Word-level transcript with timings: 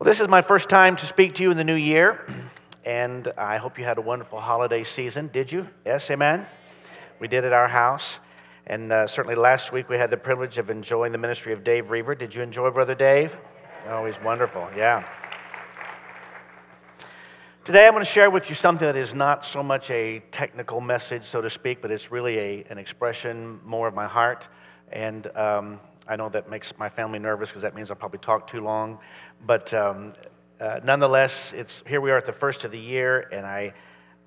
Well, 0.00 0.06
this 0.06 0.22
is 0.22 0.28
my 0.28 0.40
first 0.40 0.70
time 0.70 0.96
to 0.96 1.04
speak 1.04 1.34
to 1.34 1.42
you 1.42 1.50
in 1.50 1.58
the 1.58 1.64
new 1.64 1.74
year, 1.74 2.24
and 2.86 3.30
I 3.36 3.58
hope 3.58 3.78
you 3.78 3.84
had 3.84 3.98
a 3.98 4.00
wonderful 4.00 4.40
holiday 4.40 4.82
season. 4.82 5.28
Did 5.30 5.52
you? 5.52 5.68
Yes, 5.84 6.10
amen? 6.10 6.46
We 7.18 7.28
did 7.28 7.44
at 7.44 7.52
our 7.52 7.68
house. 7.68 8.18
And 8.66 8.90
uh, 8.90 9.06
certainly 9.06 9.34
last 9.34 9.72
week 9.72 9.90
we 9.90 9.98
had 9.98 10.08
the 10.08 10.16
privilege 10.16 10.56
of 10.56 10.70
enjoying 10.70 11.12
the 11.12 11.18
ministry 11.18 11.52
of 11.52 11.64
Dave 11.64 11.90
Reaver. 11.90 12.14
Did 12.14 12.34
you 12.34 12.40
enjoy 12.40 12.70
Brother 12.70 12.94
Dave? 12.94 13.36
Oh, 13.88 14.10
wonderful, 14.24 14.70
yeah. 14.74 15.06
Today 17.64 17.86
I'm 17.86 17.92
going 17.92 18.02
to 18.02 18.10
share 18.10 18.30
with 18.30 18.48
you 18.48 18.54
something 18.54 18.86
that 18.86 18.96
is 18.96 19.14
not 19.14 19.44
so 19.44 19.62
much 19.62 19.90
a 19.90 20.20
technical 20.30 20.80
message, 20.80 21.24
so 21.24 21.42
to 21.42 21.50
speak, 21.50 21.82
but 21.82 21.90
it's 21.90 22.10
really 22.10 22.38
a, 22.38 22.64
an 22.70 22.78
expression 22.78 23.60
more 23.66 23.86
of 23.86 23.92
my 23.92 24.06
heart. 24.06 24.48
And 24.90 25.26
um, 25.36 25.78
I 26.10 26.16
know 26.16 26.28
that 26.30 26.50
makes 26.50 26.76
my 26.76 26.88
family 26.88 27.20
nervous 27.20 27.50
because 27.50 27.62
that 27.62 27.76
means 27.76 27.88
I'll 27.88 27.96
probably 27.96 28.18
talk 28.18 28.48
too 28.48 28.60
long. 28.60 28.98
But 29.46 29.72
um, 29.72 30.12
uh, 30.58 30.80
nonetheless, 30.82 31.52
it's, 31.52 31.84
here 31.86 32.00
we 32.00 32.10
are 32.10 32.16
at 32.16 32.24
the 32.24 32.32
first 32.32 32.64
of 32.64 32.72
the 32.72 32.80
year, 32.80 33.28
and 33.30 33.46
I, 33.46 33.72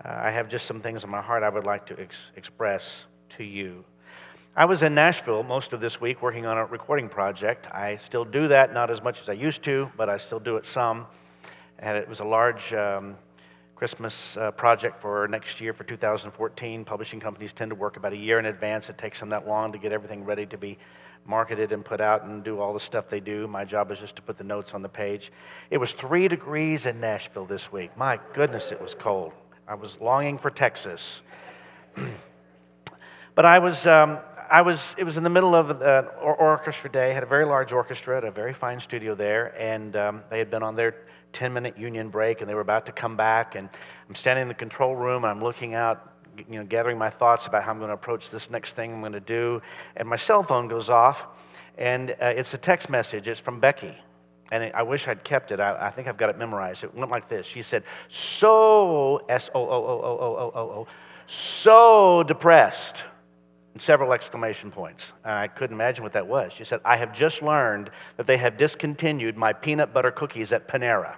uh, 0.04 0.08
I 0.08 0.32
have 0.32 0.48
just 0.48 0.66
some 0.66 0.80
things 0.80 1.04
on 1.04 1.10
my 1.10 1.22
heart 1.22 1.44
I 1.44 1.50
would 1.50 1.66
like 1.66 1.86
to 1.88 2.00
ex- 2.00 2.32
express 2.38 3.08
to 3.32 3.44
you. 3.44 3.84
I 4.56 4.64
was 4.64 4.82
in 4.82 4.96
Nashville 4.96 5.44
most 5.44 5.74
of 5.74 5.82
this 5.82 6.00
week 6.00 6.22
working 6.22 6.46
on 6.46 6.58
a 6.58 6.64
recording 6.66 7.10
project. 7.10 7.68
I 7.70 7.98
still 7.98 8.24
do 8.24 8.48
that, 8.48 8.74
not 8.74 8.90
as 8.90 9.04
much 9.04 9.20
as 9.20 9.28
I 9.28 9.34
used 9.34 9.62
to, 9.64 9.92
but 9.98 10.10
I 10.10 10.16
still 10.16 10.40
do 10.40 10.56
it 10.56 10.66
some. 10.66 11.06
And 11.80 11.98
it 11.98 12.08
was 12.08 12.22
a 12.22 12.26
large 12.26 12.74
um, 12.74 13.18
Christmas 13.76 14.38
uh, 14.38 14.52
project 14.52 14.96
for 14.96 15.28
next 15.28 15.60
year 15.60 15.74
for 15.74 15.84
2014. 15.84 16.86
Publishing 16.86 17.20
companies 17.20 17.52
tend 17.52 17.72
to 17.72 17.76
work 17.76 17.98
about 17.98 18.14
a 18.14 18.18
year 18.18 18.40
in 18.40 18.46
advance. 18.46 18.90
It 18.90 18.98
takes 18.98 19.20
them 19.20 19.30
that 19.30 19.46
long 19.46 19.74
to 19.74 19.78
get 19.78 19.92
everything 19.92 20.24
ready 20.24 20.46
to 20.46 20.58
be 20.58 20.78
marketed 21.26 21.72
and 21.72 21.84
put 21.84 22.02
out 22.02 22.24
and 22.24 22.44
do 22.44 22.60
all 22.60 22.74
the 22.74 22.80
stuff 22.80 23.08
they 23.08 23.20
do. 23.20 23.48
My 23.48 23.66
job 23.66 23.92
is 23.92 24.00
just 24.00 24.16
to 24.18 24.22
put 24.22 24.38
the 24.38 24.44
notes 24.44 24.74
on 24.74 24.82
the 24.82 24.90
page. 24.90 25.32
It 25.70 25.78
was 25.78 25.94
three 25.94 26.28
degrees 26.28 26.86
in 26.86 27.00
Nashville 27.00 27.46
this 27.46 27.72
week. 27.72 27.96
My 27.98 28.20
goodness, 28.34 28.72
it 28.72 28.82
was 28.82 28.94
cold. 28.94 29.34
I 29.68 29.76
was 29.76 30.00
longing 30.02 30.38
for 30.38 30.50
Texas. 30.50 31.22
but 33.36 33.46
I 33.46 33.60
was, 33.60 33.88
um, 33.88 34.20
I 34.52 34.62
was, 34.62 34.96
it 34.98 35.04
was 35.04 35.18
in 35.18 35.24
the 35.24 35.30
middle 35.30 35.56
of 35.56 35.82
an 35.82 36.06
orchestra 36.22 36.92
day. 36.92 37.14
had 37.14 37.24
a 37.24 37.28
very 37.28 37.46
large 37.46 37.72
orchestra 37.72 38.18
at 38.18 38.24
a 38.24 38.32
very 38.32 38.54
fine 38.54 38.80
studio 38.80 39.16
there, 39.16 39.54
and 39.58 39.96
um, 39.96 40.24
they 40.30 40.40
had 40.40 40.52
been 40.52 40.64
on 40.64 40.76
their 40.76 40.96
10 41.32 41.54
minute 41.54 41.78
union 41.78 42.10
break, 42.10 42.42
and 42.42 42.50
they 42.50 42.54
were 42.54 42.62
about 42.62 42.86
to 42.86 42.92
come 42.92 43.16
back. 43.16 43.56
And 43.56 43.70
I'm 44.08 44.16
standing 44.16 44.44
in 44.44 44.48
the 44.48 44.54
control 44.54 44.96
room, 44.96 45.24
and 45.24 45.32
I'm 45.32 45.40
looking 45.40 45.74
out 45.74 46.13
you 46.38 46.60
know, 46.60 46.66
gathering 46.66 46.98
my 46.98 47.10
thoughts 47.10 47.48
about 47.48 47.64
how 47.64 47.72
I'm 47.72 47.78
going 47.78 47.90
to 47.90 47.94
approach 47.94 48.30
this 48.30 48.50
next 48.50 48.74
thing 48.74 48.94
I'm 48.94 49.00
going 49.00 49.14
to 49.14 49.20
do. 49.20 49.62
And 49.96 50.08
my 50.08 50.16
cell 50.16 50.44
phone 50.44 50.68
goes 50.68 50.90
off, 50.90 51.26
and 51.78 52.12
uh, 52.12 52.16
it's 52.36 52.54
a 52.54 52.58
text 52.58 52.90
message. 52.90 53.28
It's 53.28 53.40
from 53.40 53.60
Becky. 53.60 53.98
And 54.52 54.72
I 54.76 54.84
wish 54.84 55.08
I'd 55.08 55.24
kept 55.24 55.52
it. 55.52 55.60
I, 55.60 55.88
I, 55.88 55.90
think 55.90 56.08
I've 56.08 56.18
got 56.18 56.30
it 56.30 56.38
memorized. 56.38 56.84
It 56.84 56.94
went 56.94 57.10
like 57.10 57.28
this. 57.28 57.48
She 57.48 57.62
said, 57.62 57.84
So, 58.08 59.26
S 59.28 59.50
O 59.56 59.62
O 59.62 59.68
O 59.68 59.70
O 59.70 60.18
O 60.20 60.36
O 60.38 60.52
O 60.54 60.62
O, 60.62 60.88
so 61.26 62.24
depressed. 62.24 63.06
And 63.74 63.82
several 63.82 64.14
exclamation 64.14 64.70
points. 64.70 65.14
And 65.24 65.34
I 65.34 65.48
couldn't 65.48 65.76
imagine 65.76 66.04
what 66.04 66.12
that 66.12 66.28
was. 66.28 66.54
She 66.54 66.64
said, 66.64 66.80
I 66.86 66.98
have 66.98 67.12
just 67.12 67.42
learned 67.42 67.90
that 68.18 68.28
they 68.28 68.38
have 68.38 68.56
discontinued 68.56 69.36
my 69.36 69.52
peanut 69.52 69.92
butter 69.92 70.12
cookies 70.12 70.52
at 70.52 70.68
Panera. 70.68 71.16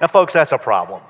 Now, 0.00 0.08
folks, 0.08 0.34
that's 0.34 0.52
a 0.52 0.58
problem. 0.58 1.00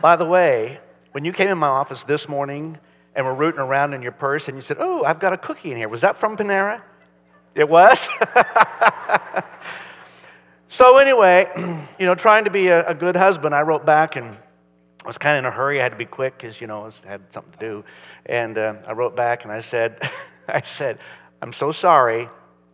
By 0.00 0.16
the 0.16 0.26
way, 0.26 0.78
when 1.12 1.24
you 1.24 1.32
came 1.32 1.48
in 1.48 1.58
my 1.58 1.68
office 1.68 2.04
this 2.04 2.28
morning 2.28 2.78
and 3.14 3.24
were 3.24 3.34
rooting 3.34 3.60
around 3.60 3.94
in 3.94 4.02
your 4.02 4.12
purse 4.12 4.46
and 4.46 4.56
you 4.56 4.60
said, 4.60 4.76
Oh, 4.78 5.04
I've 5.04 5.18
got 5.18 5.32
a 5.32 5.38
cookie 5.38 5.72
in 5.72 5.78
here, 5.78 5.88
was 5.88 6.02
that 6.02 6.16
from 6.16 6.36
Panera? 6.36 6.82
It 7.54 7.68
was? 7.68 8.08
so, 10.68 10.98
anyway, 10.98 11.50
you 11.98 12.06
know, 12.06 12.14
trying 12.14 12.44
to 12.44 12.50
be 12.50 12.68
a, 12.68 12.88
a, 12.88 12.94
good 12.94 13.16
husband, 13.16 13.54
I 13.54 13.62
wrote 13.62 13.86
back 13.86 14.14
and 14.14 14.36
I 15.04 15.06
was 15.06 15.18
kind 15.18 15.36
of 15.36 15.44
in 15.44 15.46
a 15.46 15.50
hurry. 15.50 15.80
I 15.80 15.84
had 15.84 15.92
to 15.92 15.98
be 15.98 16.04
quick 16.04 16.36
because, 16.36 16.60
you 16.60 16.66
know, 16.66 16.86
I 16.86 17.08
had 17.08 17.32
something 17.32 17.52
to 17.54 17.58
do. 17.58 17.84
And 18.26 18.58
uh, 18.58 18.74
I 18.86 18.92
wrote 18.92 19.16
back 19.16 19.44
and 19.44 19.52
I 19.52 19.62
said, 19.62 19.98
I 20.48 20.60
said, 20.60 20.98
I'm 21.40 21.54
so 21.54 21.72
sorry, 21.72 22.28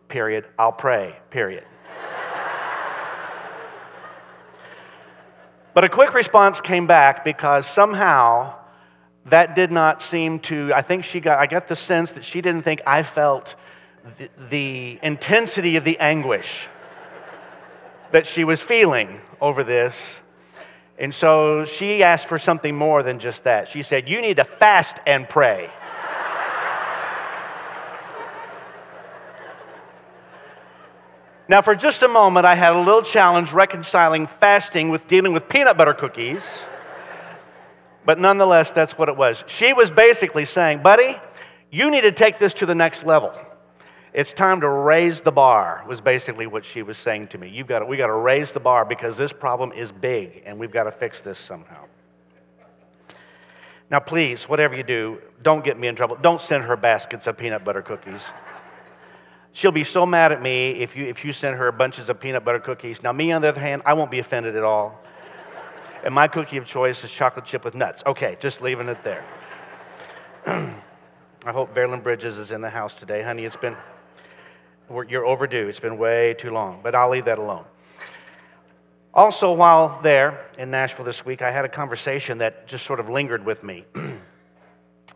period. 0.09 0.45
I'll 0.59 0.73
pray, 0.73 1.17
period. 1.29 1.65
But 5.75 5.83
a 5.83 5.89
quick 5.89 6.13
response 6.13 6.61
came 6.61 6.87
back 6.87 7.25
because 7.25 7.67
somehow 7.67 8.55
that 9.25 9.55
did 9.55 9.73
not 9.73 10.01
seem 10.01 10.39
to, 10.39 10.71
I 10.73 10.81
think 10.81 11.03
she 11.03 11.19
got, 11.19 11.37
I 11.37 11.47
got 11.47 11.67
the 11.67 11.75
sense 11.75 12.13
that 12.13 12.23
she 12.23 12.39
didn't 12.39 12.61
think 12.61 12.81
I 12.87 13.03
felt 13.03 13.57
the, 14.17 14.29
the 14.49 14.99
intensity 15.03 15.75
of 15.75 15.83
the 15.83 15.99
anguish 15.99 16.69
that 18.11 18.25
she 18.25 18.45
was 18.45 18.63
feeling 18.63 19.19
over 19.41 19.65
this. 19.65 20.21
And 20.97 21.13
so 21.13 21.65
she 21.65 22.01
asked 22.01 22.29
for 22.29 22.39
something 22.39 22.73
more 22.73 23.03
than 23.03 23.19
just 23.19 23.43
that. 23.43 23.67
She 23.67 23.81
said, 23.81 24.07
You 24.07 24.21
need 24.21 24.37
to 24.37 24.45
fast 24.45 25.01
and 25.05 25.27
pray. 25.27 25.73
Now, 31.47 31.61
for 31.61 31.75
just 31.75 32.01
a 32.01 32.07
moment, 32.07 32.45
I 32.45 32.55
had 32.55 32.73
a 32.73 32.79
little 32.79 33.03
challenge 33.03 33.53
reconciling 33.53 34.25
fasting 34.25 34.89
with 34.89 35.07
dealing 35.07 35.31
with 35.31 35.47
peanut 35.47 35.77
butter 35.77 35.93
cookies. 35.93 36.67
But 38.03 38.19
nonetheless, 38.19 38.71
that's 38.71 38.97
what 38.97 39.09
it 39.09 39.17
was. 39.17 39.43
She 39.47 39.73
was 39.73 39.91
basically 39.91 40.45
saying, 40.45 40.81
buddy, 40.81 41.15
you 41.71 41.91
need 41.91 42.01
to 42.01 42.11
take 42.11 42.39
this 42.39 42.53
to 42.55 42.65
the 42.65 42.75
next 42.75 43.05
level. 43.05 43.33
It's 44.13 44.31
time 44.31 44.61
to 44.61 44.69
raise 44.69 45.21
the 45.21 45.31
bar, 45.31 45.83
was 45.87 46.01
basically 46.01 46.47
what 46.47 46.65
she 46.65 46.81
was 46.81 46.97
saying 46.97 47.27
to 47.29 47.37
me. 47.37 47.49
You've 47.49 47.67
got 47.67 47.79
to, 47.79 47.85
we 47.85 47.97
got 47.97 48.07
to 48.07 48.13
raise 48.13 48.53
the 48.53 48.59
bar 48.59 48.85
because 48.85 49.17
this 49.17 49.33
problem 49.33 49.71
is 49.71 49.91
big 49.91 50.41
and 50.45 50.57
we've 50.57 50.71
got 50.71 50.83
to 50.83 50.91
fix 50.91 51.21
this 51.21 51.37
somehow. 51.37 51.85
Now, 53.91 53.99
please, 53.99 54.49
whatever 54.49 54.75
you 54.75 54.83
do, 54.83 55.21
don't 55.43 55.63
get 55.63 55.77
me 55.77 55.87
in 55.87 55.95
trouble. 55.95 56.17
Don't 56.19 56.41
send 56.41 56.63
her 56.63 56.77
baskets 56.77 57.27
of 57.27 57.37
peanut 57.37 57.63
butter 57.63 57.81
cookies. 57.81 58.33
She'll 59.55 59.71
be 59.71 59.85
so 59.85 60.05
mad 60.05 60.33
at 60.33 60.41
me 60.41 60.71
if 60.81 60.97
you, 60.97 61.05
if 61.05 61.23
you 61.23 61.31
send 61.31 61.55
her 61.55 61.69
a 61.69 61.71
bunches 61.71 62.09
of 62.09 62.19
peanut 62.19 62.43
butter 62.43 62.59
cookies. 62.59 63.01
Now, 63.01 63.13
me, 63.13 63.31
on 63.31 63.41
the 63.41 63.47
other 63.47 63.61
hand, 63.61 63.83
I 63.85 63.93
won't 63.93 64.11
be 64.11 64.19
offended 64.19 64.57
at 64.57 64.63
all. 64.63 65.01
And 66.03 66.13
my 66.13 66.27
cookie 66.27 66.57
of 66.57 66.65
choice 66.65 67.05
is 67.05 67.11
chocolate 67.13 67.45
chip 67.45 67.63
with 67.63 67.73
nuts. 67.73 68.03
Okay, 68.05 68.35
just 68.41 68.61
leaving 68.61 68.89
it 68.89 69.01
there. 69.01 69.23
I 70.45 71.51
hope 71.53 71.73
Verlin 71.73 72.03
Bridges 72.03 72.37
is 72.37 72.51
in 72.51 72.59
the 72.59 72.69
house 72.69 72.95
today. 72.95 73.23
Honey, 73.23 73.45
it's 73.45 73.55
been, 73.55 73.77
you're 75.07 75.25
overdue. 75.25 75.69
It's 75.69 75.79
been 75.79 75.97
way 75.97 76.33
too 76.37 76.51
long, 76.51 76.81
but 76.83 76.93
I'll 76.93 77.09
leave 77.09 77.23
that 77.23 77.39
alone. 77.39 77.63
Also, 79.13 79.53
while 79.53 80.01
there 80.01 80.37
in 80.57 80.69
Nashville 80.69 81.05
this 81.05 81.25
week, 81.25 81.41
I 81.41 81.51
had 81.51 81.63
a 81.63 81.69
conversation 81.69 82.39
that 82.39 82.67
just 82.67 82.85
sort 82.85 82.99
of 82.99 83.07
lingered 83.07 83.45
with 83.45 83.63
me. 83.63 83.85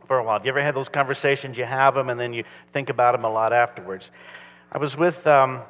for 0.09 0.17
a 0.17 0.23
while. 0.23 0.39
Have 0.39 0.43
you 0.43 0.49
ever 0.49 0.63
had 0.63 0.73
those 0.73 0.89
conversations? 0.89 1.55
You 1.55 1.65
have 1.65 1.93
them 1.93 2.09
and 2.09 2.19
then 2.19 2.33
you 2.33 2.43
think 2.71 2.89
about 2.89 3.11
them 3.11 3.25
a 3.25 3.29
lot 3.29 3.53
afterwards. 3.53 4.09
I 4.71 4.79
was 4.79 4.97
with, 4.97 5.27
um, 5.27 5.61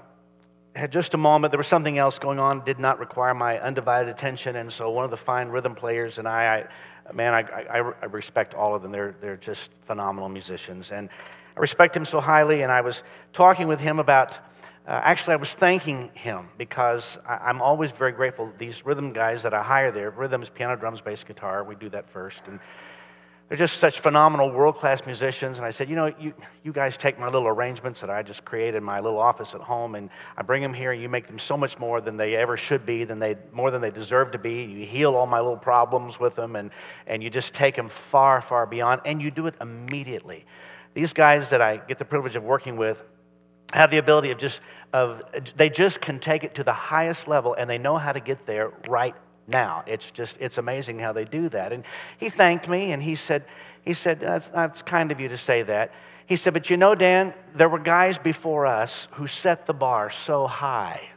had 0.77 0.94
just 0.94 1.13
a 1.13 1.17
moment, 1.17 1.51
there 1.51 1.57
was 1.57 1.67
something 1.67 1.97
else 1.97 2.19
going 2.19 2.39
on, 2.39 2.63
did 2.63 2.79
not 2.79 2.99
require 2.99 3.33
my 3.33 3.59
undivided 3.59 4.07
attention. 4.07 4.55
And 4.55 4.72
so 4.72 4.91
one 4.91 5.03
of 5.03 5.11
the 5.11 5.17
fine 5.17 5.49
rhythm 5.49 5.75
players 5.75 6.19
and 6.19 6.25
I, 6.25 6.69
I 7.09 7.11
man, 7.11 7.33
I, 7.33 7.41
I, 7.41 7.91
I 8.01 8.05
respect 8.05 8.53
all 8.53 8.73
of 8.73 8.81
them. 8.81 8.94
They're, 8.94 9.13
they're 9.19 9.35
just 9.35 9.73
phenomenal 9.81 10.29
musicians. 10.29 10.94
And 10.94 11.09
I 11.57 11.59
respect 11.59 11.94
him 11.94 12.05
so 12.05 12.22
highly. 12.22 12.61
And 12.61 12.72
I 12.72 12.79
was 12.79 13.03
talking 13.33 13.67
with 13.67 13.81
him 13.81 13.99
about, 13.99 14.39
uh, 14.88 15.01
actually, 15.03 15.33
I 15.33 15.35
was 15.35 15.53
thanking 15.53 16.11
him 16.13 16.47
because 16.57 17.19
I, 17.28 17.49
am 17.49 17.61
always 17.61 17.91
very 17.91 18.13
grateful. 18.13 18.53
These 18.57 18.85
rhythm 18.85 19.11
guys 19.11 19.44
that 19.44 19.53
I 19.53 19.63
hire 19.63 19.91
there, 19.91 20.11
rhythms, 20.11 20.49
piano, 20.49 20.78
drums, 20.78 21.01
bass, 21.01 21.25
guitar, 21.25 21.61
we 21.66 21.75
do 21.75 21.89
that 21.89 22.09
first. 22.09 22.47
And 22.47 22.61
they're 23.49 23.57
just 23.57 23.77
such 23.77 23.99
phenomenal 23.99 24.51
world 24.51 24.75
class 24.75 25.07
musicians. 25.07 25.57
And 25.57 25.65
I 25.65 25.71
said, 25.71 25.89
You 25.89 25.95
know, 25.95 26.13
you, 26.19 26.34
you 26.63 26.72
guys 26.72 26.97
take 26.97 27.19
my 27.19 27.25
little 27.25 27.47
arrangements 27.47 27.99
that 28.01 28.09
I 28.09 28.22
just 28.22 28.46
created 28.46 28.75
in 28.75 28.84
my 28.84 28.99
little 28.99 29.17
office 29.17 29.55
at 29.55 29.61
home, 29.61 29.96
and 29.96 30.11
I 30.37 30.43
bring 30.43 30.61
them 30.61 30.73
here, 30.73 30.91
and 30.91 31.01
you 31.01 31.09
make 31.09 31.25
them 31.25 31.40
so 31.40 31.57
much 31.57 31.79
more 31.79 31.99
than 31.99 32.17
they 32.17 32.35
ever 32.35 32.55
should 32.55 32.85
be, 32.85 33.05
than 33.05 33.17
they, 33.17 33.37
more 33.51 33.72
than 33.72 33.81
they 33.81 33.90
deserve 33.90 34.31
to 34.31 34.37
be. 34.37 34.63
You 34.63 34.85
heal 34.85 35.16
all 35.16 35.25
my 35.25 35.40
little 35.40 35.57
problems 35.57 36.19
with 36.19 36.35
them, 36.35 36.55
and, 36.55 36.69
and 37.07 37.23
you 37.23 37.31
just 37.31 37.55
take 37.55 37.75
them 37.75 37.90
far, 37.90 38.40
far 38.40 38.67
beyond, 38.67 39.01
and 39.03 39.19
you 39.19 39.31
do 39.31 39.47
it 39.47 39.55
immediately. 39.59 40.45
These 40.93 41.13
guys 41.13 41.49
that 41.49 41.61
I 41.61 41.78
get 41.78 41.97
the 41.97 42.05
privilege 42.05 42.35
of 42.35 42.43
working 42.43 42.78
with, 42.78 43.03
have 43.73 43.91
the 43.91 43.97
ability 43.97 44.31
of 44.31 44.37
just 44.37 44.61
of 44.93 45.22
they 45.55 45.69
just 45.69 46.02
can 46.02 46.19
take 46.19 46.43
it 46.43 46.55
to 46.55 46.63
the 46.63 46.73
highest 46.73 47.28
level 47.28 47.53
and 47.53 47.69
they 47.69 47.78
know 47.78 47.97
how 47.97 48.11
to 48.11 48.19
get 48.19 48.47
there 48.47 48.72
right 48.87 49.16
now. 49.49 49.84
It's 49.87 50.11
just, 50.11 50.40
it's 50.40 50.57
amazing 50.57 50.99
how 50.99 51.11
they 51.11 51.25
do 51.25 51.49
that. 51.49 51.73
And 51.73 51.84
he 52.17 52.29
thanked 52.29 52.69
me 52.69 52.91
and 52.91 53.03
he 53.03 53.16
said, 53.16 53.46
he 53.84 53.93
said, 53.93 54.19
that's, 54.19 54.47
that's 54.47 54.81
kind 54.81 55.11
of 55.11 55.19
you 55.19 55.28
to 55.29 55.37
say 55.37 55.63
that. 55.63 55.91
He 56.25 56.35
said, 56.35 56.53
but 56.53 56.69
you 56.69 56.78
know, 56.78 56.93
Dan, 56.93 57.34
there 57.55 57.67
were 57.67 57.79
guys 57.79 58.17
before 58.17 58.67
us 58.67 59.07
who 59.13 59.25
set 59.25 59.66
the 59.66 59.73
bar 59.73 60.09
so 60.11 60.46
high. 60.46 61.09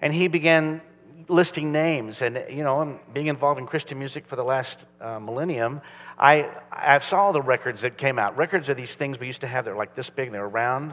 And 0.00 0.14
he 0.14 0.28
began 0.28 0.80
listing 1.28 1.72
names. 1.72 2.22
And, 2.22 2.44
you 2.48 2.62
know, 2.62 3.00
being 3.12 3.26
involved 3.26 3.58
in 3.58 3.66
Christian 3.66 3.98
music 3.98 4.26
for 4.26 4.36
the 4.36 4.44
last 4.44 4.86
uh, 5.00 5.18
millennium, 5.18 5.80
I, 6.18 6.48
I 6.70 6.98
saw 6.98 7.32
the 7.32 7.42
records 7.42 7.82
that 7.82 7.96
came 7.96 8.18
out. 8.18 8.36
Records 8.36 8.68
are 8.70 8.74
these 8.74 8.94
things 8.94 9.18
we 9.18 9.26
used 9.26 9.40
to 9.40 9.46
have 9.46 9.64
that 9.64 9.72
were 9.72 9.76
like 9.76 9.94
this 9.94 10.10
big, 10.10 10.26
and 10.26 10.34
they're 10.34 10.48
round. 10.48 10.92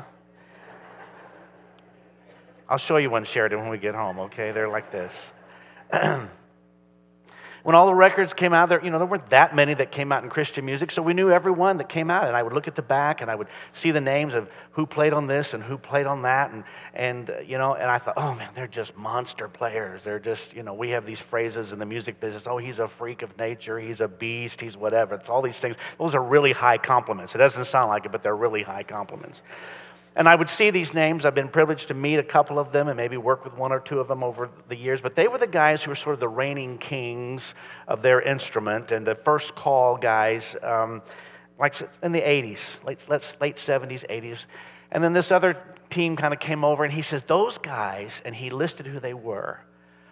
I'll 2.68 2.78
show 2.78 2.98
you 2.98 3.10
one, 3.10 3.26
Sheridan, 3.26 3.60
when 3.60 3.70
we 3.70 3.78
get 3.78 3.96
home, 3.96 4.20
okay? 4.20 4.52
They're 4.52 4.70
like 4.70 4.92
this. 4.92 5.34
when 7.64 7.76
all 7.76 7.86
the 7.86 7.96
records 7.96 8.34
came 8.34 8.54
out 8.54 8.70
there, 8.70 8.84
you 8.84 8.90
know, 8.90 8.98
there 8.98 9.08
weren't 9.08 9.30
that 9.30 9.56
many 9.56 9.74
that 9.74 9.92
came 9.92 10.12
out 10.12 10.24
in 10.24 10.30
Christian 10.30 10.66
music, 10.66 10.92
so 10.92 11.02
we 11.02 11.14
knew 11.14 11.32
every 11.32 11.52
one 11.52 11.78
that 11.78 11.90
came 11.90 12.10
out. 12.10 12.28
And 12.28 12.36
I 12.36 12.44
would 12.44 12.54
look 12.54 12.68
at 12.68 12.76
the 12.76 12.82
back 12.82 13.22
and 13.22 13.30
I 13.30 13.36
would 13.36 13.48
see 13.72 13.92
the 13.92 14.02
names 14.02 14.34
of 14.34 14.50
who 14.72 14.86
played 14.86 15.14
on 15.14 15.28
this 15.28 15.54
and 15.54 15.64
who 15.64 15.78
played 15.78 16.06
on 16.06 16.24
that. 16.24 16.52
And, 16.52 16.64
and 16.94 17.30
uh, 17.30 17.40
you 17.40 17.58
know, 17.58 17.76
and 17.76 17.90
I 17.90 17.98
thought, 17.98 18.16
oh 18.18 18.36
man, 18.36 18.50
they're 18.54 18.68
just 18.68 18.98
monster 18.98 19.48
players. 19.48 20.04
They're 20.04 20.20
just, 20.20 20.56
you 20.56 20.64
know, 20.64 20.74
we 20.74 20.90
have 20.92 21.06
these 21.06 21.22
phrases 21.22 21.72
in 21.72 21.80
the 21.80 21.86
music 21.86 22.20
business 22.20 22.48
oh, 22.48 22.58
he's 22.58 22.80
a 22.80 22.88
freak 22.88 23.22
of 23.22 23.38
nature, 23.38 23.80
he's 23.80 24.02
a 24.02 24.08
beast, 24.08 24.62
he's 24.62 24.76
whatever. 24.76 25.16
It's 25.16 25.30
all 25.30 25.42
these 25.42 25.60
things. 25.60 25.78
Those 25.98 26.16
are 26.16 26.24
really 26.24 26.52
high 26.52 26.78
compliments. 26.78 27.36
It 27.36 27.38
doesn't 27.38 27.66
sound 27.66 27.90
like 27.90 28.06
it, 28.06 28.12
but 28.12 28.24
they're 28.24 28.36
really 28.36 28.64
high 28.64 28.84
compliments. 28.84 29.44
And 30.16 30.28
I 30.28 30.36
would 30.36 30.50
see 30.50 30.70
these 30.70 30.94
names. 30.94 31.26
I've 31.26 31.36
been 31.36 31.50
privileged 31.50 31.88
to 31.90 31.94
meet 31.94 32.18
a 32.18 32.24
couple 32.24 32.60
of 32.60 32.72
them 32.72 32.88
and 32.88 32.98
maybe 32.98 33.16
work 33.16 33.44
with 33.44 33.56
one 33.56 33.72
or 33.72 33.80
two 33.80 34.00
of 34.00 34.08
them 34.08 34.24
over 34.24 34.50
the 34.68 34.76
years. 34.76 35.02
But 35.02 35.16
they 35.16 35.28
were 35.28 35.38
the 35.38 35.48
guys 35.48 35.84
who 35.84 35.92
were 35.92 35.96
sort 35.96 36.16
of 36.16 36.20
the 36.20 36.28
reigning 36.28 36.78
kings 36.78 37.56
of 37.88 38.02
their 38.02 38.22
instrument 38.22 38.92
and 38.92 39.06
the 39.06 39.16
first 39.16 39.56
call 39.56 39.98
guys, 39.98 40.56
um, 40.64 41.02
like 41.60 41.76
in 42.02 42.12
the 42.12 42.22
80s, 42.22 42.84
late, 42.84 43.08
late 43.10 43.56
70s, 43.56 44.06
80s. 44.08 44.46
And 44.92 45.04
then 45.04 45.14
this 45.14 45.32
other 45.32 45.56
team 45.90 46.16
kind 46.16 46.34
of 46.34 46.40
came 46.40 46.64
over 46.64 46.84
and 46.84 46.94
he 46.94 47.02
says, 47.02 47.24
Those 47.24 47.58
guys, 47.58 48.22
and 48.26 48.36
he 48.36 48.50
listed 48.50 48.88
who 48.88 49.00
they 49.00 49.14
were. 49.14 49.62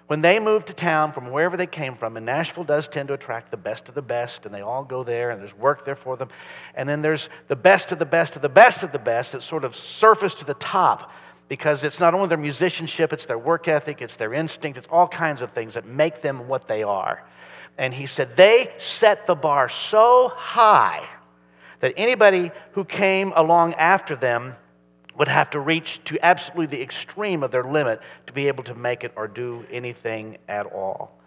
When 0.07 0.21
they 0.21 0.39
move 0.39 0.63
to 0.65 0.74
town 0.74 1.12
from 1.12 1.31
wherever 1.31 1.57
they 1.57 1.68
came 1.68 1.94
from, 1.94 2.15
and 2.15 2.25
Nashville 2.25 2.63
does 2.63 2.88
tend 2.88 3.09
to 3.09 3.13
attract 3.13 3.51
the 3.51 3.57
best 3.57 3.89
of 3.89 3.95
the 3.95 4.01
best, 4.01 4.45
and 4.45 4.56
they 4.56 4.62
all 4.62 4.86
go 4.86 5.04
there, 5.04 5.30
and 5.30 5.42
there's 5.42 5.56
work 5.56 5.83
there 5.83 5.95
for 5.95 6.15
them. 6.15 6.30
And 6.75 6.88
then 6.88 7.01
there's 7.01 7.30
the 7.50 7.57
best 7.57 7.92
of 7.92 8.00
the 8.00 8.06
best 8.06 8.38
of 8.38 8.42
the 8.42 8.50
best 8.50 8.83
of 8.83 8.94
the 8.94 9.00
best 9.00 9.33
that 9.33 9.44
sort 9.44 9.65
of 9.65 9.75
surface 9.75 10.33
to 10.36 10.45
the 10.45 10.54
top 10.54 11.12
because 11.50 11.83
it's 11.83 12.00
not 12.00 12.13
only 12.13 12.27
their 12.27 12.38
musicianship, 12.38 13.13
it's 13.13 13.25
their 13.25 13.38
work 13.38 13.68
ethic, 13.68 14.01
it's 14.01 14.18
their 14.18 14.33
instinct, 14.33 14.77
it's 14.77 14.88
all 14.88 15.07
kinds 15.07 15.42
of 15.42 15.51
things 15.51 15.74
that 15.75 15.86
make 15.86 16.21
them 16.21 16.48
what 16.48 16.68
they 16.68 16.83
are. 16.83 17.24
And 17.77 17.94
he 17.94 18.06
said, 18.06 18.36
they 18.36 18.74
set 18.77 19.27
the 19.27 19.36
bar 19.36 19.69
so 19.69 20.33
high 20.36 21.07
that 21.80 21.94
anybody 21.95 22.51
who 22.71 22.83
came 22.83 23.31
along 23.36 23.75
after 23.75 24.15
them 24.15 24.54
would 25.18 25.28
have 25.28 25.50
to 25.50 25.60
reach 25.60 26.04
to 26.06 26.18
absolutely 26.24 26.78
the 26.78 26.84
extreme 26.84 27.44
of 27.44 27.52
their 27.52 27.64
limit 27.64 28.02
to 28.28 28.34
be 28.34 28.48
able 28.48 28.64
to 28.64 28.75
make 28.75 29.04
it 29.04 29.12
or 29.16 29.28
do 29.28 29.66
anything 29.72 30.38
at 30.48 30.66
all. 30.66 31.18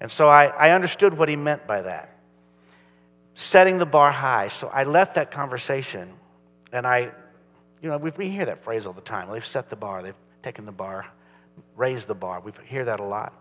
And 0.00 0.10
so 0.10 0.28
I, 0.28 0.46
I 0.46 0.70
understood 0.70 1.16
what 1.16 1.28
he 1.28 1.36
meant 1.36 1.66
by 1.66 1.82
that. 1.82 2.16
Setting 3.34 3.78
the 3.78 3.86
bar 3.86 4.10
high. 4.10 4.48
So 4.48 4.68
I 4.68 4.84
left 4.84 5.14
that 5.14 5.30
conversation 5.30 6.08
and 6.72 6.86
I, 6.86 7.12
you 7.80 7.88
know, 7.88 7.98
we, 7.98 8.10
we 8.16 8.28
hear 8.28 8.46
that 8.46 8.64
phrase 8.64 8.86
all 8.86 8.92
the 8.92 9.00
time. 9.00 9.30
They've 9.30 9.44
set 9.44 9.70
the 9.70 9.76
bar, 9.76 10.02
they've 10.02 10.14
taken 10.42 10.66
the 10.66 10.72
bar, 10.72 11.06
raised 11.76 12.08
the 12.08 12.14
bar. 12.14 12.40
We 12.40 12.52
hear 12.64 12.84
that 12.86 13.00
a 13.00 13.04
lot. 13.04 13.32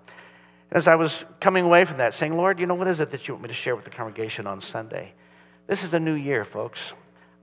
As 0.71 0.87
I 0.87 0.95
was 0.95 1.25
coming 1.39 1.65
away 1.65 1.83
from 1.85 1.97
that, 1.97 2.13
saying, 2.13 2.37
Lord, 2.37 2.59
you 2.59 2.67
know, 2.67 2.75
what 2.75 2.87
is 2.87 2.99
it 2.99 3.09
that 3.09 3.27
you 3.27 3.33
want 3.33 3.43
me 3.43 3.47
to 3.47 3.55
share 3.55 3.75
with 3.75 3.85
the 3.85 3.89
congregation 3.89 4.45
on 4.45 4.61
Sunday? 4.61 5.13
This 5.65 5.83
is 5.83 5.95
a 5.95 5.99
new 5.99 6.13
year, 6.13 6.45
folks. 6.45 6.93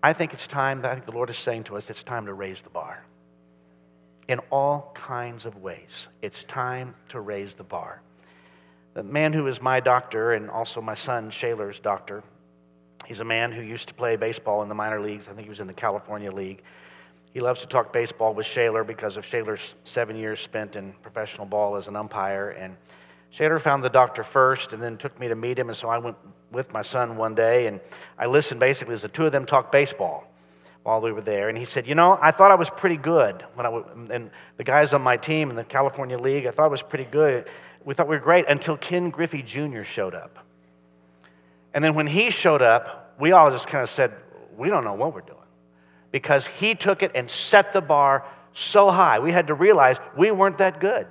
I 0.07 0.13
think 0.13 0.33
it's 0.33 0.47
time, 0.47 0.85
I 0.85 0.93
think 0.93 1.05
the 1.05 1.11
Lord 1.11 1.31
is 1.31 1.37
saying 1.37 1.65
to 1.65 1.77
us, 1.77 1.91
it's 1.91 2.05
time 2.05 2.27
to 2.27 2.33
raise 2.33 2.63
the 2.63 2.71
bar. 2.71 3.05
In 4.29 4.39
all 4.53 4.93
kinds 4.95 5.47
of 5.47 5.57
ways, 5.57 6.07
it's 6.23 6.45
time 6.45 6.95
to 7.09 7.19
raise 7.19 7.57
the 7.57 7.65
bar. 7.65 8.03
The 8.95 9.03
man 9.03 9.33
who 9.33 9.49
is 9.49 9.61
my 9.61 9.81
doctor 9.81 10.33
and 10.33 10.49
also 10.49 10.81
my 10.81 10.95
son 10.95 11.31
Shaler's 11.31 11.81
doctor, 11.81 12.23
he's 13.05 13.19
a 13.19 13.25
man 13.25 13.51
who 13.51 13.63
used 13.63 13.89
to 13.89 13.95
play 13.95 14.15
baseball 14.15 14.63
in 14.63 14.69
the 14.69 14.77
minor 14.77 15.01
leagues. 15.01 15.29
I 15.29 15.33
think 15.33 15.47
he 15.47 15.49
was 15.49 15.61
in 15.61 15.67
the 15.67 15.75
California 15.75 16.31
League. 16.31 16.63
He 17.35 17.41
loves 17.41 17.63
to 17.63 17.67
talk 17.67 17.93
baseball 17.93 18.33
with 18.33 18.47
Shaler 18.47 18.85
because 18.85 19.17
of 19.17 19.25
Shaler's 19.25 19.75
seven 19.83 20.15
years 20.15 20.39
spent 20.39 20.77
in 20.77 20.93
professional 21.03 21.49
ball 21.49 21.75
as 21.75 21.89
an 21.89 21.97
umpire. 21.97 22.51
And 22.51 22.77
Shaler 23.31 23.59
found 23.59 23.83
the 23.83 23.91
doctor 23.91 24.23
first 24.23 24.73
and 24.73 24.81
then 24.81 24.99
took 24.99 25.19
me 25.19 25.27
to 25.27 25.35
meet 25.35 25.59
him, 25.59 25.69
and 25.69 25.77
so 25.77 25.89
I 25.89 25.99
went 25.99 26.17
with 26.57 26.73
my 26.73 26.83
son 26.83 27.17
one 27.17 27.35
day, 27.35 27.67
and 27.67 27.81
I 28.19 28.27
listened 28.27 28.59
basically 28.59 28.95
as 28.95 29.03
the 29.03 29.09
two 29.09 29.27
of 29.27 29.33
them 29.33 29.47
talked 29.47 29.71
baseball 29.71 30.27
while 30.83 31.01
we 31.01 31.13
were 31.13 31.21
there. 31.21 31.49
And 31.49 31.59
he 31.59 31.65
said, 31.65 31.87
You 31.87 31.95
know, 31.95 32.19
I 32.21 32.31
thought 32.31 32.51
I 32.51 32.55
was 32.55 32.71
pretty 32.71 32.97
good. 32.97 33.43
When 33.55 33.67
I 33.67 33.71
w- 33.71 34.09
and 34.11 34.31
the 34.57 34.65
guys 34.65 34.93
on 34.93 35.03
my 35.03 35.17
team 35.17 35.51
in 35.51 35.57
the 35.57 35.65
California 35.65 36.19
League, 36.19 36.47
I 36.47 36.51
thought 36.51 36.65
I 36.65 36.69
was 36.69 36.83
pretty 36.83 37.05
good. 37.05 37.49
We 37.85 37.95
thought 37.95 38.09
we 38.09 38.17
were 38.17 38.23
great 38.23 38.47
until 38.49 38.77
Ken 38.77 39.11
Griffey 39.11 39.43
Jr. 39.43 39.83
showed 39.83 40.15
up. 40.15 40.39
And 41.75 41.85
then 41.85 41.95
when 41.95 42.07
he 42.07 42.31
showed 42.31 42.63
up, 42.63 43.15
we 43.21 43.33
all 43.33 43.51
just 43.51 43.69
kind 43.69 43.83
of 43.83 43.89
said, 43.89 44.15
We 44.57 44.69
don't 44.69 44.85
know 44.85 44.95
what 44.95 45.15
we're 45.15 45.21
doing. 45.21 45.39
Because 46.11 46.47
he 46.47 46.75
took 46.75 47.03
it 47.03 47.13
and 47.15 47.31
set 47.31 47.73
the 47.73 47.83
bar 47.83 48.25
so 48.53 48.91
high. 48.91 49.19
We 49.19 49.33
had 49.33 49.49
to 49.49 49.55
realize 49.55 50.01
we 50.17 50.31
weren't 50.31 50.59
that 50.59 50.81
good 50.81 51.07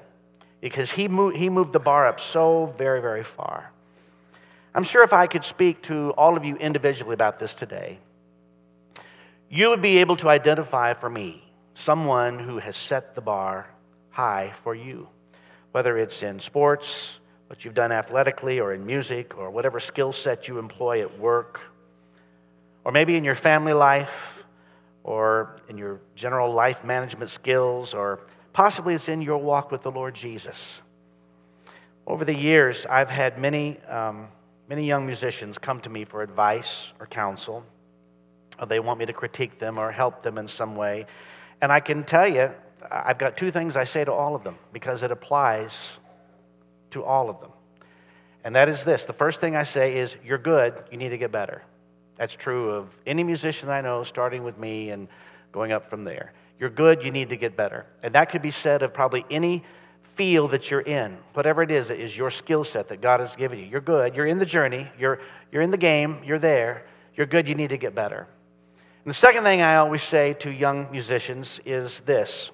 because 0.62 0.90
he 0.92 1.08
moved, 1.08 1.38
he 1.38 1.50
moved 1.50 1.74
the 1.74 1.80
bar 1.80 2.08
up 2.08 2.20
so 2.20 2.74
very, 2.78 3.02
very 3.02 3.24
far. 3.24 3.72
I'm 4.76 4.84
sure 4.84 5.04
if 5.04 5.14
I 5.14 5.26
could 5.26 5.46
speak 5.46 5.82
to 5.84 6.10
all 6.18 6.36
of 6.36 6.44
you 6.44 6.58
individually 6.58 7.14
about 7.14 7.40
this 7.40 7.54
today, 7.54 8.00
you 9.50 9.70
would 9.70 9.82
be 9.82 10.00
able 10.00 10.18
to 10.18 10.28
identify 10.28 10.92
for 10.92 11.10
me 11.10 11.54
someone 11.74 12.40
who 12.40 12.58
has 12.58 12.76
set 12.76 13.16
the 13.16 13.22
bar 13.22 13.70
high 14.10 14.52
for 14.54 14.76
you, 14.76 15.08
whether 15.72 15.98
it's 15.98 16.22
in 16.22 16.42
sports, 16.42 17.22
what 17.48 17.64
you've 17.64 17.74
done 17.74 17.94
athletically, 17.94 18.60
or 18.60 18.74
in 18.74 18.86
music, 18.86 19.38
or 19.38 19.50
whatever 19.50 19.80
skill 19.80 20.12
set 20.12 20.50
you 20.50 20.60
employ 20.60 21.00
at 21.00 21.18
work, 21.18 21.62
or 22.84 22.92
maybe 22.92 23.16
in 23.16 23.24
your 23.24 23.34
family 23.34 23.72
life, 23.72 24.46
or 25.06 25.56
in 25.70 25.78
your 25.78 26.02
general 26.16 26.52
life 26.52 26.84
management 26.84 27.30
skills, 27.30 27.94
or 27.94 28.20
possibly 28.52 28.94
it's 28.94 29.08
in 29.08 29.22
your 29.22 29.38
walk 29.38 29.72
with 29.72 29.84
the 29.84 29.92
Lord 29.92 30.16
Jesus. 30.16 30.82
Over 32.06 32.26
the 32.26 32.36
years, 32.36 32.86
I've 32.88 33.10
had 33.10 33.40
many. 33.40 33.80
Um, 33.84 34.28
Many 34.68 34.86
young 34.88 35.06
musicians 35.06 35.58
come 35.58 35.80
to 35.82 35.90
me 35.90 36.06
for 36.06 36.24
advice 36.24 36.94
or 37.00 37.06
counsel, 37.06 37.64
or 38.60 38.66
they 38.66 38.80
want 38.80 39.00
me 39.00 39.06
to 39.06 39.14
critique 39.14 39.60
them 39.60 39.78
or 39.78 39.92
help 39.92 40.24
them 40.24 40.38
in 40.38 40.48
some 40.48 40.76
way. 40.76 41.06
And 41.62 41.72
I 41.72 41.80
can 41.80 42.04
tell 42.04 42.28
you, 42.28 42.52
I've 42.92 43.18
got 43.18 43.38
two 43.38 43.52
things 43.52 43.78
I 43.78 43.84
say 43.84 44.04
to 44.04 44.12
all 44.12 44.36
of 44.36 44.44
them 44.44 44.56
because 44.74 45.04
it 45.04 45.12
applies 45.12 46.00
to 46.92 47.04
all 47.04 47.30
of 47.30 47.40
them. 47.40 47.52
And 48.44 48.56
that 48.56 48.70
is 48.70 48.84
this 48.84 49.06
the 49.06 49.14
first 49.14 49.40
thing 49.40 49.56
I 49.56 49.64
say 49.64 49.98
is, 49.98 50.18
You're 50.24 50.38
good, 50.38 50.74
you 50.92 50.98
need 50.98 51.10
to 51.10 51.18
get 51.18 51.32
better. 51.32 51.64
That's 52.16 52.36
true 52.36 52.72
of 52.72 53.00
any 53.06 53.24
musician 53.24 53.70
I 53.70 53.82
know, 53.82 54.04
starting 54.04 54.44
with 54.44 54.58
me 54.58 54.90
and 54.90 55.08
going 55.52 55.72
up 55.72 55.86
from 55.86 56.06
there. 56.06 56.34
You're 56.60 56.70
good, 56.70 57.04
you 57.04 57.12
need 57.12 57.30
to 57.30 57.38
get 57.38 57.56
better. 57.56 57.86
And 58.02 58.16
that 58.16 58.30
could 58.30 58.42
be 58.42 58.52
said 58.52 58.82
of 58.82 58.94
probably 58.94 59.26
any 59.30 59.64
field 60.06 60.52
that 60.52 60.72
you're 60.72 60.82
in, 60.82 61.18
whatever 61.34 61.62
it 61.62 61.72
is 61.72 61.90
that 61.90 62.00
is 62.00 62.18
your 62.18 62.32
skill 62.32 62.64
set 62.64 62.88
that 62.88 63.02
God 63.02 63.20
has 63.20 63.36
given 63.36 63.60
you. 63.60 63.66
You're 63.66 63.82
good. 63.82 64.16
You're 64.16 64.28
in 64.28 64.38
the 64.38 64.46
journey. 64.46 64.90
You're, 64.98 65.20
you're 65.52 65.62
in 65.62 65.72
the 65.72 65.78
game. 65.78 66.20
You're 66.24 66.40
there. 66.40 66.86
You're 67.16 67.26
good. 67.26 67.50
You 67.50 67.56
need 67.56 67.70
to 67.70 67.78
get 67.78 67.94
better. 67.94 68.28
And 68.78 69.12
the 69.12 69.14
second 69.14 69.44
thing 69.44 69.62
I 69.62 69.76
always 69.76 70.02
say 70.02 70.34
to 70.36 70.50
young 70.50 70.90
musicians 70.92 71.60
is 71.66 72.00
this 72.02 72.52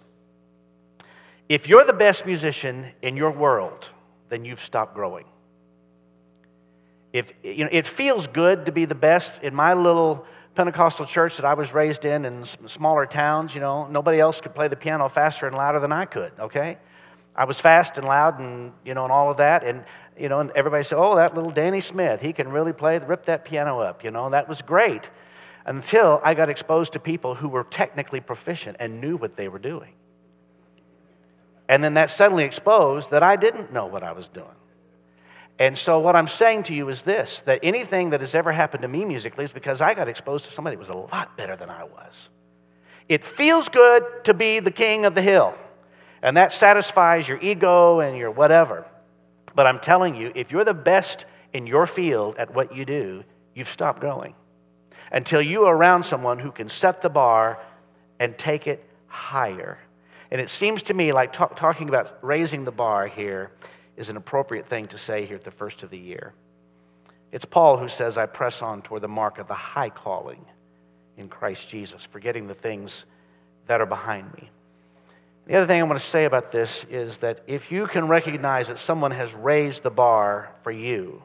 if 1.47 1.67
you're 1.67 1.85
the 1.85 1.93
best 1.93 2.25
musician 2.25 2.87
in 3.01 3.17
your 3.17 3.31
world, 3.31 3.89
then 4.29 4.45
you've 4.45 4.61
stopped 4.61 4.95
growing. 4.95 5.25
If, 7.13 7.33
you 7.43 7.65
know, 7.65 7.69
it 7.71 7.85
feels 7.85 8.25
good 8.25 8.65
to 8.65 8.71
be 8.71 8.85
the 8.85 8.95
best 8.95 9.43
in 9.43 9.53
my 9.53 9.73
little 9.73 10.25
Pentecostal 10.55 11.05
church 11.05 11.37
that 11.37 11.45
I 11.45 11.53
was 11.53 11.73
raised 11.73 12.05
in 12.05 12.25
in 12.25 12.45
smaller 12.45 13.05
towns, 13.05 13.53
you 13.53 13.61
know, 13.61 13.87
nobody 13.87 14.19
else 14.19 14.41
could 14.41 14.55
play 14.55 14.67
the 14.67 14.75
piano 14.75 15.09
faster 15.09 15.45
and 15.45 15.55
louder 15.55 15.79
than 15.79 15.91
I 15.91 16.05
could, 16.05 16.31
okay? 16.39 16.77
I 17.35 17.45
was 17.45 17.61
fast 17.61 17.97
and 17.97 18.05
loud 18.05 18.39
and, 18.39 18.73
you 18.83 18.93
know, 18.93 19.03
and 19.03 19.11
all 19.11 19.31
of 19.31 19.37
that. 19.37 19.63
And, 19.63 19.85
you 20.17 20.29
know, 20.29 20.39
and 20.39 20.51
everybody 20.51 20.83
said, 20.83 20.97
oh, 20.97 21.15
that 21.15 21.33
little 21.33 21.51
Danny 21.51 21.79
Smith, 21.79 22.21
he 22.21 22.33
can 22.33 22.49
really 22.49 22.73
play, 22.73 22.99
rip 22.99 23.25
that 23.25 23.45
piano 23.45 23.79
up, 23.79 24.03
you 24.03 24.11
know, 24.11 24.25
and 24.25 24.33
that 24.33 24.49
was 24.49 24.61
great. 24.61 25.09
Until 25.65 26.19
I 26.23 26.33
got 26.33 26.49
exposed 26.49 26.93
to 26.93 26.99
people 26.99 27.35
who 27.35 27.47
were 27.47 27.63
technically 27.63 28.19
proficient 28.19 28.77
and 28.79 28.99
knew 28.99 29.15
what 29.15 29.35
they 29.35 29.47
were 29.47 29.59
doing. 29.59 29.93
And 31.69 31.83
then 31.83 31.93
that 31.93 32.09
suddenly 32.09 32.43
exposed 32.43 33.11
that 33.11 33.23
I 33.23 33.37
didn't 33.37 33.71
know 33.71 33.85
what 33.85 34.03
I 34.03 34.11
was 34.11 34.27
doing. 34.27 34.47
And 35.57 35.77
so, 35.77 35.99
what 35.99 36.15
I'm 36.15 36.27
saying 36.27 36.63
to 36.63 36.73
you 36.73 36.89
is 36.89 37.03
this 37.03 37.41
that 37.41 37.59
anything 37.61 38.09
that 38.09 38.19
has 38.21 38.33
ever 38.33 38.51
happened 38.51 38.81
to 38.81 38.87
me 38.87 39.05
musically 39.05 39.43
is 39.43 39.51
because 39.51 39.79
I 39.79 39.93
got 39.93 40.07
exposed 40.07 40.45
to 40.45 40.51
somebody 40.51 40.75
who 40.75 40.79
was 40.79 40.89
a 40.89 40.95
lot 40.95 41.37
better 41.37 41.55
than 41.55 41.69
I 41.69 41.83
was. 41.83 42.31
It 43.07 43.23
feels 43.23 43.69
good 43.69 44.03
to 44.23 44.33
be 44.33 44.59
the 44.59 44.71
king 44.71 45.05
of 45.05 45.13
the 45.13 45.21
hill. 45.21 45.55
And 46.21 46.37
that 46.37 46.51
satisfies 46.51 47.27
your 47.27 47.39
ego 47.41 47.99
and 47.99 48.17
your 48.17 48.31
whatever. 48.31 48.85
But 49.55 49.67
I'm 49.67 49.79
telling 49.79 50.15
you, 50.15 50.31
if 50.35 50.51
you're 50.51 50.63
the 50.63 50.73
best 50.73 51.25
in 51.53 51.67
your 51.67 51.85
field 51.85 52.37
at 52.37 52.53
what 52.53 52.75
you 52.75 52.85
do, 52.85 53.23
you've 53.53 53.67
stopped 53.67 53.99
growing 53.99 54.35
until 55.11 55.41
you 55.41 55.65
are 55.65 55.75
around 55.75 56.03
someone 56.03 56.39
who 56.39 56.51
can 56.51 56.69
set 56.69 57.01
the 57.01 57.09
bar 57.09 57.61
and 58.19 58.37
take 58.37 58.67
it 58.67 58.85
higher. 59.07 59.79
And 60.29 60.39
it 60.39 60.49
seems 60.49 60.83
to 60.83 60.93
me 60.93 61.11
like 61.11 61.33
talk, 61.33 61.55
talking 61.55 61.89
about 61.89 62.17
raising 62.21 62.63
the 62.63 62.71
bar 62.71 63.07
here 63.07 63.51
is 63.97 64.09
an 64.09 64.15
appropriate 64.15 64.65
thing 64.65 64.85
to 64.87 64.97
say 64.97 65.25
here 65.25 65.35
at 65.35 65.43
the 65.43 65.51
first 65.51 65.83
of 65.83 65.89
the 65.89 65.97
year. 65.97 66.33
It's 67.31 67.45
Paul 67.45 67.77
who 67.77 67.89
says, 67.89 68.17
I 68.17 68.25
press 68.25 68.61
on 68.61 68.81
toward 68.81 69.01
the 69.01 69.07
mark 69.07 69.37
of 69.37 69.47
the 69.47 69.53
high 69.53 69.89
calling 69.89 70.45
in 71.17 71.27
Christ 71.27 71.69
Jesus, 71.69 72.05
forgetting 72.05 72.47
the 72.47 72.53
things 72.53 73.05
that 73.67 73.81
are 73.81 73.85
behind 73.85 74.33
me. 74.33 74.49
The 75.47 75.55
other 75.55 75.65
thing 75.65 75.81
I 75.81 75.83
want 75.83 75.99
to 75.99 76.05
say 76.05 76.25
about 76.25 76.51
this 76.51 76.83
is 76.85 77.17
that 77.19 77.41
if 77.47 77.71
you 77.71 77.87
can 77.87 78.07
recognize 78.07 78.67
that 78.67 78.77
someone 78.77 79.11
has 79.11 79.33
raised 79.33 79.83
the 79.83 79.89
bar 79.89 80.51
for 80.61 80.71
you, 80.71 81.23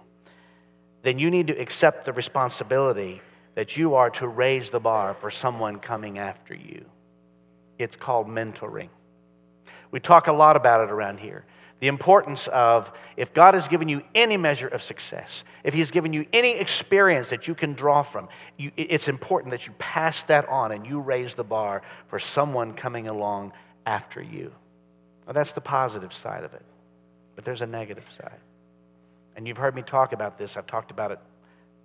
then 1.03 1.19
you 1.19 1.31
need 1.31 1.47
to 1.49 1.61
accept 1.61 2.05
the 2.05 2.13
responsibility 2.13 3.21
that 3.55 3.77
you 3.77 3.95
are 3.95 4.11
to 4.11 4.27
raise 4.27 4.71
the 4.71 4.81
bar 4.81 5.15
for 5.15 5.31
someone 5.31 5.79
coming 5.79 6.19
after 6.19 6.55
you. 6.55 6.87
It's 7.79 7.97
called 7.97 8.27
mentoring. 8.27 8.89
We 9.91 10.01
talk 10.01 10.27
a 10.27 10.33
lot 10.33 10.57
about 10.57 10.81
it 10.81 10.91
around 10.91 11.21
here. 11.21 11.45
The 11.79 11.89
importance 11.89 12.49
of 12.49 12.91
if 13.19 13.35
God 13.35 13.53
has 13.53 13.69
given 13.69 13.89
you 13.89 14.03
any 14.15 14.39
measure 14.39 14.67
of 14.67 14.83
success, 14.83 15.45
if 15.63 15.75
He's 15.75 15.91
given 15.91 16.13
you 16.15 16.25
any 16.33 16.59
experience 16.59 17.29
that 17.31 17.47
you 17.47 17.55
can 17.55 17.75
draw 17.75 18.03
from, 18.03 18.29
you, 18.57 18.73
it's 18.77 19.09
important 19.09 19.51
that 19.51 19.67
you 19.67 19.75
pass 19.79 20.23
that 20.25 20.49
on 20.49 20.73
and 20.73 20.87
you 20.87 21.01
raise 21.01 21.35
the 21.35 21.45
bar 21.45 21.83
for 22.09 22.19
someone 22.19 22.73
coming 22.73 23.07
along 23.07 23.53
after 23.87 24.21
you. 24.21 24.53
Now, 25.27 25.33
that's 25.33 25.53
the 25.53 25.61
positive 25.61 26.13
side 26.13 26.45
of 26.45 26.53
it, 26.53 26.65
but 27.35 27.45
there's 27.45 27.63
a 27.63 27.67
negative 27.67 28.09
side. 28.11 28.41
And 29.37 29.47
you've 29.47 29.57
heard 29.57 29.75
me 29.75 29.83
talk 29.83 30.13
about 30.13 30.39
this. 30.39 30.57
I've 30.57 30.67
talked 30.67 30.91
about 30.91 31.13
it 31.13 31.19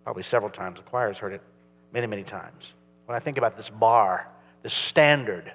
probably 0.04 0.24
several 0.24 0.52
times. 0.52 0.80
The 0.80 0.84
choir 0.84 1.08
has 1.08 1.20
heard 1.20 1.34
it 1.34 1.42
many, 1.94 2.08
many 2.08 2.24
times. 2.24 2.76
When 3.06 3.16
I 3.16 3.20
think 3.20 3.38
about 3.38 3.58
this 3.58 3.70
bar, 3.70 4.28
this 4.62 4.74
standard, 4.74 5.52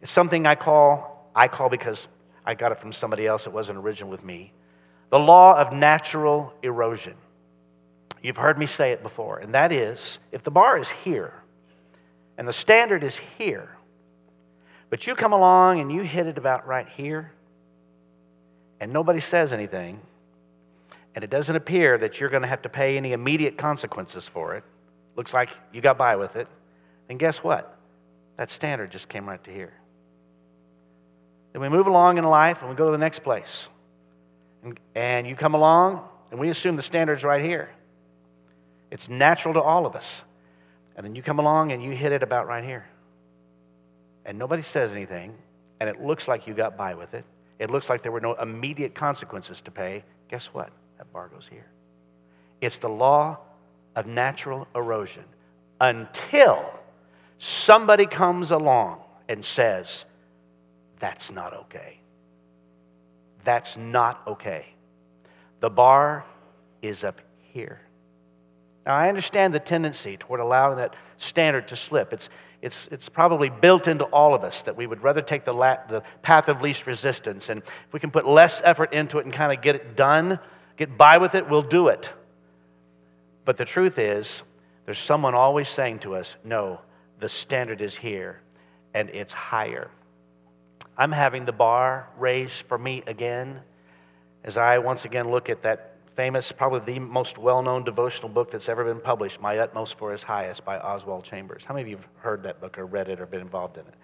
it's 0.00 0.10
something 0.10 0.46
I 0.46 0.54
call, 0.54 1.30
I 1.34 1.48
call 1.48 1.68
because 1.68 2.08
I 2.44 2.54
got 2.54 2.72
it 2.72 2.78
from 2.78 2.92
somebody 2.92 3.26
else, 3.26 3.46
it 3.46 3.52
wasn't 3.52 3.78
original 3.78 4.10
with 4.10 4.24
me, 4.24 4.52
the 5.10 5.18
law 5.18 5.58
of 5.58 5.72
natural 5.72 6.54
erosion. 6.62 7.14
You've 8.22 8.36
heard 8.36 8.58
me 8.58 8.66
say 8.66 8.92
it 8.92 9.02
before, 9.02 9.38
and 9.38 9.54
that 9.54 9.72
is 9.72 10.20
if 10.30 10.42
the 10.42 10.50
bar 10.50 10.78
is 10.78 10.90
here 10.90 11.34
and 12.38 12.46
the 12.46 12.52
standard 12.52 13.02
is 13.02 13.18
here, 13.18 13.76
but 14.92 15.06
you 15.06 15.14
come 15.14 15.32
along 15.32 15.80
and 15.80 15.90
you 15.90 16.02
hit 16.02 16.26
it 16.26 16.36
about 16.36 16.66
right 16.66 16.86
here, 16.86 17.32
and 18.78 18.92
nobody 18.92 19.20
says 19.20 19.50
anything, 19.50 20.00
and 21.14 21.24
it 21.24 21.30
doesn't 21.30 21.56
appear 21.56 21.96
that 21.96 22.20
you're 22.20 22.28
going 22.28 22.42
to 22.42 22.48
have 22.48 22.60
to 22.60 22.68
pay 22.68 22.98
any 22.98 23.14
immediate 23.14 23.56
consequences 23.56 24.28
for 24.28 24.54
it, 24.54 24.64
looks 25.16 25.32
like 25.32 25.48
you 25.72 25.80
got 25.80 25.96
by 25.96 26.16
with 26.16 26.36
it, 26.36 26.46
And 27.08 27.18
guess 27.18 27.42
what? 27.42 27.74
That 28.36 28.50
standard 28.50 28.90
just 28.90 29.08
came 29.08 29.26
right 29.26 29.42
to 29.44 29.50
here. 29.50 29.72
Then 31.54 31.62
we 31.62 31.70
move 31.70 31.86
along 31.86 32.18
in 32.18 32.24
life 32.24 32.60
and 32.60 32.68
we 32.68 32.76
go 32.76 32.84
to 32.84 32.92
the 32.92 32.98
next 32.98 33.20
place. 33.20 33.70
And, 34.62 34.78
and 34.94 35.26
you 35.26 35.36
come 35.36 35.54
along 35.54 36.06
and 36.30 36.38
we 36.38 36.50
assume 36.50 36.76
the 36.76 36.82
standard's 36.82 37.24
right 37.24 37.42
here. 37.42 37.70
It's 38.90 39.08
natural 39.08 39.54
to 39.54 39.60
all 39.62 39.86
of 39.86 39.96
us. 39.96 40.24
And 40.96 41.06
then 41.06 41.14
you 41.14 41.22
come 41.22 41.38
along 41.38 41.72
and 41.72 41.82
you 41.82 41.92
hit 41.92 42.12
it 42.12 42.22
about 42.22 42.46
right 42.46 42.62
here. 42.62 42.86
And 44.24 44.38
nobody 44.38 44.62
says 44.62 44.92
anything, 44.92 45.36
and 45.80 45.88
it 45.88 46.00
looks 46.00 46.28
like 46.28 46.46
you 46.46 46.54
got 46.54 46.76
by 46.76 46.94
with 46.94 47.14
it. 47.14 47.24
It 47.58 47.70
looks 47.70 47.90
like 47.90 48.02
there 48.02 48.12
were 48.12 48.20
no 48.20 48.34
immediate 48.34 48.94
consequences 48.94 49.60
to 49.62 49.70
pay. 49.70 50.04
Guess 50.28 50.48
what? 50.48 50.70
That 50.98 51.12
bar 51.12 51.28
goes 51.28 51.48
here. 51.48 51.66
It's 52.60 52.78
the 52.78 52.88
law 52.88 53.38
of 53.94 54.06
natural 54.06 54.68
erosion 54.74 55.24
until 55.80 56.80
somebody 57.38 58.06
comes 58.06 58.50
along 58.50 59.02
and 59.28 59.44
says, 59.44 60.04
That's 60.98 61.30
not 61.30 61.52
okay. 61.54 62.00
That's 63.44 63.76
not 63.76 64.22
okay. 64.26 64.74
The 65.60 65.70
bar 65.70 66.24
is 66.80 67.04
up 67.04 67.20
here. 67.40 67.80
Now, 68.86 68.94
I 68.94 69.08
understand 69.08 69.54
the 69.54 69.60
tendency 69.60 70.16
toward 70.16 70.40
allowing 70.40 70.76
that 70.76 70.94
standard 71.16 71.68
to 71.68 71.76
slip. 71.76 72.12
It's, 72.12 72.28
it's, 72.62 72.86
it's 72.88 73.08
probably 73.08 73.50
built 73.50 73.88
into 73.88 74.04
all 74.04 74.34
of 74.34 74.44
us 74.44 74.62
that 74.62 74.76
we 74.76 74.86
would 74.86 75.02
rather 75.02 75.20
take 75.20 75.44
the, 75.44 75.52
la- 75.52 75.84
the 75.88 76.02
path 76.22 76.48
of 76.48 76.62
least 76.62 76.86
resistance. 76.86 77.50
And 77.50 77.60
if 77.60 77.92
we 77.92 77.98
can 77.98 78.12
put 78.12 78.26
less 78.26 78.62
effort 78.64 78.92
into 78.92 79.18
it 79.18 79.24
and 79.24 79.34
kind 79.34 79.52
of 79.52 79.60
get 79.60 79.74
it 79.74 79.96
done, 79.96 80.38
get 80.76 80.96
by 80.96 81.18
with 81.18 81.34
it, 81.34 81.50
we'll 81.50 81.62
do 81.62 81.88
it. 81.88 82.14
But 83.44 83.56
the 83.56 83.64
truth 83.64 83.98
is, 83.98 84.44
there's 84.84 85.00
someone 85.00 85.34
always 85.34 85.68
saying 85.68 85.98
to 86.00 86.14
us, 86.14 86.36
no, 86.44 86.80
the 87.18 87.28
standard 87.28 87.80
is 87.80 87.96
here 87.96 88.40
and 88.94 89.10
it's 89.10 89.32
higher. 89.32 89.90
I'm 90.96 91.12
having 91.12 91.46
the 91.46 91.52
bar 91.52 92.08
raised 92.16 92.66
for 92.66 92.78
me 92.78 93.02
again 93.08 93.62
as 94.44 94.56
I 94.56 94.78
once 94.78 95.04
again 95.04 95.30
look 95.30 95.50
at 95.50 95.62
that 95.62 95.91
famous, 96.12 96.52
probably 96.52 96.94
the 96.94 97.00
most 97.00 97.38
well 97.38 97.62
known 97.62 97.84
devotional 97.84 98.28
book 98.28 98.50
that's 98.50 98.68
ever 98.68 98.84
been 98.84 99.00
published, 99.00 99.40
My 99.40 99.58
Utmost 99.58 99.96
for 99.98 100.12
His 100.12 100.22
Highest 100.22 100.64
by 100.64 100.78
Oswald 100.78 101.24
Chambers. 101.24 101.64
How 101.64 101.74
many 101.74 101.82
of 101.82 101.88
you 101.88 101.96
have 101.96 102.08
heard 102.18 102.42
that 102.44 102.60
book 102.60 102.78
or 102.78 102.86
read 102.86 103.08
it 103.08 103.20
or 103.20 103.26
been 103.26 103.40
involved 103.40 103.76
in 103.76 103.82
it? 103.82 103.94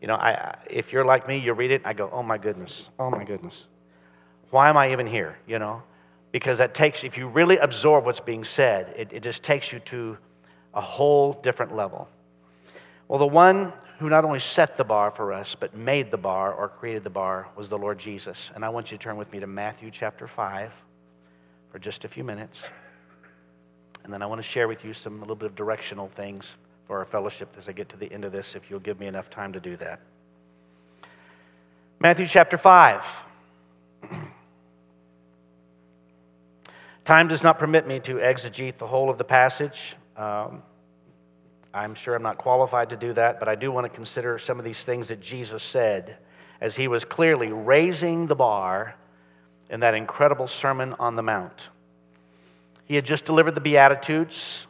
You 0.00 0.08
know, 0.08 0.14
I, 0.14 0.56
if 0.68 0.92
you're 0.92 1.04
like 1.04 1.26
me, 1.26 1.38
you 1.38 1.52
read 1.52 1.70
it, 1.70 1.82
I 1.84 1.92
go, 1.92 2.10
oh 2.12 2.22
my 2.22 2.38
goodness, 2.38 2.90
oh 2.98 3.10
my 3.10 3.24
goodness. 3.24 3.68
Why 4.50 4.68
am 4.68 4.76
I 4.76 4.92
even 4.92 5.06
here? 5.06 5.38
You 5.46 5.58
know? 5.58 5.82
because 6.36 6.58
that 6.58 6.74
takes, 6.74 7.02
if 7.02 7.16
you 7.16 7.28
really 7.28 7.56
absorb 7.56 8.04
what's 8.04 8.20
being 8.20 8.44
said, 8.44 8.92
it, 8.94 9.10
it 9.10 9.22
just 9.22 9.42
takes 9.42 9.72
you 9.72 9.78
to 9.78 10.18
a 10.74 10.82
whole 10.82 11.32
different 11.32 11.74
level. 11.74 12.10
Well, 13.08 13.18
the 13.18 13.26
one 13.26 13.72
who 14.00 14.10
not 14.10 14.22
only 14.22 14.40
set 14.40 14.76
the 14.76 14.84
bar 14.84 15.10
for 15.10 15.32
us, 15.32 15.54
but 15.54 15.74
made 15.74 16.10
the 16.10 16.18
bar 16.18 16.52
or 16.52 16.68
created 16.68 17.04
the 17.04 17.10
bar 17.10 17.48
was 17.56 17.70
the 17.70 17.78
Lord 17.78 17.98
Jesus. 17.98 18.52
And 18.54 18.66
I 18.66 18.68
want 18.68 18.92
you 18.92 18.98
to 18.98 19.02
turn 19.02 19.16
with 19.16 19.32
me 19.32 19.40
to 19.40 19.46
Matthew 19.46 19.90
chapter 19.90 20.26
5 20.26 20.84
for 21.76 21.80
just 21.80 22.06
a 22.06 22.08
few 22.08 22.24
minutes. 22.24 22.70
And 24.02 24.10
then 24.10 24.22
I 24.22 24.26
want 24.26 24.38
to 24.38 24.42
share 24.42 24.66
with 24.66 24.82
you 24.82 24.94
some 24.94 25.16
a 25.16 25.20
little 25.20 25.36
bit 25.36 25.50
of 25.50 25.54
directional 25.54 26.08
things 26.08 26.56
for 26.86 27.00
our 27.00 27.04
fellowship 27.04 27.54
as 27.58 27.68
I 27.68 27.72
get 27.72 27.90
to 27.90 27.98
the 27.98 28.10
end 28.10 28.24
of 28.24 28.32
this, 28.32 28.56
if 28.56 28.70
you'll 28.70 28.80
give 28.80 28.98
me 28.98 29.06
enough 29.06 29.28
time 29.28 29.52
to 29.52 29.60
do 29.60 29.76
that. 29.76 30.00
Matthew 32.00 32.26
chapter 32.26 32.56
5. 32.56 33.24
Time 37.04 37.28
does 37.28 37.44
not 37.44 37.58
permit 37.58 37.86
me 37.86 38.00
to 38.00 38.14
exegete 38.14 38.78
the 38.78 38.86
whole 38.86 39.10
of 39.10 39.18
the 39.18 39.24
passage. 39.24 39.96
Um, 40.16 40.62
I'm 41.74 41.94
sure 41.94 42.14
I'm 42.14 42.22
not 42.22 42.38
qualified 42.38 42.88
to 42.88 42.96
do 42.96 43.12
that, 43.12 43.38
but 43.38 43.50
I 43.50 43.54
do 43.54 43.70
want 43.70 43.84
to 43.84 43.90
consider 43.90 44.38
some 44.38 44.58
of 44.58 44.64
these 44.64 44.82
things 44.86 45.08
that 45.08 45.20
Jesus 45.20 45.62
said 45.62 46.16
as 46.58 46.76
he 46.76 46.88
was 46.88 47.04
clearly 47.04 47.52
raising 47.52 48.28
the 48.28 48.34
bar 48.34 48.94
in 49.70 49.80
that 49.80 49.94
incredible 49.94 50.46
Sermon 50.46 50.94
on 50.98 51.16
the 51.16 51.22
Mount. 51.22 51.68
He 52.84 52.94
had 52.94 53.04
just 53.04 53.24
delivered 53.24 53.54
the 53.54 53.60
Beatitudes. 53.60 54.66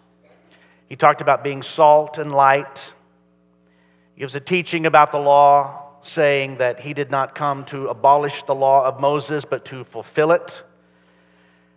He 0.89 0.97
talked 0.97 1.21
about 1.21 1.45
being 1.45 1.63
salt 1.63 2.19
and 2.19 2.33
light. 2.33 2.93
He 4.15 4.21
gives 4.21 4.35
a 4.35 4.41
teaching 4.41 4.87
about 4.87 5.13
the 5.13 5.19
law, 5.19 5.91
saying 6.03 6.59
that 6.59 6.81
he 6.81 6.95
did 6.95 7.11
not 7.11 7.35
come 7.35 7.65
to 7.67 7.89
abolish 7.89 8.43
the 8.45 8.55
law 8.55 8.85
of 8.85 9.01
Moses, 9.01 9.45
but 9.45 9.65
to 9.67 9.85
fulfill 9.85 10.33
it. 10.33 10.63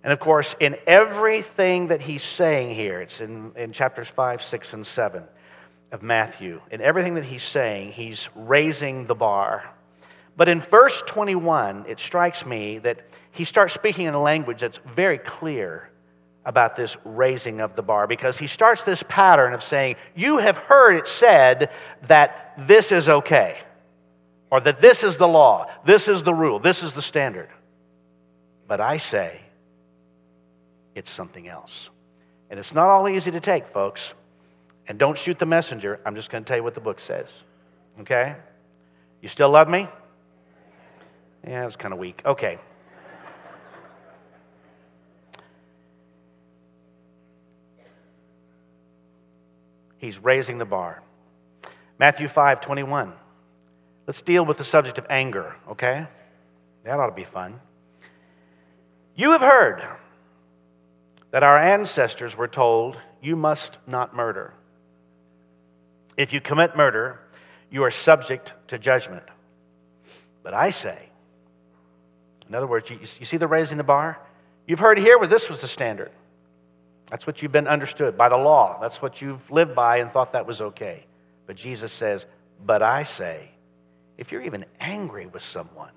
And 0.04 0.14
of 0.14 0.20
course, 0.20 0.56
in 0.60 0.78
everything 0.88 1.88
that 1.88 2.04
he's 2.04 2.24
saying 2.24 2.76
here, 2.76 3.02
it's 3.02 3.20
in, 3.20 3.52
in 3.56 3.74
chapters 3.74 4.08
5, 4.08 4.42
6, 4.42 4.74
and 4.74 4.88
7 4.88 5.24
of 5.92 6.02
Matthew. 6.04 6.62
In 6.72 6.82
everything 6.82 7.16
that 7.16 7.26
he's 7.26 7.44
saying, 7.44 7.92
he's 7.94 8.30
raising 8.36 9.06
the 9.08 9.16
bar. 9.16 9.74
But 10.40 10.48
in 10.48 10.62
verse 10.62 11.04
21, 11.06 11.84
it 11.90 12.00
strikes 12.00 12.46
me 12.46 12.78
that 12.80 13.06
he 13.30 13.44
starts 13.44 13.74
speaking 13.74 14.06
in 14.06 14.14
a 14.14 14.22
language 14.22 14.62
that's 14.62 14.78
very 14.78 15.18
clear 15.18 15.90
about 16.46 16.78
this 16.78 16.96
raising 17.04 17.60
of 17.60 17.74
the 17.74 17.84
bar 17.84 18.08
because 18.08 18.40
he 18.40 18.48
starts 18.48 18.84
this 18.84 19.04
pattern 19.10 19.54
of 19.54 19.62
saying, 19.62 19.98
You 20.16 20.38
have 20.38 20.56
heard 20.56 20.96
it 20.96 21.08
said 21.08 21.70
that 22.04 22.54
this 22.58 22.94
is 22.94 23.10
okay, 23.10 23.60
or 24.50 24.62
that 24.62 24.80
this 24.80 25.04
is 25.04 25.18
the 25.18 25.28
law, 25.28 25.70
this 25.84 26.08
is 26.08 26.24
the 26.24 26.34
rule, 26.34 26.58
this 26.58 26.84
is 26.84 26.94
the 26.94 27.02
standard. 27.02 27.50
But 28.66 28.80
I 28.80 28.96
say, 28.96 29.42
it's 30.96 31.10
something 31.10 31.50
else. 31.50 31.90
And 32.50 32.58
it's 32.58 32.74
not 32.74 32.88
all 32.88 33.10
easy 33.10 33.32
to 33.32 33.42
take, 33.42 33.68
folks. 33.68 34.14
And 34.88 34.98
don't 34.98 35.18
shoot 35.18 35.38
the 35.38 35.46
messenger. 35.46 36.00
I'm 36.06 36.16
just 36.16 36.32
going 36.32 36.46
to 36.46 36.48
tell 36.48 36.56
you 36.56 36.64
what 36.64 36.76
the 36.76 36.80
book 36.80 37.02
says. 37.02 37.44
Okay? 38.00 38.38
You 39.22 39.28
still 39.28 39.50
love 39.50 39.68
me? 39.68 39.90
Yeah, 41.46 41.64
it 41.64 41.66
was 41.66 41.76
kind 41.76 41.94
of 41.94 42.00
weak. 42.00 42.22
Okay. 42.26 42.60
He's 49.98 50.18
raising 50.20 50.58
the 50.58 50.66
bar. 50.66 51.04
Matthew 51.98 52.28
5 52.28 52.62
21. 52.62 53.14
Let's 54.08 54.22
deal 54.22 54.46
with 54.46 54.58
the 54.58 54.64
subject 54.64 54.98
of 54.98 55.06
anger, 55.10 55.56
okay? 55.70 56.08
That 56.84 57.00
ought 57.00 57.08
to 57.08 57.16
be 57.16 57.26
fun. 57.26 57.60
You 59.16 59.32
have 59.32 59.42
heard 59.42 59.84
that 61.32 61.44
our 61.44 61.58
ancestors 61.58 62.36
were 62.36 62.48
told, 62.48 62.98
You 63.22 63.36
must 63.36 63.78
not 63.86 64.16
murder. 64.16 64.54
If 66.18 66.34
you 66.34 66.42
commit 66.42 66.76
murder, 66.76 67.20
you 67.70 67.84
are 67.84 67.92
subject 67.92 68.54
to 68.68 68.80
judgment. 68.80 69.24
But 70.42 70.54
I 70.54 70.70
say, 70.70 71.09
In 72.50 72.56
other 72.56 72.68
words, 72.68 72.90
you, 72.90 72.98
you 73.00 73.26
see 73.26 73.38
the 73.38 73.48
raising 73.48 73.78
the 73.78 73.84
bar? 73.84 74.20
You've 74.68 74.80
heard 74.80 74.98
here 74.98 75.18
where 75.18 75.28
this 75.28 75.50
was 75.50 75.62
the 75.62 75.68
standard. 75.68 76.12
That's 77.08 77.26
what 77.26 77.42
you've 77.42 77.52
been 77.52 77.68
understood 77.68 78.18
by 78.18 78.30
the 78.30 78.38
law. 78.38 78.80
That's 78.82 79.02
what 79.02 79.22
you've 79.22 79.50
lived 79.50 79.76
by 79.76 79.98
and 79.98 80.12
thought 80.12 80.34
that 80.34 80.46
was 80.46 80.62
okay. 80.62 81.06
But 81.48 81.56
Jesus 81.56 81.92
says, 81.92 82.26
But 82.64 82.82
I 82.82 83.04
say, 83.04 83.52
if 84.18 84.32
you're 84.32 84.42
even 84.42 84.66
angry 84.80 85.26
with 85.26 85.42
someone, 85.42 85.92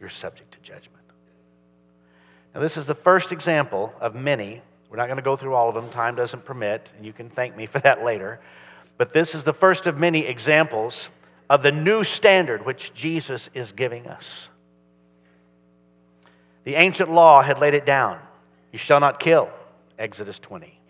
you're 0.00 0.10
subject 0.10 0.52
to 0.52 0.60
judgment. 0.60 1.04
Now, 2.54 2.60
this 2.60 2.76
is 2.76 2.86
the 2.86 2.94
first 2.94 3.32
example 3.32 3.94
of 4.00 4.14
many. 4.14 4.60
We're 4.90 4.98
not 4.98 5.06
going 5.06 5.16
to 5.16 5.22
go 5.22 5.36
through 5.36 5.54
all 5.54 5.68
of 5.68 5.74
them, 5.74 5.88
time 5.88 6.16
doesn't 6.16 6.44
permit, 6.44 6.92
and 6.96 7.06
you 7.06 7.12
can 7.12 7.30
thank 7.30 7.56
me 7.56 7.66
for 7.66 7.78
that 7.80 8.04
later. 8.04 8.40
But 8.98 9.12
this 9.12 9.34
is 9.34 9.44
the 9.44 9.54
first 9.54 9.86
of 9.86 9.98
many 9.98 10.26
examples 10.26 11.08
of 11.48 11.62
the 11.62 11.72
new 11.72 12.04
standard 12.04 12.66
which 12.66 12.92
Jesus 12.92 13.48
is 13.54 13.72
giving 13.72 14.06
us. 14.06 14.50
The 16.64 16.76
ancient 16.76 17.10
law 17.10 17.42
had 17.42 17.58
laid 17.58 17.74
it 17.74 17.86
down 17.86 18.18
you 18.72 18.78
shall 18.78 19.00
not 19.00 19.20
kill, 19.20 19.50
Exodus 19.98 20.38
20. 20.38 20.80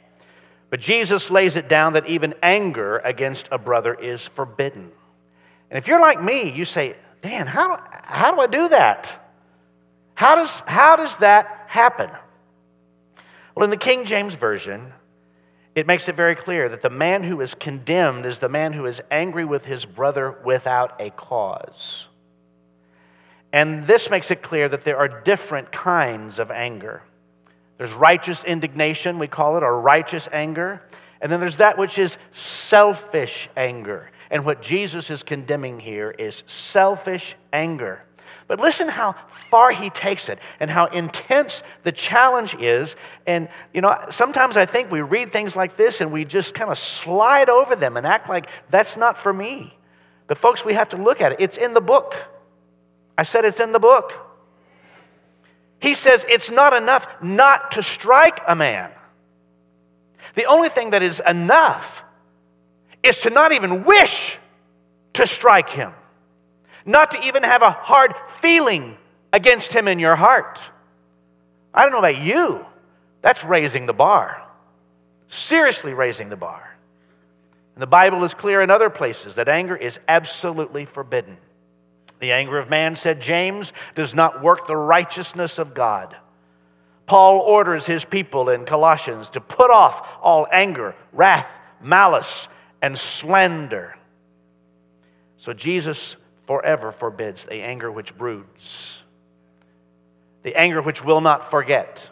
But 0.71 0.81
Jesus 0.81 1.31
lays 1.31 1.57
it 1.57 1.69
down 1.69 1.95
that 1.95 2.07
even 2.07 2.33
anger 2.43 2.99
against 2.99 3.49
a 3.51 3.59
brother 3.59 3.93
is 3.93 4.27
forbidden. 4.27 4.93
And 5.69 5.77
if 5.77 5.89
you're 5.89 6.01
like 6.01 6.23
me, 6.23 6.51
you 6.51 6.65
say, 6.65 6.97
Dan, 7.21 7.47
how, 7.47 7.83
how 8.05 8.35
do 8.35 8.41
I 8.41 8.47
do 8.47 8.69
that? 8.69 9.19
How 10.15 10.37
does, 10.37 10.61
how 10.61 10.97
does 10.97 11.17
that 11.17 11.65
happen? 11.67 12.11
Well, 13.55 13.65
in 13.65 13.71
the 13.71 13.77
King 13.77 14.05
James 14.05 14.35
Version, 14.35 14.93
it 15.75 15.87
makes 15.87 16.09
it 16.09 16.15
very 16.15 16.35
clear 16.35 16.69
that 16.69 16.83
the 16.83 16.91
man 16.91 17.25
who 17.25 17.41
is 17.41 17.55
condemned 17.55 18.25
is 18.25 18.39
the 18.39 18.49
man 18.49 18.73
who 18.73 18.87
is 18.87 19.03
angry 19.11 19.45
with 19.45 19.67
his 19.67 19.85
brother 19.85 20.31
without 20.31 20.99
a 21.01 21.11
cause. 21.11 22.09
And 23.53 23.85
this 23.85 24.09
makes 24.09 24.31
it 24.31 24.43
clear 24.43 24.69
that 24.69 24.85
there 24.85 24.97
are 24.97 25.09
different 25.09 25.73
kinds 25.73 26.39
of 26.39 26.51
anger. 26.51 27.03
There's 27.77 27.93
righteous 27.93 28.45
indignation, 28.45 29.19
we 29.19 29.29
call 29.29 29.57
it, 29.57 29.63
or 29.63 29.81
righteous 29.81 30.29
anger. 30.33 30.83
And 31.21 31.31
then 31.31 31.41
there's 31.41 31.59
that 31.59 31.77
which 31.79 31.99
is 31.99 32.17
selfish 32.31 33.49
anger. 33.57 34.11
And 34.31 34.45
what 34.45 34.63
Jesus 34.63 35.11
is 35.11 35.23
condemning 35.23 35.81
here 35.81 36.11
is 36.11 36.43
selfish 36.47 37.37
anger. 37.53 38.03
But 38.49 38.61
listen 38.61 38.89
how 38.89 39.13
far 39.29 39.71
he 39.71 39.91
takes 39.91 40.29
it 40.29 40.39
and 40.59 40.71
how 40.71 40.87
intense 40.87 41.63
the 41.85 41.93
challenge 41.93 42.55
is. 42.55 42.97
And, 43.27 43.49
you 43.73 43.81
know, 43.81 43.97
sometimes 44.11 44.57
I 44.57 44.67
think 44.67 44.91
we 44.91 45.01
read 45.01 45.31
things 45.31 45.57
like 45.57 45.77
this 45.77 46.01
and 46.01 46.13
we 46.13 46.25
just 46.25 46.55
kind 46.55 46.71
of 46.71 46.79
slide 46.79 47.49
over 47.49 47.77
them 47.77 47.97
and 47.97 48.07
act 48.07 48.29
like 48.29 48.49
that's 48.71 48.97
not 48.97 49.17
for 49.17 49.33
me. 49.33 49.79
But, 50.27 50.39
folks, 50.39 50.65
we 50.65 50.75
have 50.75 50.89
to 50.91 50.97
look 50.97 51.21
at 51.21 51.33
it. 51.33 51.41
It's 51.41 51.57
in 51.57 51.75
the 51.75 51.81
book. 51.81 52.15
I 53.17 53.23
said 53.23 53.45
it's 53.45 53.61
in 53.61 53.73
the 53.73 53.79
book. 53.79 54.13
He 55.81 55.95
says 55.95 56.25
it's 56.29 56.51
not 56.51 56.73
enough 56.73 57.07
not 57.23 57.73
to 57.73 57.83
strike 57.83 58.41
a 58.47 58.55
man. 58.55 58.91
The 60.35 60.45
only 60.47 60.69
thing 60.69 60.91
that 60.91 61.03
is 61.03 61.21
enough 61.27 62.05
is 63.03 63.19
to 63.23 63.31
not 63.31 63.53
even 63.53 63.85
wish 63.85 64.39
to 65.15 65.27
strike 65.27 65.71
him, 65.71 65.93
not 66.87 67.11
to 67.11 67.21
even 67.27 67.43
have 67.43 67.63
a 67.63 67.71
hard 67.71 68.15
feeling 68.29 68.97
against 69.33 69.73
him 69.73 69.89
in 69.89 69.99
your 69.99 70.17
heart. 70.17 70.61
I 71.75 71.83
don't 71.83 71.93
know 71.93 71.99
about 71.99 72.23
you, 72.23 72.65
that's 73.21 73.45
raising 73.45 73.87
the 73.87 73.93
bar, 73.93 74.43
seriously 75.27 75.95
raising 75.95 76.29
the 76.29 76.37
bar. 76.37 76.77
And 77.75 77.83
the 77.83 77.87
Bible 77.87 78.23
is 78.25 78.35
clear 78.35 78.61
in 78.61 78.71
other 78.71 78.91
places 78.91 79.35
that 79.37 79.49
anger 79.49 79.75
is 79.75 79.99
absolutely 80.07 80.85
forbidden. 80.85 81.39
The 82.23 82.31
anger 82.31 82.57
of 82.57 82.71
man, 82.71 82.95
said 82.95 83.21
James, 83.21 83.73
does 83.97 84.15
not 84.15 84.41
work 84.41 84.69
the 84.69 84.77
righteousness 84.77 85.59
of 85.59 85.75
God. 85.75 86.17
Paul 87.05 87.41
orders 87.41 87.87
his 87.87 88.05
people 88.05 88.49
in 88.49 88.65
Colossians 88.65 89.29
to 89.31 89.41
put 89.41 89.73
off 89.73 90.19
all 90.23 90.47
anger, 90.53 90.95
wrath, 91.13 91.59
malice, 91.83 92.47
and 92.81 92.97
slander. 92.97 93.99
So 95.37 95.53
Jesus 95.53 96.17
forever 96.47 96.93
forbids 96.93 97.45
the 97.45 97.57
anger 97.57 97.91
which 97.91 98.17
broods, 98.17 99.03
the 100.45 100.55
anger 100.55 100.81
which 100.81 101.05
will 101.05 101.21
not 101.21 101.45
forget, 101.45 102.09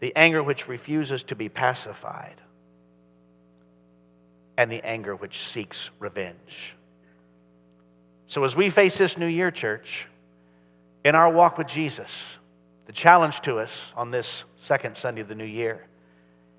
the 0.00 0.12
anger 0.16 0.42
which 0.42 0.66
refuses 0.66 1.22
to 1.22 1.36
be 1.36 1.48
pacified, 1.48 2.40
and 4.56 4.68
the 4.68 4.82
anger 4.82 5.14
which 5.14 5.38
seeks 5.46 5.92
revenge. 6.00 6.74
So, 8.28 8.44
as 8.44 8.54
we 8.54 8.68
face 8.68 8.98
this 8.98 9.16
new 9.16 9.26
year, 9.26 9.50
church, 9.50 10.06
in 11.02 11.14
our 11.14 11.32
walk 11.32 11.56
with 11.56 11.66
Jesus, 11.66 12.38
the 12.84 12.92
challenge 12.92 13.40
to 13.40 13.56
us 13.56 13.94
on 13.96 14.10
this 14.10 14.44
second 14.58 14.98
Sunday 14.98 15.22
of 15.22 15.28
the 15.28 15.34
new 15.34 15.46
year 15.46 15.86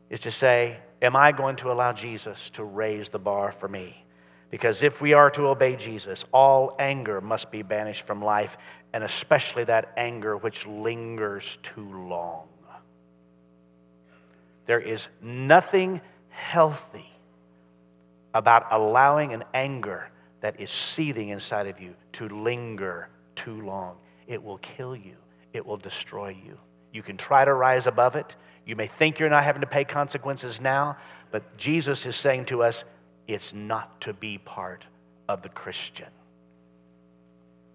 is 0.10 0.20
to 0.22 0.32
say, 0.32 0.80
Am 1.00 1.16
I 1.16 1.32
going 1.32 1.56
to 1.58 1.72
allow 1.72 1.94
Jesus 1.94 2.50
to 2.52 2.64
raise 2.64 3.10
the 3.10 3.20
bar 3.20 3.52
for 3.52 3.68
me? 3.70 4.04
Because 4.50 4.82
if 4.82 5.00
we 5.00 5.14
are 5.14 5.30
to 5.30 5.48
obey 5.48 5.76
Jesus, 5.76 6.26
all 6.34 6.76
anger 6.80 7.22
must 7.22 7.52
be 7.52 7.62
banished 7.62 8.02
from 8.08 8.20
life, 8.20 8.58
and 8.92 9.04
especially 9.04 9.64
that 9.66 9.94
anger 9.96 10.36
which 10.36 10.66
lingers 10.66 11.60
too 11.62 11.88
long. 11.88 12.48
There 14.66 14.80
is 14.80 15.08
nothing 15.22 16.02
healthy 16.30 17.12
about 18.34 18.66
allowing 18.72 19.34
an 19.34 19.44
anger 19.54 20.10
that 20.42 20.60
is 20.60 20.70
seething 20.70 21.30
inside 21.30 21.68
of 21.68 21.80
you 21.80 21.96
to 22.14 22.28
linger 22.28 23.10
too 23.36 23.62
long. 23.62 23.98
It 24.28 24.44
will 24.44 24.58
kill 24.60 24.96
you, 24.96 25.16
it 25.54 25.66
will 25.66 25.78
destroy 25.78 26.30
you. 26.30 26.58
You 26.92 27.04
can 27.04 27.18
try 27.18 27.46
to 27.46 27.54
rise 27.54 27.88
above 27.88 28.16
it. 28.16 28.36
You 28.66 28.76
may 28.76 28.88
think 28.88 29.20
you're 29.20 29.30
not 29.30 29.44
having 29.44 29.62
to 29.62 29.68
pay 29.68 29.84
consequences 29.84 30.60
now, 30.60 30.98
but 31.32 31.58
Jesus 31.58 32.06
is 32.06 32.16
saying 32.16 32.46
to 32.46 32.64
us, 32.64 32.84
it's 33.28 33.54
not 33.54 34.02
to 34.02 34.14
be 34.14 34.38
part 34.38 34.88
of 35.28 35.44
the 35.44 35.50
Christian. 35.50 36.08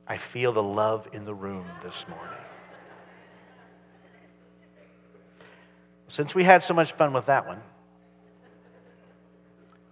I 0.06 0.16
feel 0.16 0.52
the 0.52 0.62
love 0.62 1.08
in 1.12 1.24
the 1.24 1.34
room 1.34 1.66
this 1.82 2.06
morning. 2.08 2.38
Since 6.08 6.34
we 6.34 6.44
had 6.44 6.62
so 6.62 6.74
much 6.74 6.92
fun 6.92 7.12
with 7.12 7.26
that 7.26 7.46
one, 7.46 7.62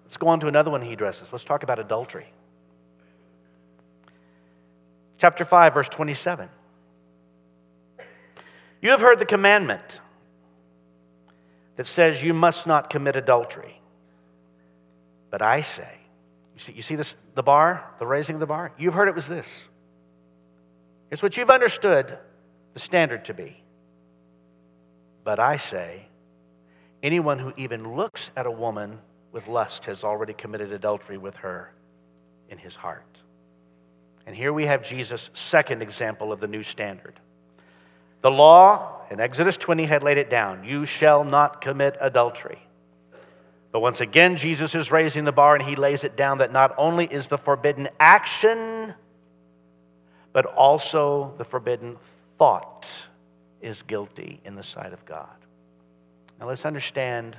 let's 0.05 0.17
go 0.17 0.29
on 0.29 0.41
to 0.41 0.49
another 0.49 0.71
one 0.71 0.83
he 0.83 0.93
addresses. 0.93 1.33
Let's 1.33 1.45
talk 1.45 1.63
about 1.63 1.79
adultery. 1.79 2.27
Chapter 5.23 5.45
5, 5.45 5.75
verse 5.75 5.89
27. 5.89 6.49
You 8.81 8.91
have 8.91 9.01
heard 9.01 9.21
the 9.21 9.25
commandment 9.25 10.01
that 11.77 11.87
says 11.87 12.25
you 12.25 12.35
must 12.35 12.67
not 12.67 12.91
commit 12.91 13.15
adultery. 13.15 13.81
But 15.31 15.41
I 15.41 15.61
say, 15.61 16.01
you 16.55 16.59
see, 16.59 16.73
you 16.73 16.83
see 16.83 16.97
this, 16.97 17.17
the 17.37 17.43
bar, 17.45 17.95
the 18.01 18.05
raising 18.05 18.35
of 18.35 18.41
the 18.41 18.49
bar? 18.49 18.73
You've 18.77 18.95
heard 18.95 19.07
it 19.07 19.15
was 19.15 19.29
this. 19.29 19.69
It's 21.13 21.23
what 21.23 21.37
you've 21.37 21.51
understood 21.51 22.19
the 22.75 22.81
standard 22.81 23.25
to 23.27 23.33
be. 23.33 23.63
But 25.23 25.39
I 25.39 25.57
say, 25.57 26.09
anyone 27.01 27.39
who 27.39 27.53
even 27.57 27.95
looks 27.95 28.33
at 28.37 28.45
a 28.45 28.51
woman 28.51 28.99
with 29.31 29.47
lust 29.47 29.85
has 29.85 30.03
already 30.03 30.33
committed 30.33 30.73
adultery 30.73 31.17
with 31.17 31.37
her 31.37 31.75
in 32.49 32.59
his 32.59 32.75
heart. 32.75 33.23
And 34.27 34.37
here 34.37 34.53
we 34.53 34.67
have 34.67 34.83
Jesus' 34.83 35.31
second 35.35 35.83
example 35.83 36.33
of 36.33 36.41
the 36.41 36.47
new 36.47 36.63
standard. 36.63 37.19
The 38.21 38.31
law 38.31 39.01
in 39.11 39.21
Exodus 39.21 39.57
20 39.57 39.87
had 39.87 40.03
laid 40.03 40.17
it 40.17 40.31
down 40.31 40.65
you 40.65 40.87
shall 40.87 41.25
not 41.25 41.61
commit 41.61 41.97
adultery. 42.01 42.61
But 43.73 43.81
once 43.81 44.01
again, 44.01 44.37
Jesus 44.37 44.75
is 44.75 44.93
raising 44.93 45.25
the 45.25 45.33
bar 45.33 45.57
and 45.57 45.65
he 45.65 45.75
lays 45.75 46.05
it 46.05 46.15
down 46.17 46.39
that 46.39 46.53
not 46.53 46.75
only 46.77 47.07
is 47.07 47.29
the 47.29 47.39
forbidden 47.39 47.89
action, 47.99 48.95
but 50.33 50.47
also 50.47 51.35
the 51.39 51.45
forbidden 51.45 51.97
thought 52.39 52.87
is 53.61 53.83
guilty 53.83 54.41
in 54.45 54.57
the 54.57 54.63
sight 54.63 54.93
of 54.93 55.05
God. 55.07 55.29
Now 56.39 56.49
let's 56.49 56.67
understand 56.67 57.37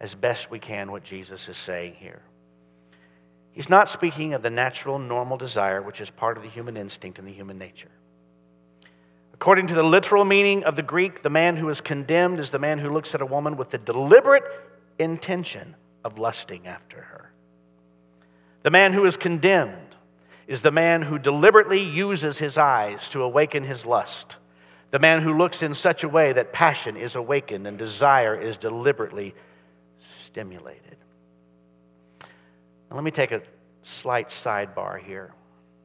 as 0.00 0.14
best 0.14 0.50
we 0.50 0.58
can 0.58 0.90
what 0.90 1.04
Jesus 1.04 1.48
is 1.48 1.56
saying 1.56 1.94
here. 1.94 2.22
He's 3.56 3.70
not 3.70 3.88
speaking 3.88 4.34
of 4.34 4.42
the 4.42 4.50
natural, 4.50 4.98
normal 4.98 5.38
desire, 5.38 5.80
which 5.80 5.98
is 6.02 6.10
part 6.10 6.36
of 6.36 6.42
the 6.42 6.48
human 6.50 6.76
instinct 6.76 7.18
and 7.18 7.26
the 7.26 7.32
human 7.32 7.56
nature. 7.56 7.88
According 9.32 9.68
to 9.68 9.74
the 9.74 9.82
literal 9.82 10.26
meaning 10.26 10.62
of 10.62 10.76
the 10.76 10.82
Greek, 10.82 11.22
the 11.22 11.30
man 11.30 11.56
who 11.56 11.70
is 11.70 11.80
condemned 11.80 12.38
is 12.38 12.50
the 12.50 12.58
man 12.58 12.80
who 12.80 12.92
looks 12.92 13.14
at 13.14 13.22
a 13.22 13.26
woman 13.26 13.56
with 13.56 13.70
the 13.70 13.78
deliberate 13.78 14.44
intention 14.98 15.74
of 16.04 16.18
lusting 16.18 16.66
after 16.66 17.00
her. 17.00 17.32
The 18.60 18.70
man 18.70 18.92
who 18.92 19.06
is 19.06 19.16
condemned 19.16 19.96
is 20.46 20.60
the 20.60 20.70
man 20.70 21.00
who 21.00 21.18
deliberately 21.18 21.80
uses 21.80 22.36
his 22.36 22.58
eyes 22.58 23.08
to 23.08 23.22
awaken 23.22 23.64
his 23.64 23.86
lust. 23.86 24.36
The 24.90 24.98
man 24.98 25.22
who 25.22 25.34
looks 25.34 25.62
in 25.62 25.72
such 25.72 26.04
a 26.04 26.10
way 26.10 26.34
that 26.34 26.52
passion 26.52 26.94
is 26.94 27.14
awakened 27.14 27.66
and 27.66 27.78
desire 27.78 28.34
is 28.34 28.58
deliberately 28.58 29.34
stimulated. 29.98 30.98
Let 32.90 33.04
me 33.04 33.10
take 33.10 33.32
a 33.32 33.42
slight 33.82 34.28
sidebar 34.30 34.98
here. 35.00 35.32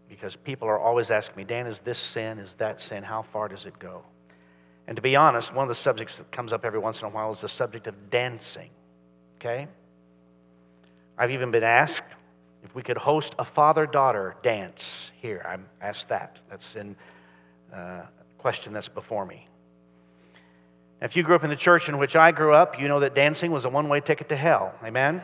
because 0.10 0.36
people 0.36 0.68
are 0.68 0.78
always 0.78 1.10
asking 1.10 1.38
me, 1.38 1.46
Dan, 1.46 1.66
is 1.66 1.80
this 1.80 1.98
sin? 1.98 2.38
Is 2.38 2.56
that 2.56 2.82
sin? 2.82 3.02
How 3.02 3.22
far 3.22 3.48
does 3.48 3.66
it 3.66 3.80
go? 3.80 4.04
And 4.86 4.98
to 4.98 5.02
be 5.02 5.16
honest, 5.16 5.56
one 5.56 5.64
of 5.64 5.70
the 5.70 5.76
subjects 5.76 6.18
that 6.18 6.30
comes 6.32 6.52
up 6.52 6.66
every 6.66 6.80
once 6.80 7.02
in 7.02 7.08
a 7.08 7.10
while 7.10 7.32
is 7.32 7.40
the 7.40 7.48
subject 7.48 7.88
of 7.88 8.10
dancing. 8.10 8.72
Okay? 9.38 9.70
I've 11.18 11.32
even 11.32 11.50
been 11.50 11.64
asked 11.64 12.18
if 12.62 12.76
we 12.76 12.84
could 12.84 12.98
host 12.98 13.36
a 13.40 13.46
father 13.46 13.86
daughter 13.86 14.36
dance 14.42 15.14
here. 15.22 15.46
I'm 15.48 15.70
asked 15.80 16.10
that. 16.10 16.42
That's 16.50 16.76
in 16.76 16.98
uh, 17.74 18.02
question 18.38 18.74
that's 18.74 18.90
before 18.90 19.26
me. 19.26 19.48
If 21.02 21.16
you 21.16 21.24
grew 21.24 21.36
up 21.36 21.44
in 21.46 21.50
the 21.50 21.56
church 21.56 21.88
in 21.88 21.98
which 21.98 22.18
I 22.18 22.34
grew 22.34 22.54
up, 22.54 22.80
you 22.80 22.90
know 22.90 23.00
that 23.00 23.16
dancing 23.16 23.52
was 23.52 23.64
a 23.64 23.70
one 23.70 23.88
way 23.88 24.02
ticket 24.02 24.28
to 24.30 24.36
hell. 24.36 24.76
Amen? 24.84 25.24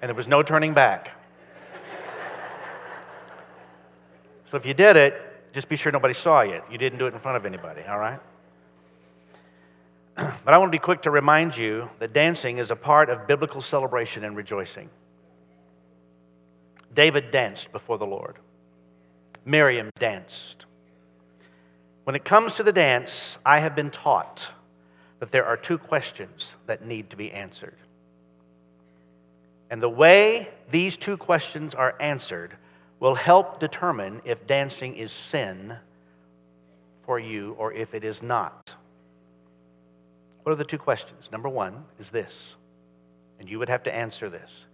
And 0.00 0.08
there 0.08 0.14
was 0.14 0.28
no 0.28 0.42
turning 0.42 0.74
back. 0.74 1.12
So 4.50 4.56
if 4.56 4.66
you 4.66 4.74
did 4.74 4.96
it, 4.96 5.14
just 5.52 5.68
be 5.68 5.76
sure 5.76 5.92
nobody 5.92 6.14
saw 6.14 6.42
you. 6.42 6.60
You 6.68 6.76
didn't 6.76 6.98
do 6.98 7.06
it 7.06 7.14
in 7.14 7.20
front 7.20 7.36
of 7.36 7.46
anybody, 7.46 7.82
all 7.88 7.98
right? 7.98 8.18
But 10.44 10.54
I 10.54 10.58
want 10.58 10.72
to 10.72 10.76
be 10.76 10.82
quick 10.82 11.02
to 11.02 11.10
remind 11.10 11.56
you 11.56 11.90
that 12.00 12.12
dancing 12.12 12.58
is 12.58 12.70
a 12.70 12.76
part 12.76 13.10
of 13.10 13.28
biblical 13.28 13.62
celebration 13.62 14.24
and 14.24 14.36
rejoicing. 14.36 14.90
David 16.92 17.30
danced 17.30 17.70
before 17.70 17.96
the 17.96 18.06
Lord, 18.06 18.38
Miriam 19.44 19.90
danced. 19.98 20.66
When 22.02 22.16
it 22.16 22.24
comes 22.24 22.56
to 22.56 22.64
the 22.64 22.72
dance, 22.72 23.38
I 23.46 23.60
have 23.60 23.76
been 23.76 23.90
taught 23.90 24.50
that 25.20 25.30
there 25.30 25.44
are 25.44 25.56
two 25.56 25.78
questions 25.78 26.56
that 26.66 26.84
need 26.84 27.08
to 27.10 27.16
be 27.16 27.30
answered. 27.30 27.76
And 29.70 29.80
the 29.80 29.88
way 29.88 30.50
these 30.68 30.96
two 30.96 31.16
questions 31.16 31.74
are 31.74 31.94
answered 32.00 32.56
will 32.98 33.14
help 33.14 33.60
determine 33.60 34.20
if 34.24 34.46
dancing 34.46 34.96
is 34.96 35.12
sin 35.12 35.76
for 37.02 37.18
you 37.18 37.54
or 37.58 37.72
if 37.72 37.94
it 37.94 38.04
is 38.04 38.22
not. 38.22 38.74
What 40.42 40.52
are 40.52 40.56
the 40.56 40.64
two 40.64 40.78
questions? 40.78 41.30
Number 41.30 41.48
one 41.48 41.84
is 41.98 42.10
this, 42.10 42.56
and 43.38 43.48
you 43.48 43.58
would 43.58 43.68
have 43.68 43.84
to 43.84 43.94
answer 43.94 44.28
this 44.28 44.66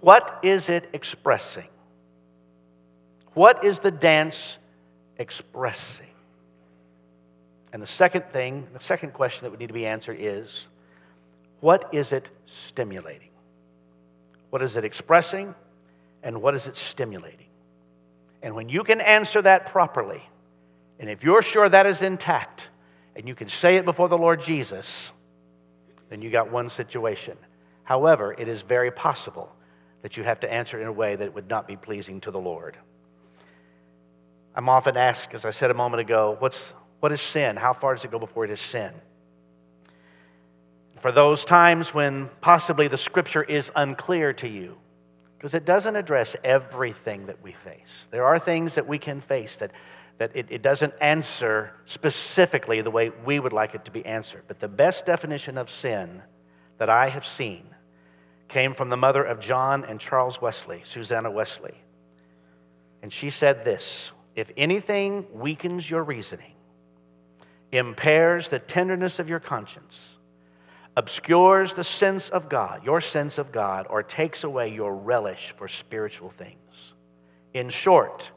What 0.00 0.38
is 0.42 0.68
it 0.68 0.88
expressing? 0.92 1.68
What 3.34 3.64
is 3.64 3.80
the 3.80 3.90
dance 3.90 4.58
expressing? 5.18 6.06
And 7.72 7.82
the 7.82 7.86
second 7.86 8.26
thing, 8.26 8.68
the 8.72 8.80
second 8.80 9.12
question 9.12 9.44
that 9.44 9.50
would 9.50 9.60
need 9.60 9.66
to 9.66 9.74
be 9.74 9.86
answered 9.86 10.16
is 10.18 10.68
what 11.60 11.88
is 11.92 12.12
it 12.12 12.30
stimulating? 12.46 13.25
What 14.56 14.62
is 14.62 14.74
it 14.74 14.86
expressing? 14.86 15.54
And 16.22 16.40
what 16.40 16.54
is 16.54 16.66
it 16.66 16.78
stimulating? 16.78 17.48
And 18.40 18.54
when 18.54 18.70
you 18.70 18.84
can 18.84 19.02
answer 19.02 19.42
that 19.42 19.66
properly, 19.66 20.22
and 20.98 21.10
if 21.10 21.22
you're 21.22 21.42
sure 21.42 21.68
that 21.68 21.84
is 21.84 22.00
intact, 22.00 22.70
and 23.14 23.28
you 23.28 23.34
can 23.34 23.50
say 23.50 23.76
it 23.76 23.84
before 23.84 24.08
the 24.08 24.16
Lord 24.16 24.40
Jesus, 24.40 25.12
then 26.08 26.22
you 26.22 26.30
got 26.30 26.50
one 26.50 26.70
situation. 26.70 27.36
However, 27.82 28.34
it 28.38 28.48
is 28.48 28.62
very 28.62 28.90
possible 28.90 29.54
that 30.00 30.16
you 30.16 30.24
have 30.24 30.40
to 30.40 30.50
answer 30.50 30.80
in 30.80 30.86
a 30.86 30.92
way 30.92 31.16
that 31.16 31.34
would 31.34 31.50
not 31.50 31.68
be 31.68 31.76
pleasing 31.76 32.22
to 32.22 32.30
the 32.30 32.40
Lord. 32.40 32.78
I'm 34.54 34.70
often 34.70 34.96
asked, 34.96 35.34
as 35.34 35.44
I 35.44 35.50
said 35.50 35.70
a 35.70 35.74
moment 35.74 36.00
ago, 36.00 36.34
what's, 36.38 36.72
what 37.00 37.12
is 37.12 37.20
sin? 37.20 37.56
How 37.56 37.74
far 37.74 37.94
does 37.94 38.06
it 38.06 38.10
go 38.10 38.18
before 38.18 38.46
it 38.46 38.50
is 38.50 38.60
sin? 38.60 38.94
For 41.06 41.12
those 41.12 41.44
times 41.44 41.94
when 41.94 42.30
possibly 42.40 42.88
the 42.88 42.96
scripture 42.96 43.44
is 43.44 43.70
unclear 43.76 44.32
to 44.32 44.48
you, 44.48 44.76
because 45.38 45.54
it 45.54 45.64
doesn't 45.64 45.94
address 45.94 46.34
everything 46.42 47.26
that 47.26 47.40
we 47.44 47.52
face. 47.52 48.08
There 48.10 48.24
are 48.24 48.40
things 48.40 48.74
that 48.74 48.88
we 48.88 48.98
can 48.98 49.20
face 49.20 49.56
that, 49.58 49.70
that 50.18 50.34
it, 50.34 50.46
it 50.50 50.62
doesn't 50.62 50.94
answer 51.00 51.72
specifically 51.84 52.80
the 52.80 52.90
way 52.90 53.12
we 53.24 53.38
would 53.38 53.52
like 53.52 53.72
it 53.76 53.84
to 53.84 53.92
be 53.92 54.04
answered. 54.04 54.42
But 54.48 54.58
the 54.58 54.66
best 54.66 55.06
definition 55.06 55.56
of 55.56 55.70
sin 55.70 56.24
that 56.78 56.90
I 56.90 57.10
have 57.10 57.24
seen 57.24 57.66
came 58.48 58.74
from 58.74 58.88
the 58.88 58.96
mother 58.96 59.22
of 59.22 59.38
John 59.38 59.84
and 59.84 60.00
Charles 60.00 60.42
Wesley, 60.42 60.80
Susanna 60.82 61.30
Wesley. 61.30 61.84
And 63.00 63.12
she 63.12 63.30
said 63.30 63.64
this 63.64 64.10
If 64.34 64.50
anything 64.56 65.28
weakens 65.32 65.88
your 65.88 66.02
reasoning, 66.02 66.54
impairs 67.70 68.48
the 68.48 68.58
tenderness 68.58 69.20
of 69.20 69.28
your 69.28 69.38
conscience, 69.38 70.15
obscures 70.96 71.74
the 71.74 71.84
sense 71.84 72.28
of 72.28 72.48
God, 72.48 72.84
your 72.84 73.00
sense 73.00 73.36
of 73.38 73.52
God, 73.52 73.86
or 73.90 74.02
takes 74.02 74.42
away 74.42 74.72
your 74.72 74.94
relish 74.94 75.52
for 75.56 75.68
spiritual 75.68 76.30
things. 76.30 76.94
In 77.52 77.68
short, 77.68 78.32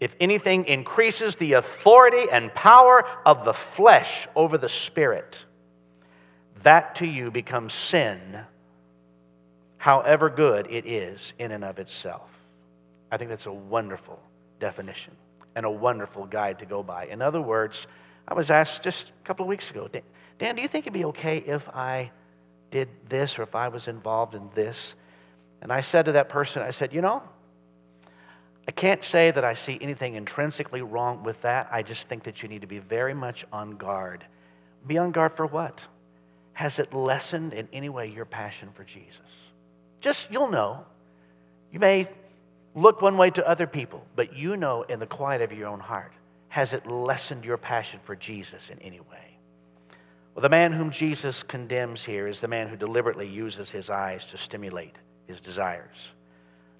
if 0.00 0.16
anything 0.18 0.64
increases 0.64 1.36
the 1.36 1.52
authority 1.52 2.30
and 2.30 2.52
power 2.52 3.04
of 3.24 3.44
the 3.44 3.54
flesh 3.54 4.26
over 4.34 4.58
the 4.58 4.68
spirit, 4.68 5.44
that 6.62 6.96
to 6.96 7.06
you 7.06 7.30
becomes 7.30 7.72
sin, 7.72 8.40
however 9.78 10.28
good 10.28 10.66
it 10.70 10.86
is 10.86 11.32
in 11.38 11.52
and 11.52 11.64
of 11.64 11.78
itself. 11.78 12.30
I 13.12 13.16
think 13.16 13.30
that's 13.30 13.46
a 13.46 13.52
wonderful 13.52 14.20
definition 14.58 15.12
and 15.54 15.64
a 15.64 15.70
wonderful 15.70 16.26
guide 16.26 16.58
to 16.58 16.66
go 16.66 16.82
by. 16.82 17.06
In 17.06 17.22
other 17.22 17.40
words, 17.40 17.86
I 18.26 18.34
was 18.34 18.50
asked 18.50 18.82
just 18.82 19.10
a 19.10 19.26
couple 19.26 19.44
of 19.44 19.48
weeks 19.48 19.70
ago, 19.70 19.88
Dan, 20.38 20.56
do 20.56 20.62
you 20.62 20.68
think 20.68 20.84
it'd 20.84 20.92
be 20.92 21.04
okay 21.06 21.38
if 21.38 21.68
I 21.68 22.10
did 22.70 22.88
this 23.08 23.38
or 23.38 23.42
if 23.42 23.54
I 23.54 23.68
was 23.68 23.88
involved 23.88 24.34
in 24.34 24.50
this? 24.54 24.94
And 25.62 25.72
I 25.72 25.80
said 25.80 26.06
to 26.06 26.12
that 26.12 26.28
person, 26.28 26.62
I 26.62 26.70
said, 26.70 26.92
you 26.92 27.00
know, 27.00 27.22
I 28.66 28.72
can't 28.72 29.04
say 29.04 29.30
that 29.30 29.44
I 29.44 29.54
see 29.54 29.78
anything 29.80 30.14
intrinsically 30.14 30.82
wrong 30.82 31.22
with 31.22 31.42
that. 31.42 31.68
I 31.70 31.82
just 31.82 32.08
think 32.08 32.24
that 32.24 32.42
you 32.42 32.48
need 32.48 32.62
to 32.62 32.66
be 32.66 32.78
very 32.78 33.14
much 33.14 33.44
on 33.52 33.72
guard. 33.72 34.24
Be 34.86 34.98
on 34.98 35.12
guard 35.12 35.32
for 35.32 35.46
what? 35.46 35.86
Has 36.54 36.78
it 36.78 36.94
lessened 36.94 37.52
in 37.52 37.68
any 37.72 37.88
way 37.88 38.08
your 38.10 38.24
passion 38.24 38.70
for 38.72 38.84
Jesus? 38.84 39.52
Just, 40.00 40.30
you'll 40.30 40.50
know. 40.50 40.86
You 41.72 41.78
may 41.78 42.06
look 42.74 43.02
one 43.02 43.16
way 43.16 43.30
to 43.30 43.46
other 43.46 43.66
people, 43.66 44.06
but 44.16 44.34
you 44.34 44.56
know 44.56 44.82
in 44.82 44.98
the 44.98 45.06
quiet 45.06 45.42
of 45.42 45.52
your 45.52 45.68
own 45.68 45.80
heart 45.80 46.12
has 46.54 46.72
it 46.72 46.86
lessened 46.86 47.44
your 47.44 47.56
passion 47.56 47.98
for 48.04 48.14
Jesus 48.14 48.70
in 48.70 48.78
any 48.78 49.00
way? 49.00 49.33
Well, 50.34 50.42
the 50.42 50.48
man 50.48 50.72
whom 50.72 50.90
Jesus 50.90 51.44
condemns 51.44 52.04
here 52.04 52.26
is 52.26 52.40
the 52.40 52.48
man 52.48 52.68
who 52.68 52.76
deliberately 52.76 53.28
uses 53.28 53.70
his 53.70 53.88
eyes 53.88 54.26
to 54.26 54.38
stimulate 54.38 54.96
his 55.26 55.40
desires. 55.40 56.12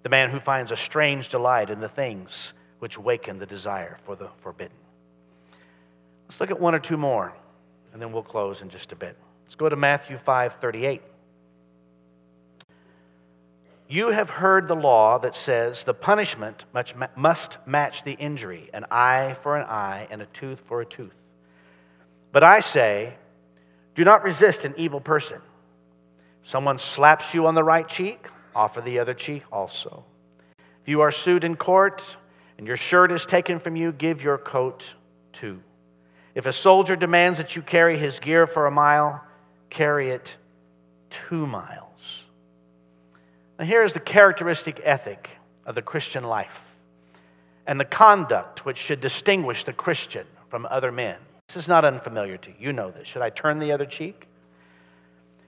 The 0.02 0.08
man 0.08 0.30
who 0.30 0.40
finds 0.40 0.72
a 0.72 0.76
strange 0.76 1.28
delight 1.28 1.70
in 1.70 1.78
the 1.78 1.88
things 1.88 2.52
which 2.80 2.98
waken 2.98 3.38
the 3.38 3.46
desire 3.46 3.96
for 4.02 4.16
the 4.16 4.28
forbidden. 4.36 4.76
Let's 6.26 6.40
look 6.40 6.50
at 6.50 6.60
one 6.60 6.74
or 6.74 6.80
two 6.80 6.96
more, 6.96 7.32
and 7.92 8.02
then 8.02 8.12
we'll 8.12 8.24
close 8.24 8.60
in 8.60 8.70
just 8.70 8.90
a 8.90 8.96
bit. 8.96 9.16
Let's 9.44 9.54
go 9.54 9.68
to 9.68 9.76
Matthew 9.76 10.16
5 10.16 10.54
38. 10.54 11.02
You 13.88 14.08
have 14.08 14.30
heard 14.30 14.66
the 14.66 14.74
law 14.74 15.18
that 15.18 15.34
says 15.34 15.84
the 15.84 15.94
punishment 15.94 16.64
must 17.14 17.66
match 17.66 18.02
the 18.02 18.14
injury, 18.14 18.68
an 18.74 18.86
eye 18.90 19.36
for 19.40 19.56
an 19.56 19.66
eye 19.66 20.08
and 20.10 20.20
a 20.20 20.26
tooth 20.26 20.60
for 20.60 20.80
a 20.80 20.86
tooth. 20.86 21.14
But 22.32 22.42
I 22.42 22.60
say, 22.60 23.18
do 23.94 24.04
not 24.04 24.24
resist 24.24 24.64
an 24.64 24.74
evil 24.76 25.00
person. 25.00 25.40
If 26.42 26.50
someone 26.50 26.78
slaps 26.78 27.34
you 27.34 27.46
on 27.46 27.54
the 27.54 27.64
right 27.64 27.88
cheek, 27.88 28.28
offer 28.54 28.80
the 28.80 28.98
other 28.98 29.14
cheek 29.14 29.44
also. 29.52 30.04
If 30.82 30.88
you 30.88 31.00
are 31.00 31.10
sued 31.10 31.44
in 31.44 31.56
court 31.56 32.16
and 32.58 32.66
your 32.66 32.76
shirt 32.76 33.10
is 33.10 33.26
taken 33.26 33.58
from 33.58 33.76
you, 33.76 33.92
give 33.92 34.22
your 34.22 34.38
coat 34.38 34.94
too. 35.32 35.62
If 36.34 36.46
a 36.46 36.52
soldier 36.52 36.96
demands 36.96 37.38
that 37.38 37.56
you 37.56 37.62
carry 37.62 37.96
his 37.96 38.18
gear 38.18 38.46
for 38.46 38.66
a 38.66 38.70
mile, 38.70 39.24
carry 39.70 40.10
it 40.10 40.36
two 41.10 41.46
miles. 41.46 42.26
Now, 43.58 43.64
here 43.64 43.84
is 43.84 43.92
the 43.92 44.00
characteristic 44.00 44.80
ethic 44.82 45.38
of 45.64 45.76
the 45.76 45.82
Christian 45.82 46.24
life 46.24 46.76
and 47.66 47.78
the 47.78 47.84
conduct 47.84 48.64
which 48.64 48.78
should 48.78 49.00
distinguish 49.00 49.64
the 49.64 49.72
Christian 49.72 50.26
from 50.48 50.66
other 50.70 50.90
men. 50.90 51.16
This 51.54 51.64
is 51.64 51.68
not 51.68 51.84
unfamiliar 51.84 52.36
to 52.36 52.50
you. 52.50 52.56
You 52.58 52.72
know 52.72 52.90
this. 52.90 53.06
Should 53.06 53.22
I 53.22 53.30
turn 53.30 53.60
the 53.60 53.70
other 53.70 53.86
cheek? 53.86 54.26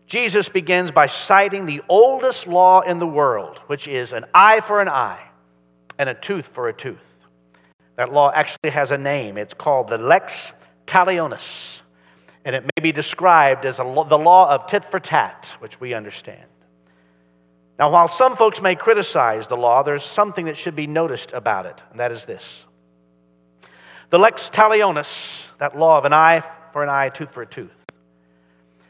Jesus 0.06 0.48
begins 0.48 0.92
by 0.92 1.08
citing 1.08 1.66
the 1.66 1.82
oldest 1.88 2.46
law 2.46 2.80
in 2.80 3.00
the 3.00 3.08
world, 3.08 3.58
which 3.66 3.88
is 3.88 4.12
an 4.12 4.24
eye 4.32 4.60
for 4.60 4.80
an 4.80 4.88
eye 4.88 5.30
and 5.98 6.08
a 6.08 6.14
tooth 6.14 6.46
for 6.46 6.68
a 6.68 6.72
tooth. 6.72 7.26
That 7.96 8.12
law 8.12 8.30
actually 8.32 8.70
has 8.70 8.92
a 8.92 8.98
name. 8.98 9.36
It's 9.36 9.52
called 9.52 9.88
the 9.88 9.98
lex 9.98 10.52
talionis, 10.86 11.80
and 12.44 12.54
it 12.54 12.62
may 12.62 12.80
be 12.80 12.92
described 12.92 13.64
as 13.64 13.78
the 13.78 13.84
law 13.84 14.54
of 14.54 14.68
tit 14.68 14.84
for 14.84 15.00
tat, 15.00 15.56
which 15.58 15.80
we 15.80 15.92
understand. 15.92 16.46
Now, 17.80 17.90
while 17.90 18.06
some 18.06 18.36
folks 18.36 18.62
may 18.62 18.76
criticize 18.76 19.48
the 19.48 19.56
law, 19.56 19.82
there's 19.82 20.04
something 20.04 20.44
that 20.44 20.56
should 20.56 20.76
be 20.76 20.86
noticed 20.86 21.32
about 21.32 21.66
it, 21.66 21.82
and 21.90 21.98
that 21.98 22.12
is 22.12 22.26
this. 22.26 22.66
The 24.10 24.18
lex 24.18 24.50
talionis, 24.50 25.56
that 25.58 25.78
law 25.78 25.98
of 25.98 26.04
an 26.04 26.12
eye 26.12 26.42
for 26.72 26.82
an 26.82 26.88
eye, 26.88 27.06
a 27.06 27.10
tooth 27.10 27.30
for 27.30 27.42
a 27.42 27.46
tooth, 27.46 27.72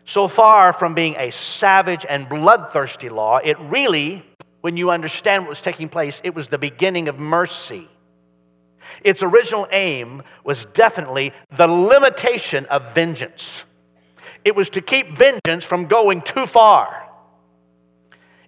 so 0.05 0.29
far 0.29 0.72
from 0.72 0.94
being 0.94 1.16
a 1.16 1.31
savage 1.31 2.07
and 2.09 2.29
bloodthirsty 2.29 3.09
law, 3.09 3.38
it 3.38 3.59
really 3.59 4.24
when 4.61 4.76
you 4.76 4.90
understand 4.90 5.44
what 5.44 5.50
was 5.50 5.61
taking 5.61 5.88
place, 5.88 6.20
it 6.24 6.35
was 6.35 6.48
the 6.48 6.59
beginning 6.59 7.07
of 7.07 7.18
mercy. 7.18 7.88
Its 9.05 9.22
original 9.22 9.66
aim 9.70 10.22
was 10.44 10.64
definitely 10.64 11.33
the 11.50 11.66
limitation 11.68 12.66
of 12.66 12.94
vengeance. 12.94 13.64
It 14.44 14.57
was 14.57 14.68
to 14.70 14.81
keep 14.81 15.16
vengeance 15.16 15.64
from 15.64 15.87
going 15.87 16.20
too 16.20 16.46
far. 16.46 17.09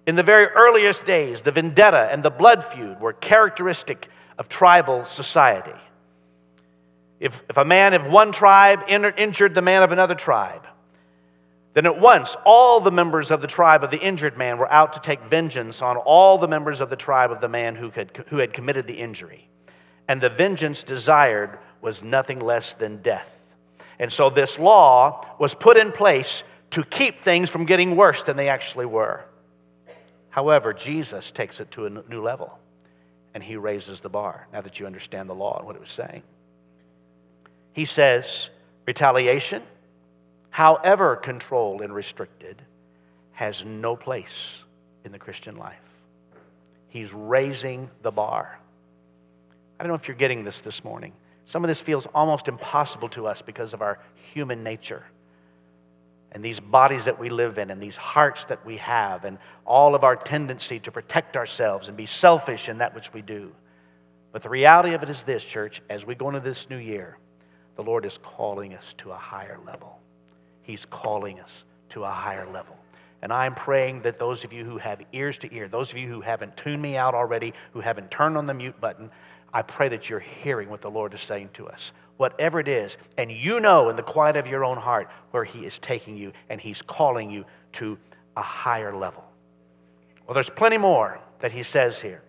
In 0.05 0.15
the 0.15 0.23
very 0.23 0.47
earliest 0.47 1.05
days, 1.05 1.41
the 1.41 1.51
vendetta 1.51 2.09
and 2.11 2.23
the 2.23 2.31
blood 2.31 2.63
feud 2.63 2.99
were 2.99 3.13
characteristic 3.13 4.09
of 4.37 4.49
tribal 4.49 5.03
society. 5.03 5.79
If, 7.19 7.43
if 7.49 7.57
a 7.57 7.65
man 7.65 7.93
of 7.93 8.07
one 8.07 8.31
tribe 8.31 8.83
injured 8.87 9.53
the 9.53 9.61
man 9.61 9.83
of 9.83 9.91
another 9.91 10.15
tribe, 10.15 10.67
then 11.73 11.85
at 11.85 11.99
once 11.99 12.35
all 12.45 12.79
the 12.79 12.91
members 12.91 13.29
of 13.29 13.41
the 13.41 13.47
tribe 13.47 13.83
of 13.83 13.91
the 13.91 13.99
injured 13.99 14.37
man 14.37 14.57
were 14.57 14.71
out 14.71 14.93
to 14.93 14.99
take 14.99 15.21
vengeance 15.23 15.81
on 15.81 15.97
all 15.97 16.37
the 16.37 16.47
members 16.47 16.81
of 16.81 16.89
the 16.89 16.95
tribe 16.95 17.31
of 17.31 17.41
the 17.41 17.49
man 17.49 17.75
who 17.75 17.91
who 18.27 18.37
had 18.37 18.53
committed 18.53 18.87
the 18.87 18.99
injury. 18.99 19.49
And 20.07 20.21
the 20.21 20.29
vengeance 20.29 20.83
desired 20.83 21.59
was 21.81 22.03
nothing 22.03 22.39
less 22.39 22.73
than 22.73 23.01
death. 23.01 23.39
And 23.99 24.11
so 24.11 24.29
this 24.29 24.57
law 24.57 25.25
was 25.37 25.53
put 25.53 25.77
in 25.77 25.91
place 25.91 26.43
to 26.71 26.83
keep 26.83 27.19
things 27.19 27.49
from 27.49 27.65
getting 27.65 27.95
worse 27.95 28.23
than 28.23 28.37
they 28.37 28.49
actually 28.49 28.85
were. 28.85 29.25
However, 30.29 30.73
Jesus 30.73 31.31
takes 31.31 31.59
it 31.59 31.71
to 31.71 31.85
a 31.85 31.89
new 31.89 32.21
level 32.21 32.59
and 33.33 33.43
he 33.43 33.55
raises 33.55 34.01
the 34.01 34.09
bar 34.09 34.47
now 34.53 34.61
that 34.61 34.79
you 34.79 34.85
understand 34.85 35.29
the 35.29 35.35
law 35.35 35.57
and 35.57 35.65
what 35.65 35.75
it 35.75 35.81
was 35.81 35.89
saying. 35.89 36.23
He 37.79 37.85
says, 37.85 38.49
retaliation, 38.85 39.63
however 40.49 41.15
controlled 41.15 41.81
and 41.81 41.95
restricted, 41.95 42.61
has 43.31 43.63
no 43.63 43.95
place 43.95 44.65
in 45.05 45.13
the 45.13 45.17
Christian 45.17 45.55
life. 45.55 46.03
He's 46.89 47.13
raising 47.13 47.89
the 48.01 48.11
bar. 48.11 48.59
I 49.79 49.83
don't 49.83 49.87
know 49.87 49.95
if 49.95 50.09
you're 50.09 50.17
getting 50.17 50.43
this 50.43 50.59
this 50.59 50.83
morning. 50.83 51.13
Some 51.45 51.63
of 51.63 51.69
this 51.69 51.79
feels 51.79 52.05
almost 52.07 52.49
impossible 52.49 53.07
to 53.11 53.27
us 53.27 53.41
because 53.41 53.73
of 53.73 53.81
our 53.81 53.99
human 54.33 54.61
nature 54.61 55.05
and 56.33 56.43
these 56.43 56.59
bodies 56.59 57.05
that 57.05 57.17
we 57.17 57.29
live 57.29 57.57
in 57.57 57.69
and 57.69 57.81
these 57.81 57.95
hearts 57.95 58.43
that 58.43 58.65
we 58.65 58.75
have 58.75 59.23
and 59.23 59.37
all 59.63 59.95
of 59.95 60.03
our 60.03 60.17
tendency 60.17 60.81
to 60.81 60.91
protect 60.91 61.37
ourselves 61.37 61.87
and 61.87 61.95
be 61.95 62.05
selfish 62.05 62.67
in 62.67 62.79
that 62.79 62.93
which 62.93 63.13
we 63.13 63.21
do. 63.21 63.55
But 64.33 64.43
the 64.43 64.49
reality 64.49 64.93
of 64.93 65.01
it 65.01 65.07
is 65.07 65.23
this, 65.23 65.45
church, 65.45 65.81
as 65.89 66.05
we 66.05 66.13
go 66.13 66.27
into 66.27 66.41
this 66.41 66.69
new 66.69 66.75
year, 66.75 67.17
the 67.79 67.83
Lord 67.83 68.03
is 68.03 68.17
calling 68.17 68.73
us 68.73 68.93
to 68.97 69.11
a 69.11 69.15
higher 69.15 69.57
level. 69.65 70.01
He's 70.63 70.85
calling 70.85 71.39
us 71.39 71.63
to 71.91 72.03
a 72.03 72.09
higher 72.09 72.45
level. 72.45 72.77
And 73.21 73.31
I'm 73.31 73.55
praying 73.55 73.99
that 74.01 74.19
those 74.19 74.43
of 74.43 74.51
you 74.51 74.65
who 74.65 74.79
have 74.79 75.01
ears 75.13 75.37
to 75.37 75.55
ear, 75.55 75.69
those 75.69 75.89
of 75.93 75.97
you 75.97 76.09
who 76.09 76.19
haven't 76.19 76.57
tuned 76.57 76.81
me 76.81 76.97
out 76.97 77.15
already, 77.15 77.53
who 77.71 77.79
haven't 77.79 78.11
turned 78.11 78.35
on 78.35 78.47
the 78.47 78.53
mute 78.53 78.81
button, 78.81 79.11
I 79.53 79.61
pray 79.61 79.87
that 79.87 80.09
you're 80.09 80.19
hearing 80.19 80.69
what 80.69 80.81
the 80.81 80.91
Lord 80.91 81.13
is 81.13 81.21
saying 81.21 81.51
to 81.53 81.69
us. 81.69 81.93
Whatever 82.17 82.59
it 82.59 82.67
is, 82.67 82.97
and 83.17 83.31
you 83.31 83.61
know 83.61 83.87
in 83.87 83.95
the 83.95 84.03
quiet 84.03 84.35
of 84.35 84.45
your 84.45 84.65
own 84.65 84.75
heart 84.75 85.09
where 85.31 85.45
He 85.45 85.63
is 85.65 85.79
taking 85.79 86.17
you 86.17 86.33
and 86.49 86.59
He's 86.59 86.81
calling 86.81 87.31
you 87.31 87.45
to 87.71 87.97
a 88.35 88.41
higher 88.41 88.93
level. 88.93 89.23
Well, 90.27 90.33
there's 90.33 90.49
plenty 90.49 90.77
more 90.77 91.21
that 91.39 91.53
He 91.53 91.63
says 91.63 92.01
here. 92.01 92.23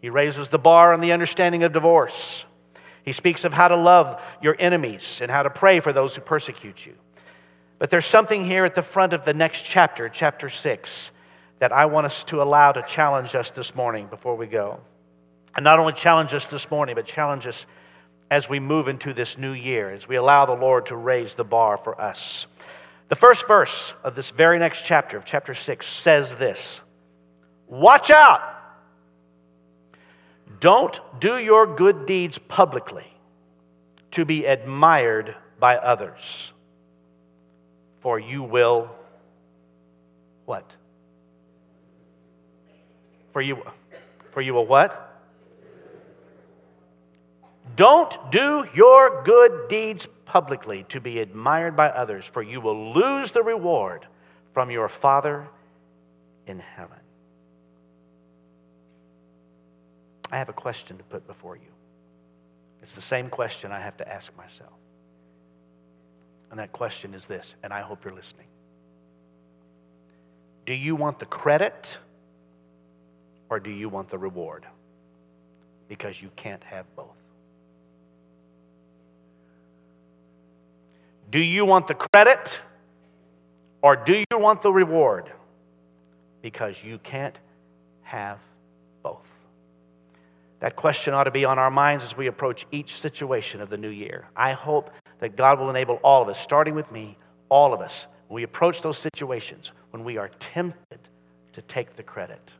He 0.00 0.10
raises 0.10 0.50
the 0.50 0.60
bar 0.60 0.94
on 0.94 1.00
the 1.00 1.10
understanding 1.10 1.64
of 1.64 1.72
divorce. 1.72 2.44
He 3.04 3.12
speaks 3.12 3.44
of 3.44 3.52
how 3.52 3.68
to 3.68 3.76
love 3.76 4.22
your 4.40 4.56
enemies 4.58 5.20
and 5.20 5.30
how 5.30 5.42
to 5.42 5.50
pray 5.50 5.80
for 5.80 5.92
those 5.92 6.14
who 6.14 6.20
persecute 6.20 6.86
you. 6.86 6.94
But 7.78 7.90
there's 7.90 8.06
something 8.06 8.44
here 8.44 8.64
at 8.64 8.74
the 8.74 8.82
front 8.82 9.12
of 9.12 9.24
the 9.24 9.34
next 9.34 9.62
chapter, 9.62 10.08
chapter 10.08 10.48
6, 10.48 11.10
that 11.58 11.72
I 11.72 11.86
want 11.86 12.06
us 12.06 12.22
to 12.24 12.40
allow 12.40 12.72
to 12.72 12.82
challenge 12.82 13.34
us 13.34 13.50
this 13.50 13.74
morning 13.74 14.06
before 14.06 14.36
we 14.36 14.46
go. 14.46 14.80
And 15.56 15.64
not 15.64 15.78
only 15.78 15.92
challenge 15.92 16.32
us 16.32 16.46
this 16.46 16.70
morning, 16.70 16.94
but 16.94 17.06
challenge 17.06 17.46
us 17.46 17.66
as 18.30 18.48
we 18.48 18.60
move 18.60 18.88
into 18.88 19.12
this 19.12 19.36
new 19.36 19.52
year, 19.52 19.90
as 19.90 20.08
we 20.08 20.16
allow 20.16 20.46
the 20.46 20.54
Lord 20.54 20.86
to 20.86 20.96
raise 20.96 21.34
the 21.34 21.44
bar 21.44 21.76
for 21.76 22.00
us. 22.00 22.46
The 23.08 23.16
first 23.16 23.46
verse 23.46 23.92
of 24.04 24.14
this 24.14 24.30
very 24.30 24.58
next 24.58 24.86
chapter, 24.86 25.16
of 25.18 25.24
chapter 25.24 25.52
6, 25.52 25.86
says 25.86 26.36
this 26.36 26.80
Watch 27.66 28.10
out! 28.10 28.51
Don't 30.62 31.00
do 31.18 31.38
your 31.38 31.66
good 31.66 32.06
deeds 32.06 32.38
publicly 32.38 33.18
to 34.12 34.24
be 34.24 34.46
admired 34.46 35.34
by 35.58 35.76
others, 35.76 36.52
for 37.98 38.16
you 38.20 38.44
will 38.44 38.88
what? 40.44 40.76
For 43.32 43.42
you, 43.42 43.64
for 44.30 44.40
you 44.40 44.54
will 44.54 44.64
what? 44.64 45.20
Don't 47.74 48.30
do 48.30 48.64
your 48.72 49.24
good 49.24 49.66
deeds 49.66 50.06
publicly 50.26 50.84
to 50.90 51.00
be 51.00 51.18
admired 51.18 51.74
by 51.74 51.88
others, 51.88 52.24
for 52.24 52.40
you 52.40 52.60
will 52.60 52.92
lose 52.92 53.32
the 53.32 53.42
reward 53.42 54.06
from 54.52 54.70
your 54.70 54.88
Father 54.88 55.48
in 56.46 56.60
heaven. 56.60 57.01
I 60.32 60.38
have 60.38 60.48
a 60.48 60.54
question 60.54 60.96
to 60.96 61.04
put 61.04 61.26
before 61.26 61.56
you. 61.56 61.70
It's 62.80 62.94
the 62.94 63.02
same 63.02 63.28
question 63.28 63.70
I 63.70 63.80
have 63.80 63.98
to 63.98 64.08
ask 64.12 64.36
myself. 64.36 64.72
And 66.50 66.58
that 66.58 66.72
question 66.72 67.14
is 67.14 67.26
this, 67.26 67.54
and 67.62 67.72
I 67.72 67.82
hope 67.82 68.04
you're 68.04 68.14
listening. 68.14 68.46
Do 70.64 70.74
you 70.74 70.96
want 70.96 71.18
the 71.18 71.26
credit 71.26 71.98
or 73.50 73.60
do 73.60 73.70
you 73.70 73.88
want 73.88 74.08
the 74.08 74.18
reward? 74.18 74.64
Because 75.88 76.22
you 76.22 76.30
can't 76.34 76.64
have 76.64 76.86
both. 76.96 77.18
Do 81.30 81.40
you 81.40 81.64
want 81.64 81.86
the 81.88 81.94
credit 81.94 82.60
or 83.82 83.96
do 83.96 84.24
you 84.30 84.38
want 84.38 84.62
the 84.62 84.72
reward? 84.72 85.30
Because 86.40 86.82
you 86.82 86.98
can't 86.98 87.38
have. 88.02 88.38
That 90.62 90.76
question 90.76 91.12
ought 91.12 91.24
to 91.24 91.32
be 91.32 91.44
on 91.44 91.58
our 91.58 91.72
minds 91.72 92.04
as 92.04 92.16
we 92.16 92.28
approach 92.28 92.66
each 92.70 92.94
situation 92.96 93.60
of 93.60 93.68
the 93.68 93.76
new 93.76 93.88
year. 93.88 94.28
I 94.36 94.52
hope 94.52 94.92
that 95.18 95.34
God 95.34 95.58
will 95.58 95.68
enable 95.68 95.96
all 96.04 96.22
of 96.22 96.28
us, 96.28 96.38
starting 96.38 96.76
with 96.76 96.92
me, 96.92 97.18
all 97.48 97.74
of 97.74 97.80
us, 97.80 98.06
when 98.28 98.36
we 98.36 98.44
approach 98.44 98.80
those 98.80 98.96
situations, 98.96 99.72
when 99.90 100.04
we 100.04 100.18
are 100.18 100.28
tempted 100.28 101.00
to 101.54 101.62
take 101.62 101.96
the 101.96 102.04
credit, 102.04 102.54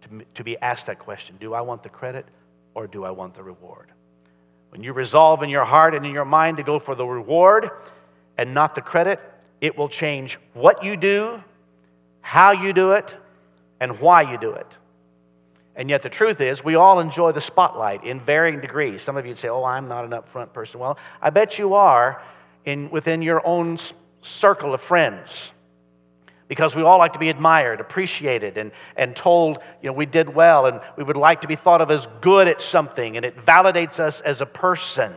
to, 0.00 0.24
to 0.34 0.42
be 0.42 0.58
asked 0.58 0.88
that 0.88 0.98
question 0.98 1.36
Do 1.38 1.54
I 1.54 1.60
want 1.60 1.84
the 1.84 1.88
credit 1.88 2.26
or 2.74 2.88
do 2.88 3.04
I 3.04 3.12
want 3.12 3.34
the 3.34 3.44
reward? 3.44 3.92
When 4.70 4.82
you 4.82 4.92
resolve 4.92 5.44
in 5.44 5.48
your 5.48 5.64
heart 5.64 5.94
and 5.94 6.04
in 6.04 6.10
your 6.10 6.24
mind 6.24 6.56
to 6.56 6.64
go 6.64 6.80
for 6.80 6.96
the 6.96 7.06
reward 7.06 7.70
and 8.36 8.52
not 8.52 8.74
the 8.74 8.82
credit, 8.82 9.20
it 9.60 9.78
will 9.78 9.88
change 9.88 10.40
what 10.54 10.82
you 10.82 10.96
do, 10.96 11.44
how 12.20 12.50
you 12.50 12.72
do 12.72 12.90
it, 12.90 13.14
and 13.78 14.00
why 14.00 14.22
you 14.22 14.36
do 14.38 14.50
it. 14.54 14.76
And 15.74 15.88
yet, 15.88 16.02
the 16.02 16.10
truth 16.10 16.40
is, 16.40 16.62
we 16.62 16.74
all 16.74 17.00
enjoy 17.00 17.32
the 17.32 17.40
spotlight 17.40 18.04
in 18.04 18.20
varying 18.20 18.60
degrees. 18.60 19.02
Some 19.02 19.16
of 19.16 19.24
you 19.24 19.34
say, 19.34 19.48
Oh, 19.48 19.64
I'm 19.64 19.88
not 19.88 20.04
an 20.04 20.10
upfront 20.10 20.52
person. 20.52 20.80
Well, 20.80 20.98
I 21.20 21.30
bet 21.30 21.58
you 21.58 21.74
are 21.74 22.22
in, 22.64 22.90
within 22.90 23.22
your 23.22 23.46
own 23.46 23.78
circle 24.20 24.74
of 24.74 24.80
friends 24.80 25.52
because 26.52 26.76
we 26.76 26.82
all 26.82 26.98
like 26.98 27.14
to 27.14 27.18
be 27.18 27.30
admired, 27.30 27.80
appreciated, 27.80 28.58
and, 28.58 28.72
and 28.94 29.16
told, 29.16 29.56
you 29.80 29.88
know, 29.88 29.94
we 29.94 30.04
did 30.04 30.34
well, 30.34 30.66
and 30.66 30.82
we 30.98 31.02
would 31.02 31.16
like 31.16 31.40
to 31.40 31.48
be 31.48 31.56
thought 31.56 31.80
of 31.80 31.90
as 31.90 32.06
good 32.20 32.46
at 32.46 32.60
something, 32.60 33.16
and 33.16 33.24
it 33.24 33.34
validates 33.38 33.98
us 33.98 34.20
as 34.20 34.42
a 34.42 34.46
person. 34.46 35.14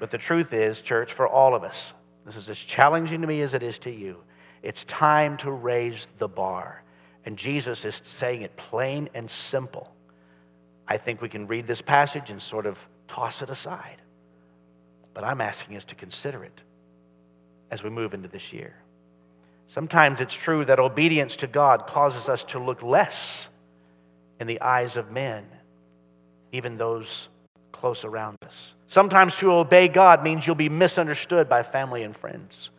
But 0.00 0.10
the 0.10 0.18
truth 0.18 0.52
is, 0.52 0.80
church, 0.80 1.12
for 1.12 1.28
all 1.28 1.54
of 1.54 1.62
us, 1.62 1.94
this 2.26 2.34
is 2.34 2.50
as 2.50 2.58
challenging 2.58 3.20
to 3.20 3.28
me 3.28 3.40
as 3.42 3.54
it 3.54 3.62
is 3.62 3.78
to 3.80 3.92
you. 3.92 4.24
It's 4.60 4.84
time 4.84 5.36
to 5.36 5.52
raise 5.52 6.06
the 6.18 6.26
bar. 6.26 6.81
And 7.24 7.36
Jesus 7.36 7.84
is 7.84 8.00
saying 8.04 8.42
it 8.42 8.56
plain 8.56 9.08
and 9.14 9.30
simple. 9.30 9.94
I 10.88 10.96
think 10.96 11.22
we 11.22 11.28
can 11.28 11.46
read 11.46 11.66
this 11.66 11.82
passage 11.82 12.30
and 12.30 12.42
sort 12.42 12.66
of 12.66 12.88
toss 13.06 13.42
it 13.42 13.50
aside. 13.50 14.02
But 15.14 15.24
I'm 15.24 15.40
asking 15.40 15.76
us 15.76 15.84
to 15.86 15.94
consider 15.94 16.42
it 16.44 16.62
as 17.70 17.82
we 17.82 17.90
move 17.90 18.14
into 18.14 18.28
this 18.28 18.52
year. 18.52 18.74
Sometimes 19.66 20.20
it's 20.20 20.34
true 20.34 20.64
that 20.64 20.78
obedience 20.78 21.36
to 21.36 21.46
God 21.46 21.86
causes 21.86 22.28
us 22.28 22.44
to 22.44 22.58
look 22.58 22.82
less 22.82 23.48
in 24.40 24.46
the 24.46 24.60
eyes 24.60 24.96
of 24.96 25.10
men, 25.10 25.46
even 26.50 26.76
those 26.76 27.28
close 27.70 28.04
around 28.04 28.36
us. 28.44 28.74
Sometimes 28.88 29.36
to 29.36 29.52
obey 29.52 29.88
God 29.88 30.22
means 30.22 30.46
you'll 30.46 30.56
be 30.56 30.68
misunderstood 30.68 31.48
by 31.48 31.62
family 31.62 32.02
and 32.02 32.14
friends 32.14 32.70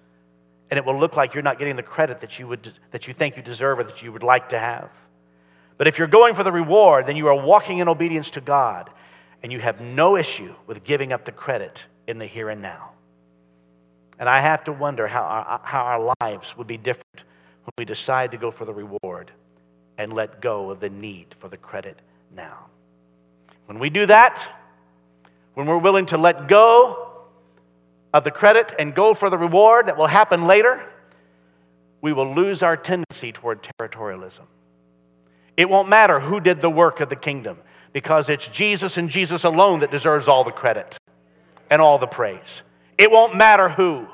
and 0.73 0.79
it 0.79 0.85
will 0.85 0.99
look 0.99 1.15
like 1.15 1.35
you're 1.35 1.43
not 1.43 1.59
getting 1.59 1.75
the 1.75 1.83
credit 1.83 2.19
that 2.21 2.39
you, 2.39 2.47
would, 2.47 2.73
that 2.89 3.05
you 3.05 3.13
think 3.13 3.37
you 3.37 3.43
deserve 3.43 3.77
or 3.77 3.83
that 3.83 4.01
you 4.01 4.11
would 4.11 4.23
like 4.23 4.49
to 4.49 4.57
have. 4.57 4.91
But 5.77 5.85
if 5.85 5.99
you're 5.99 6.07
going 6.07 6.33
for 6.33 6.41
the 6.41 6.51
reward, 6.51 7.05
then 7.05 7.15
you 7.15 7.27
are 7.27 7.39
walking 7.39 7.77
in 7.77 7.87
obedience 7.87 8.31
to 8.31 8.41
God, 8.41 8.89
and 9.43 9.51
you 9.51 9.59
have 9.59 9.79
no 9.79 10.17
issue 10.17 10.55
with 10.65 10.83
giving 10.83 11.13
up 11.13 11.25
the 11.25 11.31
credit 11.31 11.85
in 12.07 12.17
the 12.17 12.25
here 12.25 12.49
and 12.49 12.59
now. 12.59 12.93
And 14.17 14.27
I 14.27 14.41
have 14.41 14.63
to 14.63 14.71
wonder 14.73 15.07
how 15.07 15.21
our, 15.21 15.61
how 15.63 15.83
our 15.83 16.15
lives 16.19 16.57
would 16.57 16.65
be 16.65 16.77
different 16.77 17.23
when 17.65 17.73
we 17.77 17.85
decide 17.85 18.31
to 18.31 18.37
go 18.37 18.49
for 18.49 18.65
the 18.65 18.73
reward 18.73 19.29
and 19.99 20.11
let 20.11 20.41
go 20.41 20.71
of 20.71 20.79
the 20.79 20.89
need 20.89 21.35
for 21.35 21.49
the 21.49 21.57
credit 21.57 21.99
now. 22.35 22.65
When 23.67 23.77
we 23.77 23.91
do 23.91 24.07
that, 24.07 24.51
when 25.53 25.67
we're 25.67 25.77
willing 25.77 26.07
to 26.07 26.17
let 26.17 26.47
go 26.47 27.12
of 28.13 28.23
the 28.23 28.31
credit 28.31 28.73
and 28.77 28.93
go 28.93 29.13
for 29.13 29.29
the 29.29 29.37
reward 29.37 29.87
that 29.87 29.97
will 29.97 30.07
happen 30.07 30.45
later, 30.45 30.87
we 32.01 32.13
will 32.13 32.33
lose 32.33 32.61
our 32.61 32.77
tendency 32.77 33.31
toward 33.31 33.63
territorialism. 33.63 34.45
It 35.57 35.69
won't 35.69 35.89
matter 35.89 36.19
who 36.19 36.39
did 36.39 36.61
the 36.61 36.69
work 36.69 36.99
of 36.99 37.09
the 37.09 37.15
kingdom 37.15 37.57
because 37.91 38.29
it's 38.29 38.47
Jesus 38.47 38.97
and 38.97 39.09
Jesus 39.09 39.43
alone 39.43 39.79
that 39.79 39.91
deserves 39.91 40.27
all 40.27 40.43
the 40.43 40.51
credit 40.51 40.97
and 41.69 41.81
all 41.81 41.97
the 41.97 42.07
praise. 42.07 42.63
It 42.97 43.09
won't 43.09 43.35
matter 43.35 43.69
who. 43.69 44.07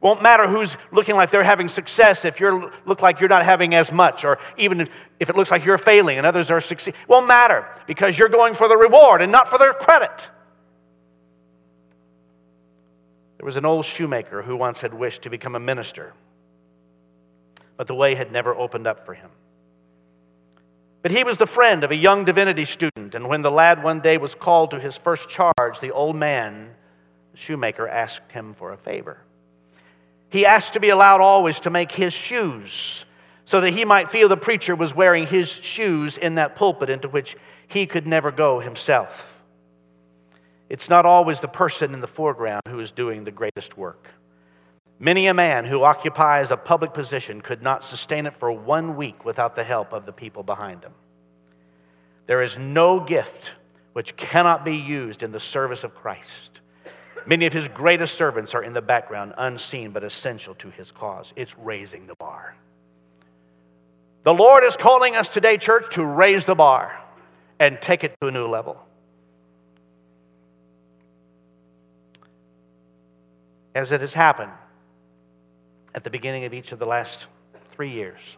Won't 0.00 0.22
matter 0.22 0.48
who's 0.48 0.78
looking 0.92 1.14
like 1.14 1.30
they're 1.30 1.42
having 1.42 1.68
success 1.68 2.24
if 2.24 2.40
you 2.40 2.72
look 2.86 3.02
like 3.02 3.20
you're 3.20 3.28
not 3.28 3.44
having 3.44 3.74
as 3.74 3.92
much, 3.92 4.24
or 4.24 4.38
even 4.56 4.80
if 4.80 5.28
it 5.28 5.36
looks 5.36 5.50
like 5.50 5.64
you're 5.64 5.78
failing 5.78 6.16
and 6.16 6.26
others 6.26 6.50
are 6.50 6.60
succeeding. 6.60 6.98
Won't 7.06 7.26
matter 7.26 7.68
because 7.86 8.18
you're 8.18 8.30
going 8.30 8.54
for 8.54 8.66
the 8.66 8.76
reward 8.76 9.20
and 9.20 9.30
not 9.30 9.48
for 9.48 9.58
their 9.58 9.74
credit. 9.74 10.30
There 13.40 13.46
was 13.46 13.56
an 13.56 13.64
old 13.64 13.86
shoemaker 13.86 14.42
who 14.42 14.54
once 14.54 14.82
had 14.82 14.92
wished 14.92 15.22
to 15.22 15.30
become 15.30 15.54
a 15.54 15.58
minister, 15.58 16.12
but 17.78 17.86
the 17.86 17.94
way 17.94 18.14
had 18.14 18.30
never 18.30 18.54
opened 18.54 18.86
up 18.86 19.06
for 19.06 19.14
him. 19.14 19.30
But 21.00 21.10
he 21.10 21.24
was 21.24 21.38
the 21.38 21.46
friend 21.46 21.82
of 21.82 21.90
a 21.90 21.96
young 21.96 22.26
divinity 22.26 22.66
student, 22.66 23.14
and 23.14 23.30
when 23.30 23.40
the 23.40 23.50
lad 23.50 23.82
one 23.82 24.00
day 24.00 24.18
was 24.18 24.34
called 24.34 24.70
to 24.72 24.78
his 24.78 24.98
first 24.98 25.30
charge, 25.30 25.80
the 25.80 25.90
old 25.90 26.16
man, 26.16 26.74
the 27.32 27.38
shoemaker, 27.38 27.88
asked 27.88 28.30
him 28.32 28.52
for 28.52 28.74
a 28.74 28.76
favor. 28.76 29.22
He 30.28 30.44
asked 30.44 30.74
to 30.74 30.80
be 30.80 30.90
allowed 30.90 31.22
always 31.22 31.60
to 31.60 31.70
make 31.70 31.92
his 31.92 32.12
shoes 32.12 33.06
so 33.46 33.58
that 33.62 33.70
he 33.70 33.86
might 33.86 34.10
feel 34.10 34.28
the 34.28 34.36
preacher 34.36 34.74
was 34.74 34.94
wearing 34.94 35.26
his 35.26 35.50
shoes 35.50 36.18
in 36.18 36.34
that 36.34 36.54
pulpit 36.54 36.90
into 36.90 37.08
which 37.08 37.38
he 37.66 37.86
could 37.86 38.06
never 38.06 38.30
go 38.30 38.60
himself. 38.60 39.39
It's 40.70 40.88
not 40.88 41.04
always 41.04 41.40
the 41.40 41.48
person 41.48 41.92
in 41.92 42.00
the 42.00 42.06
foreground 42.06 42.62
who 42.68 42.78
is 42.78 42.92
doing 42.92 43.24
the 43.24 43.32
greatest 43.32 43.76
work. 43.76 44.12
Many 45.00 45.26
a 45.26 45.34
man 45.34 45.64
who 45.64 45.82
occupies 45.82 46.52
a 46.52 46.56
public 46.56 46.94
position 46.94 47.40
could 47.40 47.60
not 47.60 47.82
sustain 47.82 48.24
it 48.24 48.36
for 48.36 48.52
one 48.52 48.94
week 48.96 49.24
without 49.24 49.56
the 49.56 49.64
help 49.64 49.92
of 49.92 50.06
the 50.06 50.12
people 50.12 50.44
behind 50.44 50.84
him. 50.84 50.92
There 52.26 52.40
is 52.40 52.56
no 52.56 53.00
gift 53.00 53.54
which 53.94 54.14
cannot 54.16 54.64
be 54.64 54.76
used 54.76 55.24
in 55.24 55.32
the 55.32 55.40
service 55.40 55.82
of 55.82 55.96
Christ. 55.96 56.60
Many 57.26 57.46
of 57.46 57.52
his 57.52 57.66
greatest 57.66 58.14
servants 58.14 58.54
are 58.54 58.62
in 58.62 58.72
the 58.72 58.80
background, 58.82 59.34
unseen 59.36 59.90
but 59.90 60.04
essential 60.04 60.54
to 60.54 60.70
his 60.70 60.92
cause. 60.92 61.32
It's 61.34 61.58
raising 61.58 62.06
the 62.06 62.14
bar. 62.14 62.54
The 64.22 64.34
Lord 64.34 64.62
is 64.62 64.76
calling 64.76 65.16
us 65.16 65.30
today, 65.30 65.58
church, 65.58 65.92
to 65.94 66.04
raise 66.04 66.46
the 66.46 66.54
bar 66.54 67.02
and 67.58 67.80
take 67.80 68.04
it 68.04 68.14
to 68.20 68.28
a 68.28 68.30
new 68.30 68.46
level. 68.46 68.86
As 73.74 73.92
it 73.92 74.00
has 74.00 74.14
happened 74.14 74.52
at 75.94 76.04
the 76.04 76.10
beginning 76.10 76.44
of 76.44 76.52
each 76.52 76.72
of 76.72 76.78
the 76.78 76.86
last 76.86 77.28
three 77.68 77.90
years, 77.90 78.36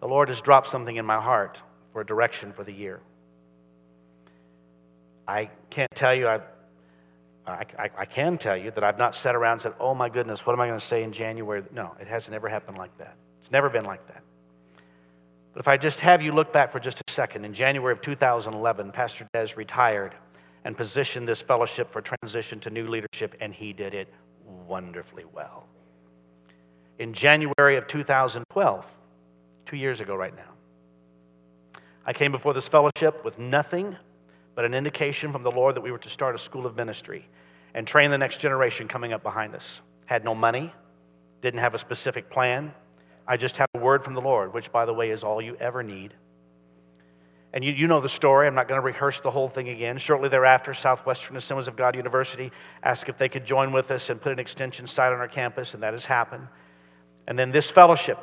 the 0.00 0.08
Lord 0.08 0.28
has 0.28 0.40
dropped 0.40 0.66
something 0.66 0.96
in 0.96 1.06
my 1.06 1.20
heart 1.20 1.62
for 1.92 2.02
a 2.02 2.06
direction 2.06 2.52
for 2.52 2.62
the 2.64 2.72
year. 2.72 3.00
I 5.26 5.48
can't 5.70 5.90
tell 5.94 6.14
you, 6.14 6.28
I, 6.28 6.40
I, 7.46 7.90
I, 7.96 8.04
can 8.04 8.36
tell 8.36 8.56
you 8.56 8.70
that 8.72 8.84
I've 8.84 8.98
not 8.98 9.14
sat 9.14 9.34
around 9.34 9.52
and 9.52 9.60
said, 9.62 9.74
oh 9.80 9.94
my 9.94 10.10
goodness, 10.10 10.44
what 10.44 10.52
am 10.52 10.60
I 10.60 10.66
going 10.66 10.78
to 10.78 10.84
say 10.84 11.02
in 11.02 11.12
January? 11.12 11.62
No, 11.72 11.94
it 11.98 12.06
hasn't 12.06 12.34
ever 12.34 12.48
happened 12.48 12.76
like 12.76 12.96
that. 12.98 13.16
It's 13.38 13.50
never 13.50 13.70
been 13.70 13.84
like 13.86 14.06
that. 14.08 14.22
But 15.54 15.60
if 15.60 15.68
I 15.68 15.78
just 15.78 16.00
have 16.00 16.20
you 16.20 16.32
look 16.32 16.52
back 16.52 16.70
for 16.70 16.80
just 16.80 17.00
a 17.06 17.10
second, 17.10 17.46
in 17.46 17.54
January 17.54 17.92
of 17.92 18.02
2011, 18.02 18.92
Pastor 18.92 19.26
Des 19.32 19.48
retired 19.56 20.14
and 20.64 20.76
positioned 20.76 21.28
this 21.28 21.40
fellowship 21.40 21.90
for 21.90 22.02
transition 22.02 22.60
to 22.60 22.70
new 22.70 22.88
leadership, 22.88 23.34
and 23.40 23.54
he 23.54 23.72
did 23.72 23.94
it 23.94 24.12
wonderfully 24.44 25.24
well. 25.32 25.66
In 26.98 27.12
January 27.12 27.76
of 27.76 27.86
2012, 27.86 28.98
two 29.66 29.76
years 29.76 30.00
ago 30.00 30.14
right 30.14 30.34
now, 30.34 30.52
I 32.06 32.12
came 32.12 32.32
before 32.32 32.52
this 32.52 32.68
fellowship 32.68 33.24
with 33.24 33.38
nothing 33.38 33.96
but 34.54 34.64
an 34.64 34.74
indication 34.74 35.32
from 35.32 35.42
the 35.42 35.50
Lord 35.50 35.74
that 35.74 35.80
we 35.80 35.90
were 35.90 35.98
to 35.98 36.08
start 36.08 36.34
a 36.34 36.38
school 36.38 36.66
of 36.66 36.76
ministry 36.76 37.28
and 37.72 37.86
train 37.86 38.10
the 38.10 38.18
next 38.18 38.38
generation 38.38 38.86
coming 38.86 39.12
up 39.12 39.22
behind 39.22 39.54
us. 39.54 39.82
Had 40.06 40.24
no 40.24 40.34
money, 40.34 40.72
didn't 41.40 41.60
have 41.60 41.74
a 41.74 41.78
specific 41.78 42.30
plan. 42.30 42.72
I 43.26 43.36
just 43.36 43.56
had 43.56 43.66
a 43.74 43.78
word 43.78 44.04
from 44.04 44.14
the 44.14 44.20
Lord, 44.20 44.54
which, 44.54 44.70
by 44.70 44.84
the 44.84 44.94
way, 44.94 45.10
is 45.10 45.24
all 45.24 45.42
you 45.42 45.56
ever 45.56 45.82
need. 45.82 46.14
And 47.54 47.64
you, 47.64 47.72
you 47.72 47.86
know 47.86 48.00
the 48.00 48.08
story. 48.08 48.48
I'm 48.48 48.56
not 48.56 48.66
going 48.66 48.80
to 48.80 48.84
rehearse 48.84 49.20
the 49.20 49.30
whole 49.30 49.48
thing 49.48 49.68
again. 49.68 49.96
Shortly 49.96 50.28
thereafter, 50.28 50.74
Southwestern 50.74 51.36
Assemblies 51.36 51.68
of 51.68 51.76
God 51.76 51.94
University 51.94 52.50
asked 52.82 53.08
if 53.08 53.16
they 53.16 53.28
could 53.28 53.46
join 53.46 53.70
with 53.70 53.92
us 53.92 54.10
and 54.10 54.20
put 54.20 54.32
an 54.32 54.40
extension 54.40 54.88
site 54.88 55.12
on 55.12 55.20
our 55.20 55.28
campus, 55.28 55.72
and 55.72 55.82
that 55.84 55.94
has 55.94 56.06
happened. 56.06 56.48
And 57.28 57.38
then 57.38 57.52
this 57.52 57.70
fellowship 57.70 58.18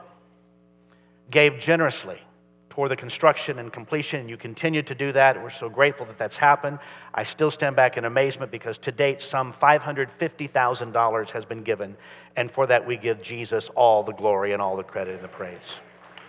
gave 1.31 1.59
generously 1.59 2.21
toward 2.69 2.91
the 2.91 2.97
construction 2.97 3.57
and 3.57 3.71
completion, 3.71 4.19
and 4.19 4.29
you 4.29 4.35
continue 4.35 4.81
to 4.81 4.93
do 4.93 5.13
that. 5.13 5.41
We're 5.41 5.49
so 5.49 5.69
grateful 5.69 6.05
that 6.07 6.17
that's 6.17 6.37
happened. 6.37 6.79
I 7.13 7.23
still 7.23 7.51
stand 7.51 7.77
back 7.77 7.97
in 7.97 8.03
amazement 8.03 8.51
because 8.51 8.77
to 8.79 8.91
date, 8.91 9.21
some 9.21 9.53
$550,000 9.53 11.29
has 11.31 11.45
been 11.45 11.63
given, 11.63 11.95
and 12.35 12.51
for 12.51 12.67
that, 12.67 12.85
we 12.85 12.97
give 12.97 13.21
Jesus 13.21 13.69
all 13.69 14.03
the 14.03 14.13
glory 14.13 14.51
and 14.51 14.61
all 14.61 14.75
the 14.75 14.83
credit 14.83 15.15
and 15.15 15.23
the 15.23 15.29
praise. 15.29 15.79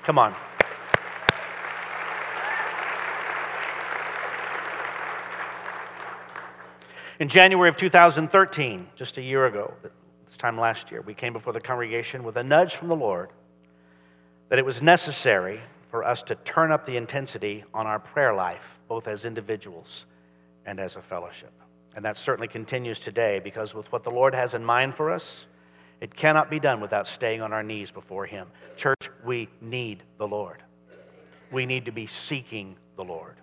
Come 0.05 0.19
on. 0.19 0.37
In 7.23 7.29
January 7.29 7.69
of 7.69 7.77
2013, 7.77 8.89
just 8.97 9.17
a 9.17 9.23
year 9.23 9.47
ago, 9.47 9.73
this 10.27 10.37
time 10.37 10.59
last 10.59 10.91
year, 10.91 11.03
we 11.03 11.15
came 11.15 11.33
before 11.33 11.53
the 11.53 11.61
congregation 11.61 12.25
with 12.25 12.37
a 12.37 12.43
nudge 12.43 12.75
from 12.75 12.89
the 12.89 12.97
Lord 12.97 13.31
that 14.49 14.59
it 14.59 14.65
was 14.65 14.83
necessary 14.83 15.61
for 15.89 16.03
us 16.03 16.21
to 16.25 16.35
turn 16.35 16.73
up 16.73 16.85
the 16.85 16.97
intensity 16.97 17.63
on 17.73 17.87
our 17.87 18.01
prayer 18.01 18.35
life, 18.35 18.81
both 18.89 19.07
as 19.07 19.25
individuals 19.25 20.07
and 20.67 20.81
as 20.81 20.97
a 20.97 21.01
fellowship. 21.01 21.53
And 21.95 22.05
that 22.05 22.17
certainly 22.17 22.49
continues 22.49 22.99
today 22.99 23.39
because 23.39 23.73
with 23.73 23.93
what 23.93 24.03
the 24.03 24.11
Lord 24.11 24.35
has 24.35 24.53
in 24.53 24.65
mind 24.65 24.97
for 24.97 25.13
us, 25.13 25.47
it 26.01 26.17
cannot 26.17 26.51
be 26.51 26.59
done 26.59 26.81
without 26.81 27.07
staying 27.07 27.41
on 27.41 27.53
our 27.53 27.63
knees 27.63 27.93
before 27.93 28.27
Him. 28.27 28.49
Church, 28.75 29.11
we 29.25 29.49
need 29.61 30.03
the 30.19 30.27
Lord. 30.27 30.65
We 31.53 31.67
need 31.67 31.85
to 31.85 31.93
be 31.93 32.09
seeking 32.09 32.75
the 32.97 33.05
Lord. 33.05 33.37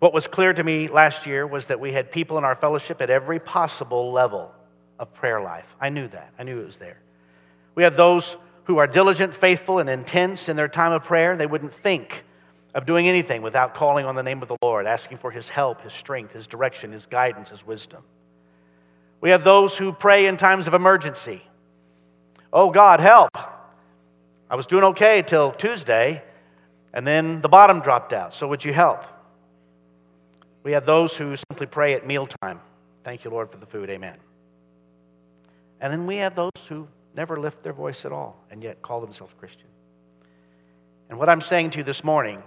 What 0.00 0.14
was 0.14 0.26
clear 0.26 0.54
to 0.54 0.64
me 0.64 0.88
last 0.88 1.26
year 1.26 1.46
was 1.46 1.66
that 1.66 1.78
we 1.78 1.92
had 1.92 2.10
people 2.10 2.38
in 2.38 2.44
our 2.44 2.54
fellowship 2.54 3.02
at 3.02 3.10
every 3.10 3.38
possible 3.38 4.10
level 4.10 4.52
of 4.98 5.12
prayer 5.12 5.42
life. 5.42 5.76
I 5.78 5.90
knew 5.90 6.08
that. 6.08 6.32
I 6.38 6.42
knew 6.42 6.58
it 6.58 6.66
was 6.66 6.78
there. 6.78 6.98
We 7.74 7.84
have 7.84 7.96
those 7.96 8.36
who 8.64 8.78
are 8.78 8.86
diligent, 8.86 9.34
faithful, 9.34 9.78
and 9.78 9.90
intense 9.90 10.48
in 10.48 10.56
their 10.56 10.68
time 10.68 10.92
of 10.92 11.04
prayer. 11.04 11.36
They 11.36 11.46
wouldn't 11.46 11.74
think 11.74 12.24
of 12.74 12.86
doing 12.86 13.08
anything 13.08 13.42
without 13.42 13.74
calling 13.74 14.06
on 14.06 14.14
the 14.14 14.22
name 14.22 14.40
of 14.40 14.48
the 14.48 14.56
Lord, 14.62 14.86
asking 14.86 15.18
for 15.18 15.32
His 15.32 15.50
help, 15.50 15.82
His 15.82 15.92
strength, 15.92 16.32
His 16.32 16.46
direction, 16.46 16.92
His 16.92 17.04
guidance, 17.04 17.50
His 17.50 17.66
wisdom. 17.66 18.02
We 19.20 19.30
have 19.30 19.44
those 19.44 19.76
who 19.76 19.92
pray 19.92 20.26
in 20.26 20.38
times 20.38 20.66
of 20.66 20.72
emergency. 20.72 21.42
Oh, 22.52 22.70
God, 22.70 23.00
help. 23.00 23.36
I 24.48 24.56
was 24.56 24.66
doing 24.66 24.84
okay 24.84 25.20
till 25.20 25.52
Tuesday, 25.52 26.22
and 26.94 27.06
then 27.06 27.42
the 27.42 27.48
bottom 27.50 27.80
dropped 27.80 28.14
out. 28.14 28.32
So, 28.32 28.48
would 28.48 28.64
you 28.64 28.72
help? 28.72 29.04
We 30.62 30.72
have 30.72 30.84
those 30.84 31.16
who 31.16 31.34
simply 31.36 31.66
pray 31.66 31.94
at 31.94 32.06
mealtime. 32.06 32.60
Thank 33.02 33.24
you, 33.24 33.30
Lord, 33.30 33.50
for 33.50 33.56
the 33.56 33.66
food. 33.66 33.88
Amen. 33.88 34.18
And 35.80 35.92
then 35.92 36.06
we 36.06 36.16
have 36.16 36.34
those 36.34 36.50
who 36.68 36.88
never 37.14 37.38
lift 37.38 37.62
their 37.62 37.72
voice 37.72 38.04
at 38.04 38.12
all, 38.12 38.44
and 38.50 38.62
yet 38.62 38.82
call 38.82 39.00
themselves 39.00 39.34
Christian. 39.38 39.68
And 41.08 41.18
what 41.18 41.28
I'm 41.28 41.40
saying 41.40 41.70
to 41.70 41.78
you 41.78 41.84
this 41.84 42.04
morning, 42.04 42.42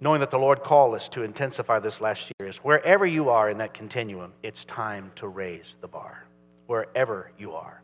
knowing 0.00 0.20
that 0.20 0.30
the 0.30 0.38
Lord 0.38 0.62
called 0.62 0.94
us 0.94 1.08
to 1.10 1.22
intensify 1.22 1.78
this 1.78 2.00
last 2.00 2.32
year, 2.38 2.48
is 2.48 2.56
wherever 2.58 3.06
you 3.06 3.28
are 3.28 3.48
in 3.48 3.58
that 3.58 3.74
continuum, 3.74 4.32
it's 4.42 4.64
time 4.64 5.12
to 5.16 5.28
raise 5.28 5.76
the 5.80 5.88
bar. 5.88 6.26
Wherever 6.66 7.30
you 7.38 7.52
are. 7.52 7.82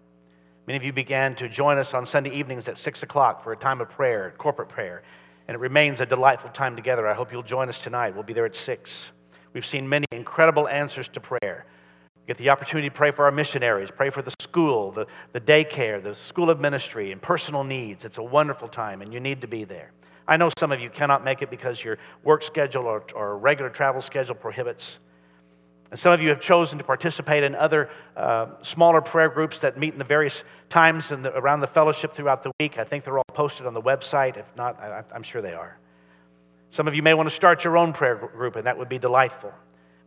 Many 0.67 0.77
of 0.79 0.85
you 0.85 0.93
began 0.93 1.35
to 1.37 1.49
join 1.49 1.79
us 1.79 1.93
on 1.93 2.07
Sunday 2.07 2.31
evenings 2.31 2.67
at 2.67 2.79
6 2.79 3.03
o'clock 3.03 3.43
for 3.43 3.53
a 3.53 3.57
time 3.57 3.81
of 3.81 3.89
prayer, 3.89 4.33
corporate 4.39 4.69
prayer, 4.69 5.03
and 5.51 5.57
it 5.57 5.59
remains 5.59 6.01
a 6.01 6.07
delightful 6.07 6.49
time 6.49 6.77
together. 6.77 7.09
I 7.09 7.15
hope 7.15 7.33
you'll 7.33 7.43
join 7.43 7.69
us 7.69 7.83
tonight. 7.83 8.15
We'll 8.15 8.23
be 8.23 8.33
there 8.33 8.47
at 8.47 8.55
6. 8.55 9.11
We've 9.53 9.67
seen 9.67 9.89
many 9.89 10.07
incredible 10.13 10.69
answers 10.69 11.09
to 11.09 11.21
prayer. 11.21 11.67
Get 12.29 12.37
the 12.37 12.51
opportunity 12.51 12.89
to 12.89 12.95
pray 12.95 13.11
for 13.11 13.25
our 13.25 13.33
missionaries, 13.33 13.91
pray 13.91 14.11
for 14.11 14.23
the 14.23 14.33
school, 14.41 14.93
the, 14.93 15.09
the 15.33 15.41
daycare, 15.41 16.01
the 16.01 16.15
school 16.15 16.51
of 16.51 16.61
ministry, 16.61 17.11
and 17.11 17.21
personal 17.21 17.65
needs. 17.65 18.05
It's 18.05 18.17
a 18.17 18.23
wonderful 18.23 18.69
time, 18.69 19.03
and 19.03 19.13
you 19.13 19.19
need 19.19 19.41
to 19.41 19.49
be 19.49 19.65
there. 19.65 19.91
I 20.29 20.37
know 20.37 20.51
some 20.57 20.71
of 20.71 20.81
you 20.81 20.89
cannot 20.89 21.25
make 21.25 21.43
it 21.43 21.51
because 21.51 21.83
your 21.83 21.99
work 22.23 22.45
schedule 22.45 22.85
or, 22.85 23.03
or 23.17 23.37
regular 23.37 23.71
travel 23.71 24.01
schedule 24.01 24.37
prohibits. 24.37 25.01
And 25.91 25.99
some 25.99 26.13
of 26.13 26.21
you 26.21 26.29
have 26.29 26.41
chosen 26.41 26.79
to 26.79 26.85
participate 26.85 27.43
in 27.43 27.55
other 27.55 27.91
uh, 28.17 28.47
smaller 28.63 29.01
prayer 29.01 29.29
groups 29.29 29.61
that 29.61 29.77
meet 29.77 29.93
in 29.93 29.99
the 29.99 30.05
various 30.05 30.45
times 30.69 31.09
the, 31.09 31.37
around 31.37 31.61
the 31.61 31.67
fellowship 31.67 32.13
throughout 32.13 32.45
the 32.45 32.53
week. 32.61 32.79
I 32.79 32.85
think 32.85 33.03
they're 33.03 33.19
all 33.19 33.25
posted 33.35 33.67
on 33.67 33.75
the 33.75 33.83
website. 33.83 34.37
If 34.37 34.55
not, 34.57 34.79
I, 34.81 35.03
I'm 35.13 35.25
sure 35.25 35.43
they 35.43 35.55
are. 35.55 35.79
Some 36.69 36.87
of 36.87 36.95
you 36.95 37.03
may 37.03 37.15
want 37.15 37.29
to 37.29 37.35
start 37.35 37.65
your 37.65 37.77
own 37.77 37.93
prayer 37.93 38.15
group, 38.15 38.55
and 38.55 38.67
that 38.67 38.79
would 38.79 38.89
be 38.89 38.99
delightful. 38.99 39.53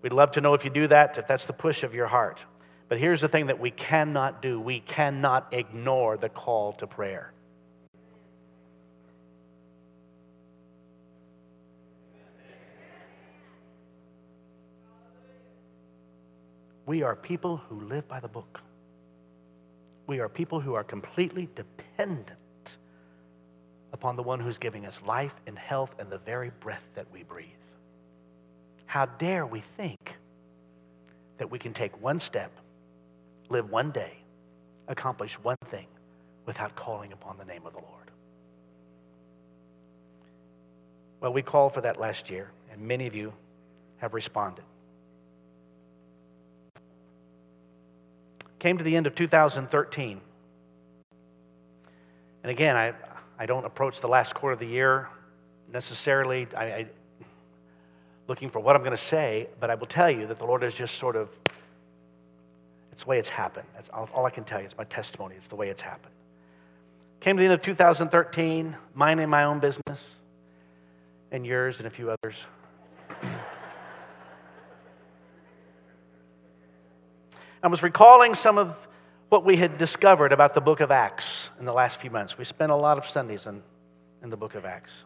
We'd 0.02 0.14
love 0.14 0.32
to 0.32 0.42
know 0.42 0.54
if 0.54 0.64
you 0.64 0.70
do 0.70 0.88
that, 0.88 1.18
if 1.18 1.28
that's 1.28 1.46
the 1.46 1.54
push 1.54 1.84
of 1.84 1.94
your 1.94 2.08
heart. 2.08 2.46
But 2.88 3.00
here's 3.00 3.22
the 3.22 3.28
thing 3.28 3.48
that 3.48 3.60
we 3.60 3.72
cannot 3.72 4.42
do 4.42 4.60
we 4.60 4.80
cannot 4.80 5.54
ignore 5.54 6.16
the 6.16 6.30
call 6.30 6.72
to 6.74 6.88
prayer. 6.88 7.34
We 16.86 17.02
are 17.04 17.16
people 17.16 17.58
who 17.58 17.80
live 17.82 18.08
by 18.08 18.20
the 18.20 18.28
book. 18.28 18.62
We 20.06 20.20
are 20.20 20.28
people 20.28 20.60
who 20.60 20.74
are 20.74 20.84
completely 20.84 21.48
dependent 21.56 22.78
upon 23.94 24.16
the 24.18 24.24
one 24.24 24.40
who's 24.40 24.58
giving 24.58 24.86
us 24.86 25.02
life 25.04 25.36
and 25.48 25.58
health 25.58 25.96
and 25.98 26.10
the 26.10 26.18
very 26.18 26.52
breath 26.60 26.90
that 26.96 27.10
we 27.12 27.24
breathe. 27.24 27.48
How 28.86 29.06
dare 29.06 29.46
we 29.46 29.60
think 29.60 30.18
that 31.38 31.50
we 31.50 31.58
can 31.58 31.74
take 31.74 32.02
one 32.02 32.20
step, 32.20 32.52
live 33.50 33.70
one 33.70 33.92
day, 33.92 34.18
accomplish 34.88 35.36
one 35.36 35.58
thing 35.66 35.88
without 36.46 36.76
calling 36.76 37.14
upon 37.14 37.38
the 37.38 37.46
name 37.46 37.66
of 37.66 37.74
the 37.74 37.80
Lord? 37.80 38.12
Well, 41.22 41.32
we 41.32 41.42
called 41.42 41.74
for 41.74 41.82
that 41.82 41.98
last 41.98 42.30
year, 42.30 42.52
and 42.70 42.82
many 42.82 43.08
of 43.08 43.16
you 43.16 43.32
have 43.98 44.14
responded. 44.14 44.66
Came 48.64 48.78
to 48.78 48.84
the 48.86 48.96
end 48.96 49.08
of 49.08 49.14
2013. 49.14 50.22
And 52.44 52.50
again, 52.50 52.78
I, 52.78 52.94
I 53.38 53.46
don't 53.46 53.66
approach 53.66 54.00
the 54.00 54.08
last 54.08 54.36
quarter 54.36 54.54
of 54.54 54.60
the 54.60 54.66
year 54.74 55.10
necessarily 55.70 56.48
I, 56.56 56.64
I, 56.64 56.88
looking 58.30 58.50
for 58.50 58.62
what 58.62 58.78
I'm 58.78 58.82
going 58.82 58.96
to 58.96 58.98
say, 58.98 59.50
but 59.60 59.70
I 59.70 59.76
will 59.76 59.86
tell 59.86 60.10
you 60.10 60.28
that 60.28 60.38
the 60.38 60.46
Lord 60.46 60.62
has 60.62 60.74
just 60.74 60.96
sort 60.96 61.18
of, 61.18 61.30
it's 62.94 63.04
the 63.04 63.10
way 63.10 63.20
it's 63.20 63.28
happened. 63.28 63.68
That's 63.74 63.90
all, 63.90 64.10
all 64.14 64.26
I 64.26 64.30
can 64.30 64.46
tell 64.46 64.60
you. 64.60 64.66
It's 64.66 64.78
my 64.78 64.86
testimony. 64.86 65.36
It's 65.36 65.50
the 65.50 65.58
way 65.58 65.68
it's 65.68 65.82
happened. 65.82 66.14
Came 67.20 67.36
to 67.36 67.42
the 67.42 67.46
end 67.48 67.54
of 67.56 67.62
2013, 67.62 68.66
mine 68.66 68.78
minding 68.94 69.30
my 69.30 69.44
own 69.44 69.60
business, 69.60 70.22
and 71.34 71.46
yours 71.46 71.80
and 71.80 71.88
a 71.88 71.90
few 71.90 72.12
others. 72.12 72.46
I 77.64 77.68
was 77.68 77.82
recalling 77.82 78.36
some 78.36 78.58
of 78.58 78.90
what 79.30 79.46
we 79.46 79.56
had 79.56 79.78
discovered 79.78 80.34
about 80.34 80.54
the 80.54 80.60
book 80.60 80.82
of 80.82 80.92
Acts 80.92 81.50
in 81.58 81.66
the 81.66 81.72
last 81.72 82.02
few 82.02 82.12
months. 82.12 82.38
We 82.38 82.44
spent 82.44 82.74
a 82.74 82.76
lot 82.76 82.98
of 82.98 83.06
Sundays 83.06 83.48
in, 83.48 83.64
in 84.22 84.30
the 84.30 84.36
book 84.36 84.56
of 84.56 84.66
Acts. 84.66 85.06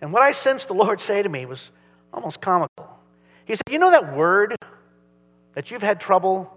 And 0.00 0.10
what 0.10 0.22
I 0.22 0.32
sensed 0.32 0.68
the 0.68 0.74
Lord 0.82 1.02
say 1.02 1.22
to 1.22 1.28
me 1.28 1.44
was 1.44 1.70
almost 2.14 2.40
comical. 2.40 2.98
He 3.44 3.54
said, 3.54 3.64
You 3.70 3.78
know 3.78 3.90
that 3.90 4.16
word 4.16 4.56
that 5.52 5.70
you've 5.70 5.82
had 5.82 6.00
trouble 6.00 6.56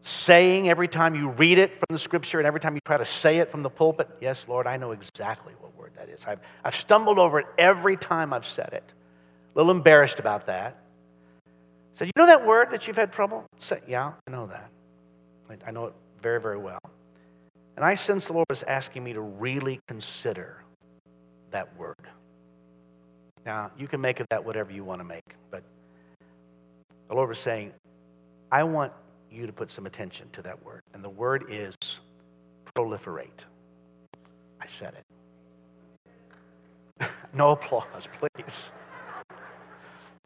saying 0.00 0.70
every 0.70 0.88
time 0.88 1.14
you 1.14 1.28
read 1.28 1.58
it 1.58 1.74
from 1.74 1.86
the 1.90 1.98
scripture 1.98 2.38
and 2.38 2.46
every 2.46 2.60
time 2.60 2.74
you 2.74 2.80
try 2.86 2.96
to 2.96 3.04
say 3.04 3.40
it 3.40 3.50
from 3.50 3.60
the 3.60 3.70
pulpit? 3.70 4.08
Yes, 4.22 4.48
Lord, 4.48 4.66
I 4.66 4.78
know 4.78 4.92
exactly 4.92 5.52
what 5.60 5.76
word 5.76 5.92
that 5.98 6.08
is. 6.08 6.24
I've, 6.24 6.40
I've 6.64 6.74
stumbled 6.74 7.18
over 7.18 7.40
it 7.40 7.46
every 7.58 7.98
time 7.98 8.32
I've 8.32 8.46
said 8.46 8.70
it. 8.72 8.90
A 9.54 9.58
little 9.58 9.70
embarrassed 9.70 10.18
about 10.18 10.46
that 10.46 10.78
said, 11.94 12.06
You 12.08 12.12
know 12.16 12.26
that 12.26 12.44
word 12.44 12.70
that 12.70 12.86
you've 12.86 12.96
had 12.96 13.12
trouble? 13.12 13.46
Say, 13.58 13.80
yeah, 13.88 14.12
I 14.26 14.30
know 14.30 14.46
that. 14.46 14.70
I 15.66 15.70
know 15.70 15.86
it 15.86 15.94
very, 16.20 16.40
very 16.40 16.58
well. 16.58 16.80
And 17.76 17.84
I 17.84 17.94
sense 17.94 18.26
the 18.26 18.32
Lord 18.32 18.46
was 18.50 18.62
asking 18.64 19.04
me 19.04 19.12
to 19.12 19.20
really 19.20 19.80
consider 19.88 20.62
that 21.50 21.76
word. 21.76 21.96
Now, 23.46 23.70
you 23.78 23.86
can 23.86 24.00
make 24.00 24.20
of 24.20 24.26
that 24.30 24.44
whatever 24.44 24.72
you 24.72 24.84
want 24.84 25.00
to 25.00 25.04
make, 25.04 25.34
but 25.50 25.62
the 27.08 27.14
Lord 27.14 27.28
was 27.28 27.38
saying, 27.38 27.72
I 28.50 28.64
want 28.64 28.92
you 29.30 29.46
to 29.46 29.52
put 29.52 29.70
some 29.70 29.86
attention 29.86 30.30
to 30.30 30.42
that 30.42 30.64
word. 30.64 30.82
And 30.94 31.04
the 31.04 31.10
word 31.10 31.44
is 31.48 31.76
proliferate. 32.74 33.44
I 34.60 34.66
said 34.66 34.94
it. 37.00 37.10
no 37.34 37.50
applause, 37.50 38.08
please. 38.36 38.72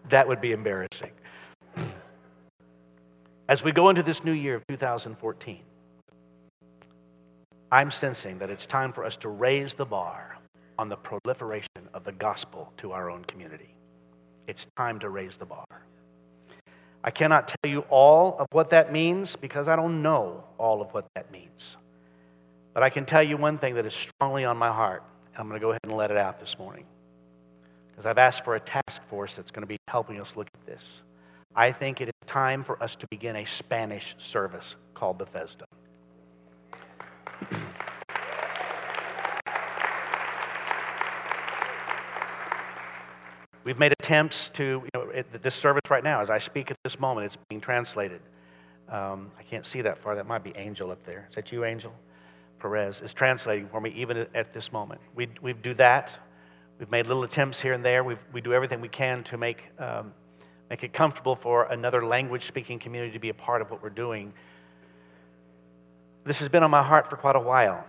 That 0.09 0.29
would 0.29 0.41
be 0.41 0.53
embarrassing. 0.53 1.11
As 3.49 3.65
we 3.65 3.73
go 3.73 3.89
into 3.89 4.03
this 4.03 4.23
new 4.23 4.33
year 4.33 4.57
of 4.57 4.67
2014, 4.67 5.63
I'm 7.73 7.91
sensing 7.91 8.41
that 8.41 8.51
it's 8.51 8.67
time 8.67 8.93
for 8.93 9.05
us 9.05 9.17
to 9.17 9.31
raise 9.31 9.73
the 9.73 9.87
bar 9.87 10.37
on 10.79 10.91
the 10.91 10.97
proliferation 10.97 11.89
of 11.95 12.05
the 12.05 12.13
gospel 12.13 12.75
to 12.77 12.93
our 12.93 13.11
own 13.11 13.25
community. 13.25 13.75
It's 14.47 14.67
time 14.77 14.99
to 14.99 15.09
raise 15.09 15.39
the 15.39 15.47
bar. 15.47 15.65
I 17.03 17.11
cannot 17.11 17.49
tell 17.49 17.71
you 17.71 17.87
all 17.89 18.37
of 18.39 18.49
what 18.53 18.69
that 18.69 18.93
means 18.93 19.35
because 19.35 19.67
I 19.67 19.77
don't 19.77 20.03
know 20.03 20.45
all 20.59 20.83
of 20.83 20.93
what 20.93 21.07
that 21.15 21.31
means. 21.31 21.79
But 22.75 22.83
I 22.83 22.91
can 22.91 23.07
tell 23.07 23.23
you 23.23 23.39
one 23.39 23.57
thing 23.57 23.77
that 23.77 23.87
is 23.87 23.95
strongly 23.95 24.45
on 24.45 24.59
my 24.59 24.71
heart, 24.71 25.03
and 25.33 25.37
I'm 25.39 25.49
going 25.49 25.59
to 25.59 25.65
go 25.65 25.71
ahead 25.71 25.81
and 25.85 25.95
let 25.95 26.11
it 26.11 26.19
out 26.19 26.39
this 26.39 26.59
morning. 26.59 26.85
Because 27.87 28.05
I've 28.05 28.19
asked 28.19 28.45
for 28.45 28.57
a 28.57 28.61
task 28.61 29.03
force 29.05 29.37
that's 29.37 29.51
going 29.51 29.63
to 29.63 29.67
be 29.67 29.79
helping 29.89 30.21
us 30.21 30.37
look 30.37 30.49
at 30.53 30.67
this. 30.67 31.03
I 31.59 31.73
think 31.73 32.01
it 32.01 32.07
is 32.07 32.15
time 32.25 32.63
for 32.63 32.81
us 32.81 32.95
to 32.95 33.09
begin 33.09 33.35
a 33.35 33.45
Spanish 33.45 34.15
service 34.17 34.77
called 34.95 35.19
Bethesda. 35.19 35.65
We've 43.65 43.77
made 43.77 43.91
attempts 43.91 44.51
to, 44.51 44.63
you 44.63 44.89
know, 44.95 45.11
it, 45.11 45.33
this 45.43 45.57
service 45.57 45.83
right 45.91 46.05
now, 46.05 46.21
as 46.21 46.31
I 46.31 46.39
speak 46.39 46.71
at 46.71 46.77
this 46.85 47.01
moment, 47.01 47.27
it's 47.27 47.37
being 47.49 47.61
translated. 47.61 48.21
Um, 48.89 49.33
I 49.37 49.43
can't 49.43 49.67
see 49.67 49.83
that 49.83 49.99
far. 49.99 50.15
That 50.15 50.29
might 50.29 50.45
be 50.45 50.53
Angel 50.55 50.93
up 50.93 51.03
there. 51.03 51.27
Is 51.29 51.35
that 51.35 51.51
you, 51.51 51.65
Angel? 51.65 51.93
Perez 52.61 53.01
is 53.01 53.13
translating 53.13 53.67
for 53.67 53.81
me 53.81 53.91
even 53.97 54.29
at 54.33 54.55
this 54.55 54.71
moment. 54.71 55.01
We, 55.13 55.27
we 55.43 55.55
do 55.55 55.75
that. 55.75 56.21
We've 56.79 56.89
made 56.89 57.09
little 57.09 57.25
attempts 57.25 57.61
here 57.61 57.73
and 57.73 57.85
there. 57.85 58.05
we 58.05 58.15
we 58.33 58.41
do 58.41 58.53
everything 58.53 58.81
we 58.81 58.89
can 58.89 59.25
to 59.25 59.37
make 59.37 59.73
um, 59.81 60.15
make 60.71 60.85
it 60.85 60.93
comfortable 60.93 61.35
for 61.35 61.65
another 61.65 62.05
language 62.05 62.45
speaking 62.45 62.79
community 62.79 63.13
to 63.13 63.19
be 63.19 63.29
a 63.29 63.35
part 63.35 63.63
of 63.63 63.71
what 63.71 63.83
we're 63.83 63.89
doing. 63.89 64.33
This 66.25 66.41
has 66.41 66.49
been 66.49 66.63
on 66.63 66.71
my 66.71 66.83
heart 66.83 67.09
for 67.09 67.17
quite 67.17 67.37
a 67.37 67.41
while. 67.41 67.87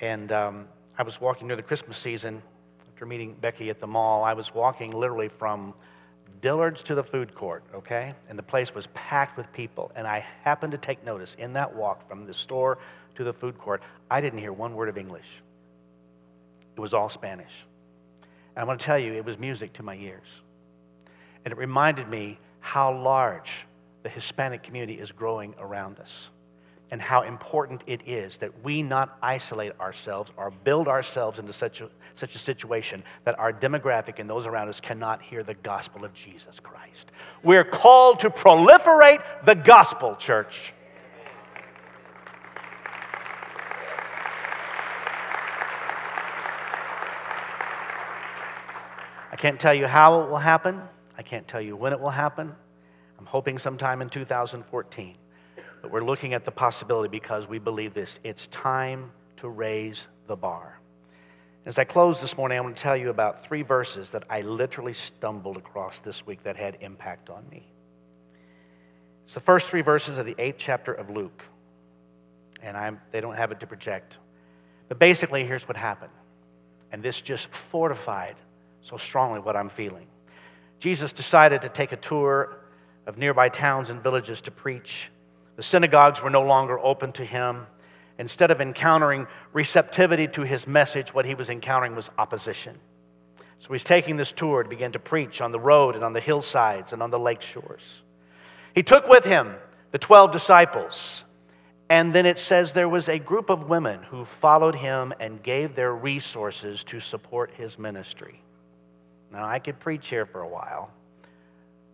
And 0.00 0.32
um, 0.32 0.68
I 0.98 1.02
was 1.02 1.20
walking 1.20 1.46
near 1.46 1.56
the 1.56 1.62
Christmas 1.62 1.98
season 1.98 2.42
after 2.88 3.06
meeting 3.06 3.34
Becky 3.34 3.68
at 3.70 3.80
the 3.80 3.86
mall. 3.86 4.24
I 4.24 4.32
was 4.32 4.54
walking 4.54 4.92
literally 4.92 5.28
from 5.28 5.74
Dillard's 6.40 6.82
to 6.84 6.94
the 6.94 7.04
food 7.04 7.34
court, 7.34 7.64
okay? 7.74 8.12
And 8.28 8.38
the 8.38 8.42
place 8.42 8.74
was 8.74 8.86
packed 8.88 9.36
with 9.36 9.52
people. 9.52 9.92
And 9.94 10.06
I 10.06 10.26
happened 10.42 10.72
to 10.72 10.78
take 10.78 11.04
notice 11.04 11.34
in 11.34 11.52
that 11.54 11.74
walk 11.74 12.08
from 12.08 12.26
the 12.26 12.34
store 12.34 12.78
to 13.16 13.24
the 13.24 13.32
food 13.32 13.58
court, 13.58 13.82
I 14.10 14.20
didn't 14.20 14.38
hear 14.38 14.52
one 14.52 14.74
word 14.74 14.88
of 14.88 14.96
English. 14.96 15.42
It 16.76 16.80
was 16.80 16.92
all 16.92 17.08
Spanish. 17.08 17.66
And 18.54 18.62
I'm 18.62 18.66
going 18.66 18.78
to 18.78 18.84
tell 18.84 18.98
you, 18.98 19.12
it 19.12 19.24
was 19.24 19.38
music 19.38 19.72
to 19.74 19.82
my 19.82 19.96
ears. 19.96 20.42
And 21.46 21.52
it 21.52 21.58
reminded 21.58 22.08
me 22.08 22.40
how 22.58 22.92
large 22.92 23.68
the 24.02 24.08
Hispanic 24.08 24.64
community 24.64 24.94
is 24.94 25.12
growing 25.12 25.54
around 25.60 26.00
us 26.00 26.30
and 26.90 27.00
how 27.00 27.22
important 27.22 27.84
it 27.86 28.02
is 28.04 28.38
that 28.38 28.64
we 28.64 28.82
not 28.82 29.16
isolate 29.22 29.78
ourselves 29.78 30.32
or 30.36 30.50
build 30.50 30.88
ourselves 30.88 31.38
into 31.38 31.52
such 31.52 31.80
a, 31.80 31.88
such 32.14 32.34
a 32.34 32.38
situation 32.38 33.04
that 33.22 33.38
our 33.38 33.52
demographic 33.52 34.18
and 34.18 34.28
those 34.28 34.44
around 34.44 34.68
us 34.68 34.80
cannot 34.80 35.22
hear 35.22 35.44
the 35.44 35.54
gospel 35.54 36.04
of 36.04 36.12
Jesus 36.14 36.58
Christ. 36.58 37.12
We're 37.44 37.62
called 37.62 38.18
to 38.20 38.30
proliferate 38.30 39.22
the 39.44 39.54
gospel, 39.54 40.16
church. 40.16 40.72
I 49.30 49.36
can't 49.36 49.60
tell 49.60 49.74
you 49.74 49.86
how 49.86 50.22
it 50.22 50.28
will 50.28 50.38
happen. 50.38 50.82
I 51.16 51.22
can't 51.22 51.46
tell 51.48 51.60
you 51.60 51.76
when 51.76 51.92
it 51.92 52.00
will 52.00 52.10
happen. 52.10 52.54
I'm 53.18 53.26
hoping 53.26 53.58
sometime 53.58 54.02
in 54.02 54.08
2014. 54.08 55.16
But 55.82 55.90
we're 55.90 56.04
looking 56.04 56.34
at 56.34 56.44
the 56.44 56.50
possibility 56.50 57.08
because 57.08 57.48
we 57.48 57.58
believe 57.58 57.94
this. 57.94 58.18
It's 58.24 58.46
time 58.48 59.12
to 59.36 59.48
raise 59.48 60.08
the 60.26 60.36
bar. 60.36 60.80
As 61.64 61.78
I 61.78 61.84
close 61.84 62.20
this 62.20 62.36
morning, 62.36 62.58
I 62.58 62.60
want 62.60 62.76
to 62.76 62.82
tell 62.82 62.96
you 62.96 63.10
about 63.10 63.44
three 63.44 63.62
verses 63.62 64.10
that 64.10 64.24
I 64.30 64.42
literally 64.42 64.92
stumbled 64.92 65.56
across 65.56 66.00
this 66.00 66.26
week 66.26 66.44
that 66.44 66.56
had 66.56 66.78
impact 66.80 67.28
on 67.28 67.48
me. 67.50 67.66
It's 69.24 69.34
the 69.34 69.40
first 69.40 69.68
three 69.68 69.82
verses 69.82 70.18
of 70.18 70.26
the 70.26 70.36
eighth 70.38 70.58
chapter 70.58 70.92
of 70.92 71.10
Luke. 71.10 71.44
And 72.62 72.76
I'm, 72.76 73.00
they 73.10 73.20
don't 73.20 73.34
have 73.34 73.50
it 73.50 73.60
to 73.60 73.66
project. 73.66 74.18
But 74.88 75.00
basically, 75.00 75.44
here's 75.44 75.66
what 75.66 75.76
happened. 75.76 76.12
And 76.92 77.02
this 77.02 77.20
just 77.20 77.48
fortified 77.48 78.36
so 78.80 78.96
strongly 78.96 79.40
what 79.40 79.56
I'm 79.56 79.68
feeling. 79.68 80.06
Jesus 80.78 81.12
decided 81.12 81.62
to 81.62 81.68
take 81.68 81.92
a 81.92 81.96
tour 81.96 82.56
of 83.06 83.18
nearby 83.18 83.48
towns 83.48 83.90
and 83.90 84.02
villages 84.02 84.40
to 84.42 84.50
preach. 84.50 85.10
The 85.56 85.62
synagogues 85.62 86.22
were 86.22 86.30
no 86.30 86.42
longer 86.42 86.78
open 86.78 87.12
to 87.12 87.24
him. 87.24 87.66
Instead 88.18 88.50
of 88.50 88.60
encountering 88.60 89.26
receptivity 89.52 90.26
to 90.28 90.42
his 90.42 90.66
message, 90.66 91.14
what 91.14 91.26
he 91.26 91.34
was 91.34 91.50
encountering 91.50 91.94
was 91.94 92.10
opposition. 92.18 92.78
So 93.58 93.72
he's 93.72 93.84
taking 93.84 94.16
this 94.16 94.32
tour 94.32 94.62
to 94.62 94.68
begin 94.68 94.92
to 94.92 94.98
preach 94.98 95.40
on 95.40 95.52
the 95.52 95.60
road 95.60 95.94
and 95.94 96.04
on 96.04 96.12
the 96.12 96.20
hillsides 96.20 96.92
and 96.92 97.02
on 97.02 97.10
the 97.10 97.18
lake 97.18 97.42
shores. 97.42 98.02
He 98.74 98.82
took 98.82 99.08
with 99.08 99.24
him 99.24 99.54
the 99.90 99.98
12 99.98 100.30
disciples, 100.30 101.24
and 101.88 102.12
then 102.12 102.26
it 102.26 102.38
says 102.38 102.72
there 102.72 102.88
was 102.88 103.08
a 103.08 103.18
group 103.18 103.48
of 103.48 103.68
women 103.68 104.02
who 104.04 104.24
followed 104.24 104.76
him 104.76 105.14
and 105.18 105.42
gave 105.42 105.74
their 105.74 105.94
resources 105.94 106.84
to 106.84 107.00
support 107.00 107.52
his 107.54 107.78
ministry. 107.78 108.42
Now, 109.36 109.44
I 109.44 109.58
could 109.58 109.78
preach 109.78 110.08
here 110.08 110.24
for 110.24 110.40
a 110.40 110.48
while. 110.48 110.90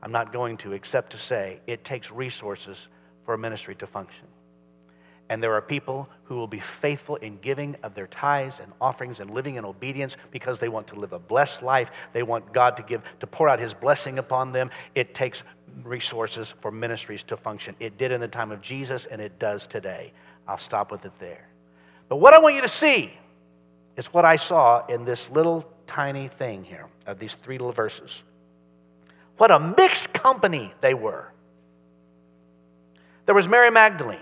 I'm 0.01 0.12
not 0.12 0.32
going 0.32 0.59
to, 0.59 0.74
except 0.74 1.11
to 1.11 1.18
say 1.18 1.59
it 1.66 1.82
takes 1.82 2.12
resources 2.12 2.88
for 3.24 3.34
a 3.34 3.38
ministry 3.38 3.74
to 3.76 3.86
function. 3.86 4.28
And 5.28 5.43
there 5.43 5.53
are 5.55 5.61
people 5.61 6.09
who 6.24 6.36
will 6.36 6.47
be 6.47 6.61
faithful 6.61 7.16
in 7.16 7.38
giving 7.38 7.74
of 7.82 7.97
their 7.97 8.07
tithes 8.07 8.61
and 8.61 8.72
offerings 8.80 9.18
and 9.18 9.28
living 9.28 9.57
in 9.57 9.64
obedience 9.64 10.16
because 10.30 10.61
they 10.61 10.68
want 10.68 10.86
to 10.88 10.95
live 10.95 11.12
a 11.12 11.18
blessed 11.18 11.64
life. 11.64 11.90
They 12.12 12.22
want 12.22 12.53
God 12.53 12.76
to 12.76 12.84
give, 12.84 13.03
to 13.18 13.26
pour 13.26 13.49
out 13.49 13.59
His 13.59 13.74
blessing 13.74 14.20
upon 14.20 14.53
them. 14.53 14.70
It 14.95 15.12
takes 15.12 15.43
resources 15.82 16.53
for 16.53 16.70
ministries 16.70 17.24
to 17.24 17.36
function. 17.36 17.74
It 17.80 17.99
did 17.99 18.12
in 18.12 18.20
the 18.20 18.28
time 18.28 18.53
of 18.53 18.61
Jesus 18.61 19.05
and 19.05 19.20
it 19.20 19.40
does 19.40 19.66
today. 19.66 20.12
I'll 20.47 20.59
stop 20.59 20.93
with 20.93 21.05
it 21.07 21.18
there. 21.18 21.49
But 22.09 22.18
what 22.18 22.34
I 22.34 22.38
want 22.38 22.55
you 22.55 22.61
to 22.61 22.68
see 22.68 23.12
is 23.97 24.07
what 24.14 24.24
I 24.24 24.36
saw 24.36 24.86
in 24.86 25.05
this 25.05 25.28
little 25.28 25.72
tiny 25.87 26.28
thing 26.28 26.64
here 26.64 26.89
of 27.07 27.18
these 27.18 27.35
three 27.35 27.59
little 27.59 27.72
verses. 27.72 28.24
What 29.37 29.51
a 29.51 29.59
mixed 29.59 30.12
company 30.12 30.72
they 30.80 30.95
were. 30.95 31.33
There 33.26 33.35
was 33.35 33.49
Mary 33.49 33.70
Magdalene, 33.70 34.18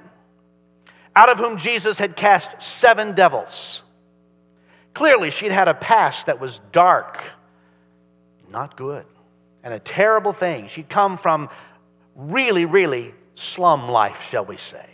out 1.16 1.30
of 1.30 1.38
whom 1.38 1.56
Jesus 1.56 1.98
had 1.98 2.16
cast 2.16 2.62
seven 2.62 3.14
devils. 3.14 3.82
Clearly, 4.94 5.30
she'd 5.30 5.52
had 5.52 5.68
a 5.68 5.74
past 5.74 6.26
that 6.26 6.40
was 6.40 6.58
dark, 6.72 7.22
not 8.50 8.76
good, 8.76 9.06
and 9.62 9.72
a 9.72 9.78
terrible 9.78 10.32
thing. 10.32 10.68
She'd 10.68 10.88
come 10.88 11.16
from 11.16 11.48
really, 12.14 12.64
really 12.64 13.14
slum 13.34 13.88
life, 13.88 14.28
shall 14.28 14.44
we 14.44 14.56
say. 14.56 14.88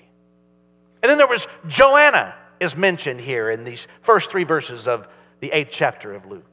And 1.02 1.10
then 1.10 1.18
there 1.18 1.26
was 1.26 1.46
Joanna, 1.66 2.34
is 2.58 2.76
mentioned 2.76 3.20
here 3.20 3.50
in 3.50 3.64
these 3.64 3.86
first 4.00 4.30
three 4.30 4.44
verses 4.44 4.88
of 4.88 5.08
the 5.40 5.52
eighth 5.52 5.68
chapter 5.70 6.14
of 6.14 6.26
Luke. 6.26 6.46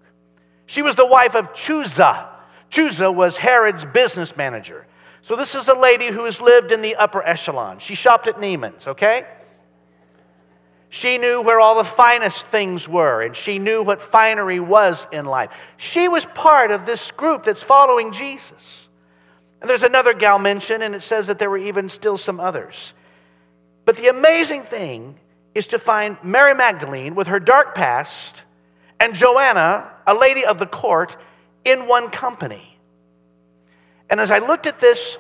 She 0.66 0.82
was 0.82 0.96
the 0.96 1.06
wife 1.06 1.36
of 1.36 1.54
Chuza. 1.54 2.28
Chuza 2.70 3.14
was 3.14 3.38
Herod's 3.38 3.86
business 3.86 4.36
manager. 4.36 4.86
So 5.22 5.36
this 5.36 5.56
is 5.56 5.68
a 5.68 5.74
lady 5.74 6.08
who 6.08 6.26
has 6.26 6.42
lived 6.42 6.72
in 6.72 6.82
the 6.82 6.96
upper 6.96 7.24
echelon. 7.24 7.80
She 7.80 7.96
shopped 7.96 8.28
at 8.28 8.36
Neiman's, 8.36 8.88
okay? 8.88 9.26
She 10.90 11.18
knew 11.18 11.42
where 11.42 11.60
all 11.60 11.76
the 11.76 11.84
finest 11.84 12.46
things 12.46 12.88
were, 12.88 13.22
and 13.22 13.36
she 13.36 13.58
knew 13.58 13.82
what 13.82 14.02
finery 14.02 14.60
was 14.60 15.08
in 15.12 15.26
life. 15.26 15.52
She 15.78 16.08
was 16.08 16.26
part 16.26 16.72
of 16.72 16.86
this 16.86 17.10
group 17.10 17.44
that's 17.44 17.64
following 17.64 18.12
Jesus. 18.12 18.90
And 19.60 19.70
there's 19.70 19.84
another 19.84 20.14
gal 20.14 20.40
mentioned, 20.40 20.84
and 20.84 20.94
it 20.94 21.02
says 21.02 21.28
that 21.28 21.40
there 21.40 21.50
were 21.50 21.58
even 21.58 21.88
still 21.88 22.18
some 22.18 22.40
others. 22.40 22.94
But 23.86 23.96
the 23.96 24.08
amazing 24.08 24.64
thing 24.64 25.16
is 25.56 25.68
to 25.68 25.80
find 25.80 26.18
Mary 26.22 26.54
Magdalene 26.54 27.16
with 27.16 27.28
her 27.28 27.40
dark 27.40 27.74
past 27.74 28.44
and 29.00 29.16
Joanna, 29.16 29.90
a 30.06 30.14
lady 30.14 30.46
of 30.46 30.58
the 30.58 30.66
court, 30.66 31.18
in 31.66 31.88
one 31.88 32.10
company. 32.10 32.78
And 34.10 34.20
as 34.20 34.32
I 34.32 34.40
looked 34.40 34.68
at 34.68 34.80
this, 34.80 35.18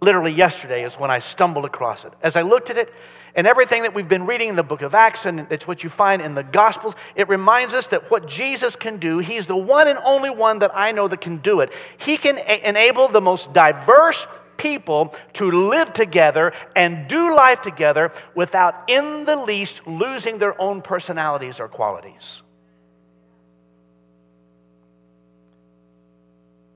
literally 0.00 0.32
yesterday 0.32 0.84
is 0.84 0.94
when 0.94 1.10
I 1.10 1.18
stumbled 1.18 1.64
across 1.64 2.04
it. 2.04 2.12
As 2.22 2.36
I 2.36 2.42
looked 2.42 2.70
at 2.70 2.78
it, 2.78 2.92
and 3.34 3.46
everything 3.46 3.82
that 3.82 3.94
we've 3.94 4.08
been 4.08 4.26
reading 4.26 4.48
in 4.48 4.56
the 4.56 4.64
book 4.64 4.82
of 4.82 4.94
Acts, 4.94 5.24
and 5.24 5.46
it's 5.50 5.68
what 5.68 5.84
you 5.84 5.90
find 5.90 6.20
in 6.20 6.34
the 6.34 6.42
Gospels, 6.42 6.96
it 7.14 7.28
reminds 7.28 7.74
us 7.74 7.86
that 7.88 8.10
what 8.10 8.26
Jesus 8.26 8.74
can 8.74 8.96
do, 8.96 9.18
He's 9.18 9.46
the 9.46 9.56
one 9.56 9.86
and 9.86 9.98
only 10.04 10.30
one 10.30 10.58
that 10.60 10.72
I 10.74 10.92
know 10.92 11.06
that 11.06 11.20
can 11.20 11.36
do 11.36 11.60
it. 11.60 11.70
He 11.98 12.16
can 12.16 12.38
a- 12.38 12.68
enable 12.68 13.08
the 13.08 13.20
most 13.20 13.52
diverse 13.52 14.26
people 14.56 15.14
to 15.34 15.50
live 15.68 15.92
together 15.92 16.52
and 16.74 17.08
do 17.08 17.34
life 17.34 17.60
together 17.60 18.12
without 18.34 18.88
in 18.88 19.24
the 19.24 19.36
least 19.36 19.86
losing 19.86 20.38
their 20.38 20.60
own 20.60 20.82
personalities 20.82 21.60
or 21.60 21.68
qualities. 21.68 22.42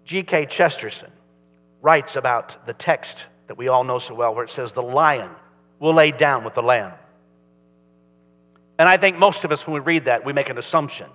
G.K. 0.04 0.46
Chesterton 0.46 1.10
writes 1.80 2.16
about 2.16 2.66
the 2.66 2.72
text 2.74 3.26
that 3.46 3.58
we 3.58 3.68
all 3.68 3.84
know 3.84 3.98
so 3.98 4.14
well, 4.14 4.34
where 4.34 4.44
it 4.44 4.50
says, 4.50 4.72
The 4.72 4.82
lion 4.82 5.30
will 5.78 5.94
lay 5.94 6.10
down 6.10 6.44
with 6.44 6.54
the 6.54 6.62
lamb. 6.62 6.92
And 8.78 8.88
I 8.88 8.96
think 8.96 9.18
most 9.18 9.44
of 9.44 9.52
us, 9.52 9.66
when 9.66 9.74
we 9.74 9.80
read 9.80 10.06
that, 10.06 10.24
we 10.24 10.32
make 10.32 10.50
an 10.50 10.58
assumption 10.58 11.06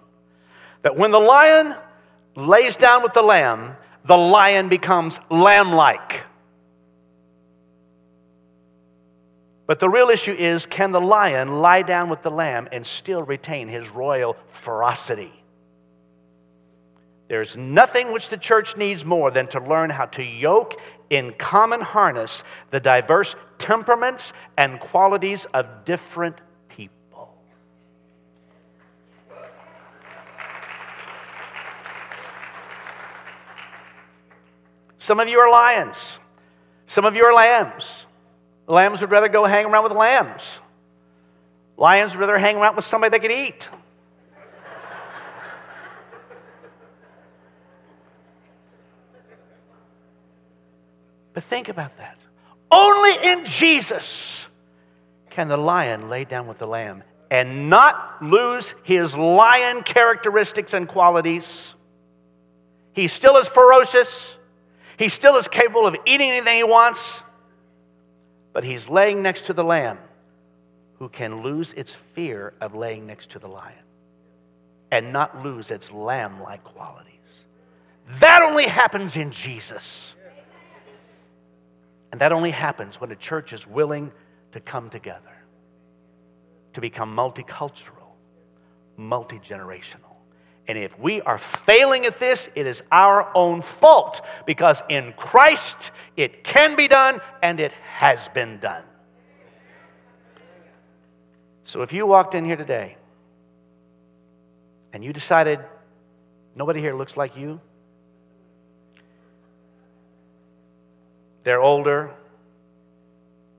that 0.81 0.95
when 0.95 1.11
the 1.11 1.19
lion 1.19 1.75
lays 2.35 2.77
down 2.77 3.03
with 3.03 3.13
the 3.13 3.21
lamb, 3.21 3.75
the 4.05 4.17
lion 4.17 4.69
becomes 4.69 5.19
lamb 5.29 5.73
like. 5.73 6.25
But 9.67 9.79
the 9.79 9.89
real 9.89 10.09
issue 10.09 10.31
is 10.31 10.65
can 10.65 10.91
the 10.91 11.01
lion 11.01 11.59
lie 11.59 11.83
down 11.83 12.09
with 12.09 12.21
the 12.21 12.31
lamb 12.31 12.67
and 12.71 12.87
still 12.87 13.21
retain 13.21 13.67
his 13.67 13.89
royal 13.89 14.35
ferocity? 14.47 15.38
There's 17.30 17.55
nothing 17.55 18.11
which 18.11 18.30
the 18.30 18.38
church 18.38 18.75
needs 18.75 19.05
more 19.05 19.30
than 19.30 19.45
to 19.49 19.59
learn 19.59 19.91
how 19.91 20.05
to 20.07 20.23
yoke 20.23 20.73
in 21.11 21.34
common 21.34 21.82
harness 21.82 22.43
the 22.71 22.80
diverse 22.80 23.36
temperaments 23.59 24.34
and 24.57 24.80
qualities 24.80 25.45
of 25.45 25.86
different 25.86 26.41
people. 26.69 27.38
Some 34.97 35.19
of 35.19 35.30
you 35.30 35.38
are 35.39 35.51
lions, 35.51 36.19
some 36.88 37.05
of 37.05 37.15
you 37.15 37.23
are 37.25 37.34
lambs. 37.34 38.07
Lambs 38.65 39.01
would 39.01 39.11
rather 39.11 39.30
go 39.30 39.45
hang 39.45 39.65
around 39.65 39.84
with 39.84 39.93
lambs. 39.93 40.59
Lions 41.77 42.15
would 42.15 42.21
rather 42.21 42.38
hang 42.38 42.57
around 42.57 42.75
with 42.75 42.86
somebody 42.86 43.11
they 43.11 43.19
could 43.19 43.32
eat. 43.32 43.67
But 51.39 51.45
think 51.45 51.69
about 51.69 51.97
that. 51.99 52.19
Only 52.69 53.13
in 53.31 53.45
Jesus 53.45 54.49
can 55.29 55.47
the 55.47 55.55
lion 55.55 56.09
lay 56.09 56.25
down 56.25 56.47
with 56.47 56.59
the 56.59 56.67
lamb 56.67 57.01
and 57.31 57.69
not 57.69 58.21
lose 58.21 58.75
his 58.83 59.15
lion 59.15 59.83
characteristics 59.83 60.73
and 60.73 60.85
qualities. 60.85 61.75
He 62.91 63.07
still 63.07 63.37
is 63.37 63.47
ferocious. 63.47 64.37
He 64.97 65.07
still 65.07 65.37
is 65.37 65.47
capable 65.47 65.87
of 65.87 65.95
eating 66.05 66.29
anything 66.29 66.57
he 66.57 66.63
wants. 66.65 67.23
But 68.51 68.65
he's 68.65 68.89
laying 68.89 69.21
next 69.21 69.43
to 69.43 69.53
the 69.53 69.63
lamb 69.63 69.97
who 70.97 71.07
can 71.07 71.41
lose 71.41 71.71
its 71.71 71.93
fear 71.93 72.53
of 72.59 72.75
laying 72.75 73.07
next 73.07 73.31
to 73.31 73.39
the 73.39 73.47
lion 73.47 73.85
and 74.91 75.13
not 75.13 75.41
lose 75.41 75.71
its 75.71 75.89
lamb 75.89 76.41
like 76.41 76.65
qualities. 76.65 77.45
That 78.19 78.41
only 78.41 78.65
happens 78.65 79.15
in 79.15 79.31
Jesus. 79.31 80.17
And 82.12 82.22
that 82.22 82.32
only 82.32 82.51
happens 82.51 82.99
when 82.99 83.12
a 83.12 83.16
church 83.16 83.53
is 83.53 83.68
willing 83.68 84.12
to 84.51 84.60
come 84.60 84.89
together, 84.89 85.43
to 86.74 86.82
become 86.82 87.16
multicultural, 87.16 88.16
multi 88.97 89.38
generational. 89.39 90.10
And 90.68 90.78
if 90.78 90.99
we 90.99 91.22
are 91.22 91.39
failing 91.39 92.05
at 92.05 92.20
this, 92.20 92.49
it 92.55 92.68
is 92.68 92.84
our 92.91 93.36
own 93.36 93.62
fault 93.64 94.22
because 94.45 94.84
in 94.88 95.14
Christ 95.14 95.91
it 96.16 96.43
can 96.43 96.76
be 96.76 96.88
done 96.88 97.22
and 97.41 97.60
it 97.60 97.72
has 97.72 98.28
been 98.30 98.60
done. 98.60 98.84
So 101.64 101.82
if 101.82 101.91
you 101.91 102.05
walked 102.05 102.36
in 102.36 102.45
here 102.45 102.55
today 102.55 102.97
and 104.93 105.03
you 105.03 105.14
decided 105.14 105.60
nobody 106.55 106.82
here 106.82 106.95
looks 106.95 107.18
like 107.18 107.36
you, 107.36 107.62
They're 111.43 111.61
older, 111.61 112.11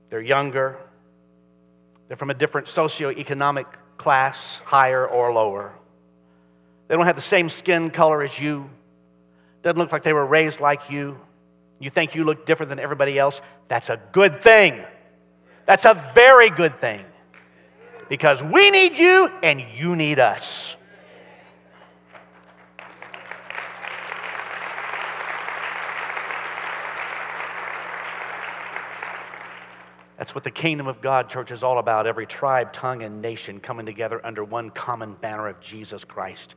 they're 0.09 0.21
younger, 0.21 0.77
they're 2.07 2.17
from 2.17 2.29
a 2.29 2.33
different 2.33 2.67
socioeconomic 2.67 3.65
class, 3.97 4.61
higher 4.65 5.07
or 5.07 5.31
lower. 5.31 5.73
They 6.87 6.95
don't 6.95 7.05
have 7.05 7.15
the 7.15 7.21
same 7.21 7.47
skin 7.47 7.89
color 7.89 8.21
as 8.21 8.39
you. 8.39 8.69
Doesn't 9.61 9.77
look 9.77 9.91
like 9.91 10.03
they 10.03 10.13
were 10.13 10.25
raised 10.25 10.59
like 10.59 10.89
you. 10.89 11.17
You 11.79 11.89
think 11.89 12.15
you 12.15 12.23
look 12.25 12.45
different 12.45 12.69
than 12.69 12.79
everybody 12.79 13.17
else. 13.17 13.41
That's 13.67 13.89
a 13.89 14.01
good 14.11 14.41
thing. 14.41 14.83
That's 15.65 15.85
a 15.85 15.93
very 16.13 16.49
good 16.49 16.75
thing. 16.75 17.05
Because 18.09 18.43
we 18.43 18.71
need 18.71 18.97
you 18.97 19.31
and 19.41 19.61
you 19.61 19.95
need 19.95 20.19
us. 20.19 20.75
That's 30.21 30.35
what 30.35 30.43
the 30.43 30.51
kingdom 30.51 30.85
of 30.85 31.01
God, 31.01 31.29
church, 31.29 31.49
is 31.49 31.63
all 31.63 31.79
about. 31.79 32.05
Every 32.05 32.27
tribe, 32.27 32.71
tongue, 32.71 33.01
and 33.01 33.23
nation 33.23 33.59
coming 33.59 33.87
together 33.87 34.23
under 34.23 34.43
one 34.43 34.69
common 34.69 35.15
banner 35.15 35.47
of 35.47 35.59
Jesus 35.59 36.05
Christ 36.05 36.53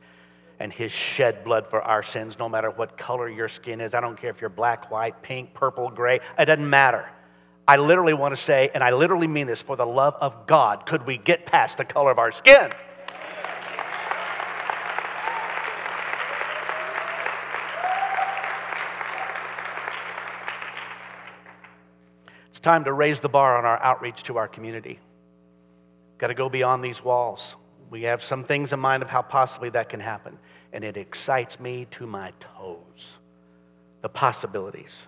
and 0.59 0.71
his 0.71 0.91
shed 0.91 1.43
blood 1.43 1.65
for 1.65 1.81
our 1.81 2.03
sins, 2.03 2.37
no 2.37 2.47
matter 2.47 2.69
what 2.69 2.95
color 2.95 3.27
your 3.27 3.47
skin 3.47 3.81
is. 3.81 3.95
I 3.95 4.01
don't 4.01 4.17
care 4.19 4.29
if 4.29 4.39
you're 4.39 4.51
black, 4.51 4.91
white, 4.91 5.23
pink, 5.23 5.55
purple, 5.55 5.89
gray, 5.89 6.19
it 6.37 6.45
doesn't 6.45 6.69
matter. 6.69 7.09
I 7.67 7.77
literally 7.77 8.13
want 8.13 8.33
to 8.33 8.39
say, 8.39 8.69
and 8.71 8.83
I 8.83 8.91
literally 8.91 9.25
mean 9.25 9.47
this, 9.47 9.63
for 9.63 9.75
the 9.75 9.83
love 9.83 10.13
of 10.21 10.45
God, 10.45 10.85
could 10.85 11.07
we 11.07 11.17
get 11.17 11.47
past 11.47 11.79
the 11.79 11.85
color 11.85 12.11
of 12.11 12.19
our 12.19 12.31
skin? 12.31 12.71
Time 22.65 22.83
to 22.83 22.91
raise 22.91 23.19
the 23.19 23.29
bar 23.29 23.57
on 23.57 23.63
our 23.63 23.81
outreach 23.81 24.23
to 24.23 24.37
our 24.37 24.47
community. 24.47 24.99
Got 26.17 26.27
to 26.27 26.33
go 26.33 26.49
beyond 26.49 26.83
these 26.83 27.03
walls. 27.03 27.55
We 27.91 28.03
have 28.03 28.23
some 28.23 28.43
things 28.43 28.73
in 28.73 28.79
mind 28.79 29.03
of 29.03 29.09
how 29.11 29.21
possibly 29.21 29.69
that 29.69 29.87
can 29.87 29.99
happen, 29.99 30.39
and 30.73 30.83
it 30.83 30.97
excites 30.97 31.59
me 31.59 31.85
to 31.91 32.07
my 32.07 32.33
toes. 32.39 33.19
The 34.01 34.09
possibilities. 34.09 35.07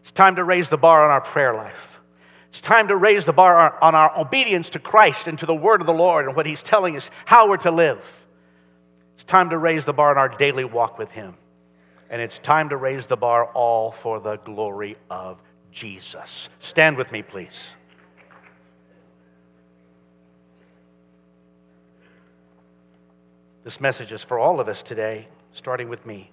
It's 0.00 0.12
time 0.12 0.36
to 0.36 0.44
raise 0.44 0.70
the 0.70 0.78
bar 0.78 1.04
on 1.04 1.10
our 1.10 1.20
prayer 1.20 1.54
life. 1.54 2.00
It's 2.48 2.62
time 2.62 2.88
to 2.88 2.96
raise 2.96 3.26
the 3.26 3.34
bar 3.34 3.78
on 3.84 3.94
our 3.94 4.18
obedience 4.18 4.70
to 4.70 4.78
Christ 4.78 5.28
and 5.28 5.38
to 5.40 5.46
the 5.46 5.54
word 5.54 5.82
of 5.82 5.86
the 5.86 5.92
Lord 5.92 6.24
and 6.24 6.34
what 6.34 6.46
He's 6.46 6.62
telling 6.62 6.96
us 6.96 7.10
how 7.26 7.50
we're 7.50 7.58
to 7.58 7.70
live. 7.70 8.26
It's 9.12 9.24
time 9.24 9.50
to 9.50 9.58
raise 9.58 9.84
the 9.84 9.92
bar 9.92 10.10
on 10.10 10.16
our 10.16 10.30
daily 10.30 10.64
walk 10.64 10.98
with 10.98 11.10
Him. 11.10 11.34
And 12.08 12.22
it's 12.22 12.38
time 12.38 12.70
to 12.70 12.78
raise 12.78 13.06
the 13.06 13.16
bar 13.16 13.44
all 13.44 13.90
for 13.90 14.20
the 14.20 14.36
glory 14.36 14.96
of 15.10 15.42
Jesus. 15.74 16.48
Stand 16.60 16.96
with 16.96 17.10
me, 17.10 17.20
please. 17.22 17.76
This 23.64 23.80
message 23.80 24.12
is 24.12 24.22
for 24.22 24.38
all 24.38 24.60
of 24.60 24.68
us 24.68 24.82
today, 24.82 25.26
starting 25.52 25.88
with 25.88 26.06
me. 26.06 26.30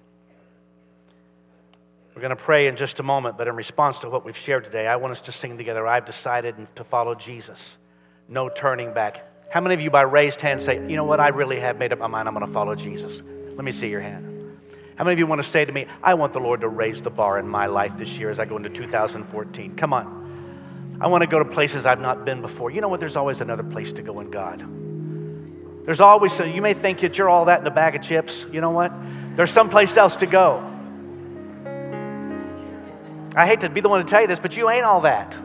We're 2.14 2.22
going 2.22 2.36
to 2.36 2.42
pray 2.42 2.68
in 2.68 2.76
just 2.76 3.00
a 3.00 3.02
moment, 3.02 3.36
but 3.36 3.48
in 3.48 3.56
response 3.56 3.98
to 4.00 4.10
what 4.10 4.24
we've 4.24 4.36
shared 4.36 4.64
today, 4.64 4.86
I 4.86 4.96
want 4.96 5.12
us 5.12 5.20
to 5.22 5.32
sing 5.32 5.56
together 5.56 5.86
I've 5.86 6.04
decided 6.04 6.54
to 6.76 6.84
follow 6.84 7.14
Jesus. 7.14 7.78
No 8.28 8.48
turning 8.48 8.92
back. 8.92 9.26
How 9.50 9.60
many 9.60 9.74
of 9.74 9.80
you, 9.80 9.90
by 9.90 10.02
raised 10.02 10.40
hands, 10.40 10.64
say, 10.64 10.78
You 10.88 10.96
know 10.96 11.04
what? 11.04 11.20
I 11.20 11.28
really 11.28 11.58
have 11.58 11.78
made 11.78 11.92
up 11.92 11.98
my 11.98 12.06
mind. 12.06 12.28
I'm 12.28 12.34
going 12.34 12.46
to 12.46 12.52
follow 12.52 12.74
Jesus. 12.74 13.22
Let 13.56 13.64
me 13.64 13.72
see 13.72 13.88
your 13.88 14.00
hand. 14.00 14.31
How 14.96 15.04
many 15.04 15.14
of 15.14 15.18
you 15.18 15.26
want 15.26 15.40
to 15.40 15.48
say 15.48 15.64
to 15.64 15.72
me, 15.72 15.86
I 16.02 16.14
want 16.14 16.32
the 16.32 16.40
Lord 16.40 16.60
to 16.60 16.68
raise 16.68 17.02
the 17.02 17.10
bar 17.10 17.38
in 17.38 17.48
my 17.48 17.66
life 17.66 17.96
this 17.96 18.18
year 18.18 18.30
as 18.30 18.38
I 18.38 18.44
go 18.44 18.56
into 18.56 18.68
2014? 18.68 19.76
Come 19.76 19.92
on. 19.92 20.98
I 21.00 21.08
want 21.08 21.22
to 21.22 21.26
go 21.26 21.38
to 21.38 21.44
places 21.44 21.86
I've 21.86 22.00
not 22.00 22.24
been 22.24 22.42
before. 22.42 22.70
You 22.70 22.80
know 22.80 22.88
what? 22.88 23.00
There's 23.00 23.16
always 23.16 23.40
another 23.40 23.62
place 23.64 23.92
to 23.94 24.02
go 24.02 24.20
in 24.20 24.30
God. 24.30 24.64
There's 25.84 26.00
always, 26.00 26.32
so 26.32 26.44
you 26.44 26.62
may 26.62 26.74
think 26.74 27.00
that 27.00 27.18
you're 27.18 27.28
all 27.28 27.46
that 27.46 27.60
in 27.60 27.66
a 27.66 27.70
bag 27.70 27.96
of 27.96 28.02
chips. 28.02 28.46
You 28.52 28.60
know 28.60 28.70
what? 28.70 28.92
There's 29.34 29.50
someplace 29.50 29.96
else 29.96 30.16
to 30.16 30.26
go. 30.26 30.68
I 33.34 33.46
hate 33.46 33.60
to 33.60 33.70
be 33.70 33.80
the 33.80 33.88
one 33.88 34.04
to 34.04 34.08
tell 34.08 34.20
you 34.20 34.26
this, 34.26 34.40
but 34.40 34.56
you 34.56 34.68
ain't 34.68 34.84
all 34.84 35.00
that. 35.00 35.36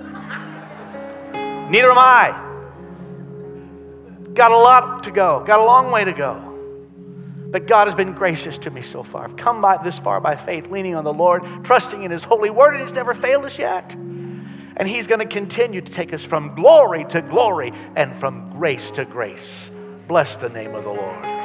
Neither 1.72 1.92
am 1.92 1.98
I. 1.98 2.44
Got 4.34 4.52
a 4.52 4.58
lot 4.58 5.04
to 5.04 5.12
go, 5.12 5.44
got 5.46 5.60
a 5.60 5.64
long 5.64 5.90
way 5.92 6.04
to 6.04 6.14
go. 6.14 6.47
But 7.50 7.68
God 7.68 7.88
has 7.88 7.96
been 7.96 8.14
gracious 8.14 8.58
to 8.60 8.70
me 8.70 8.82
so 8.82 9.04
far. 9.04 9.24
I've 9.24 9.38
come 9.38 9.62
by 9.62 9.78
this 9.78 10.00
far 10.00 10.20
by 10.20 10.36
faith, 10.36 10.70
leaning 10.70 10.96
on 10.96 11.04
the 11.04 11.14
Lord, 11.14 11.44
trusting 11.64 12.04
in 12.04 12.12
His 12.12 12.24
holy 12.24 12.50
word, 12.50 12.74
and 12.74 12.82
He's 12.82 12.96
never 12.96 13.14
failed 13.14 13.46
us 13.46 13.58
yet. 13.58 13.94
And 13.96 14.88
He's 14.88 15.08
going 15.08 15.20
to 15.20 15.26
continue 15.26 15.82
to 15.82 15.92
take 15.92 16.14
us 16.14 16.24
from 16.26 16.56
glory 16.56 17.06
to 17.06 17.22
glory 17.22 17.72
and 17.96 18.14
from 18.14 18.52
grace 18.52 18.92
to 18.92 19.06
grace. 19.06 19.72
Bless 20.08 20.38
the 20.38 20.50
name 20.50 20.76
of 20.76 20.84
the 20.84 20.92
Lord. 20.92 21.37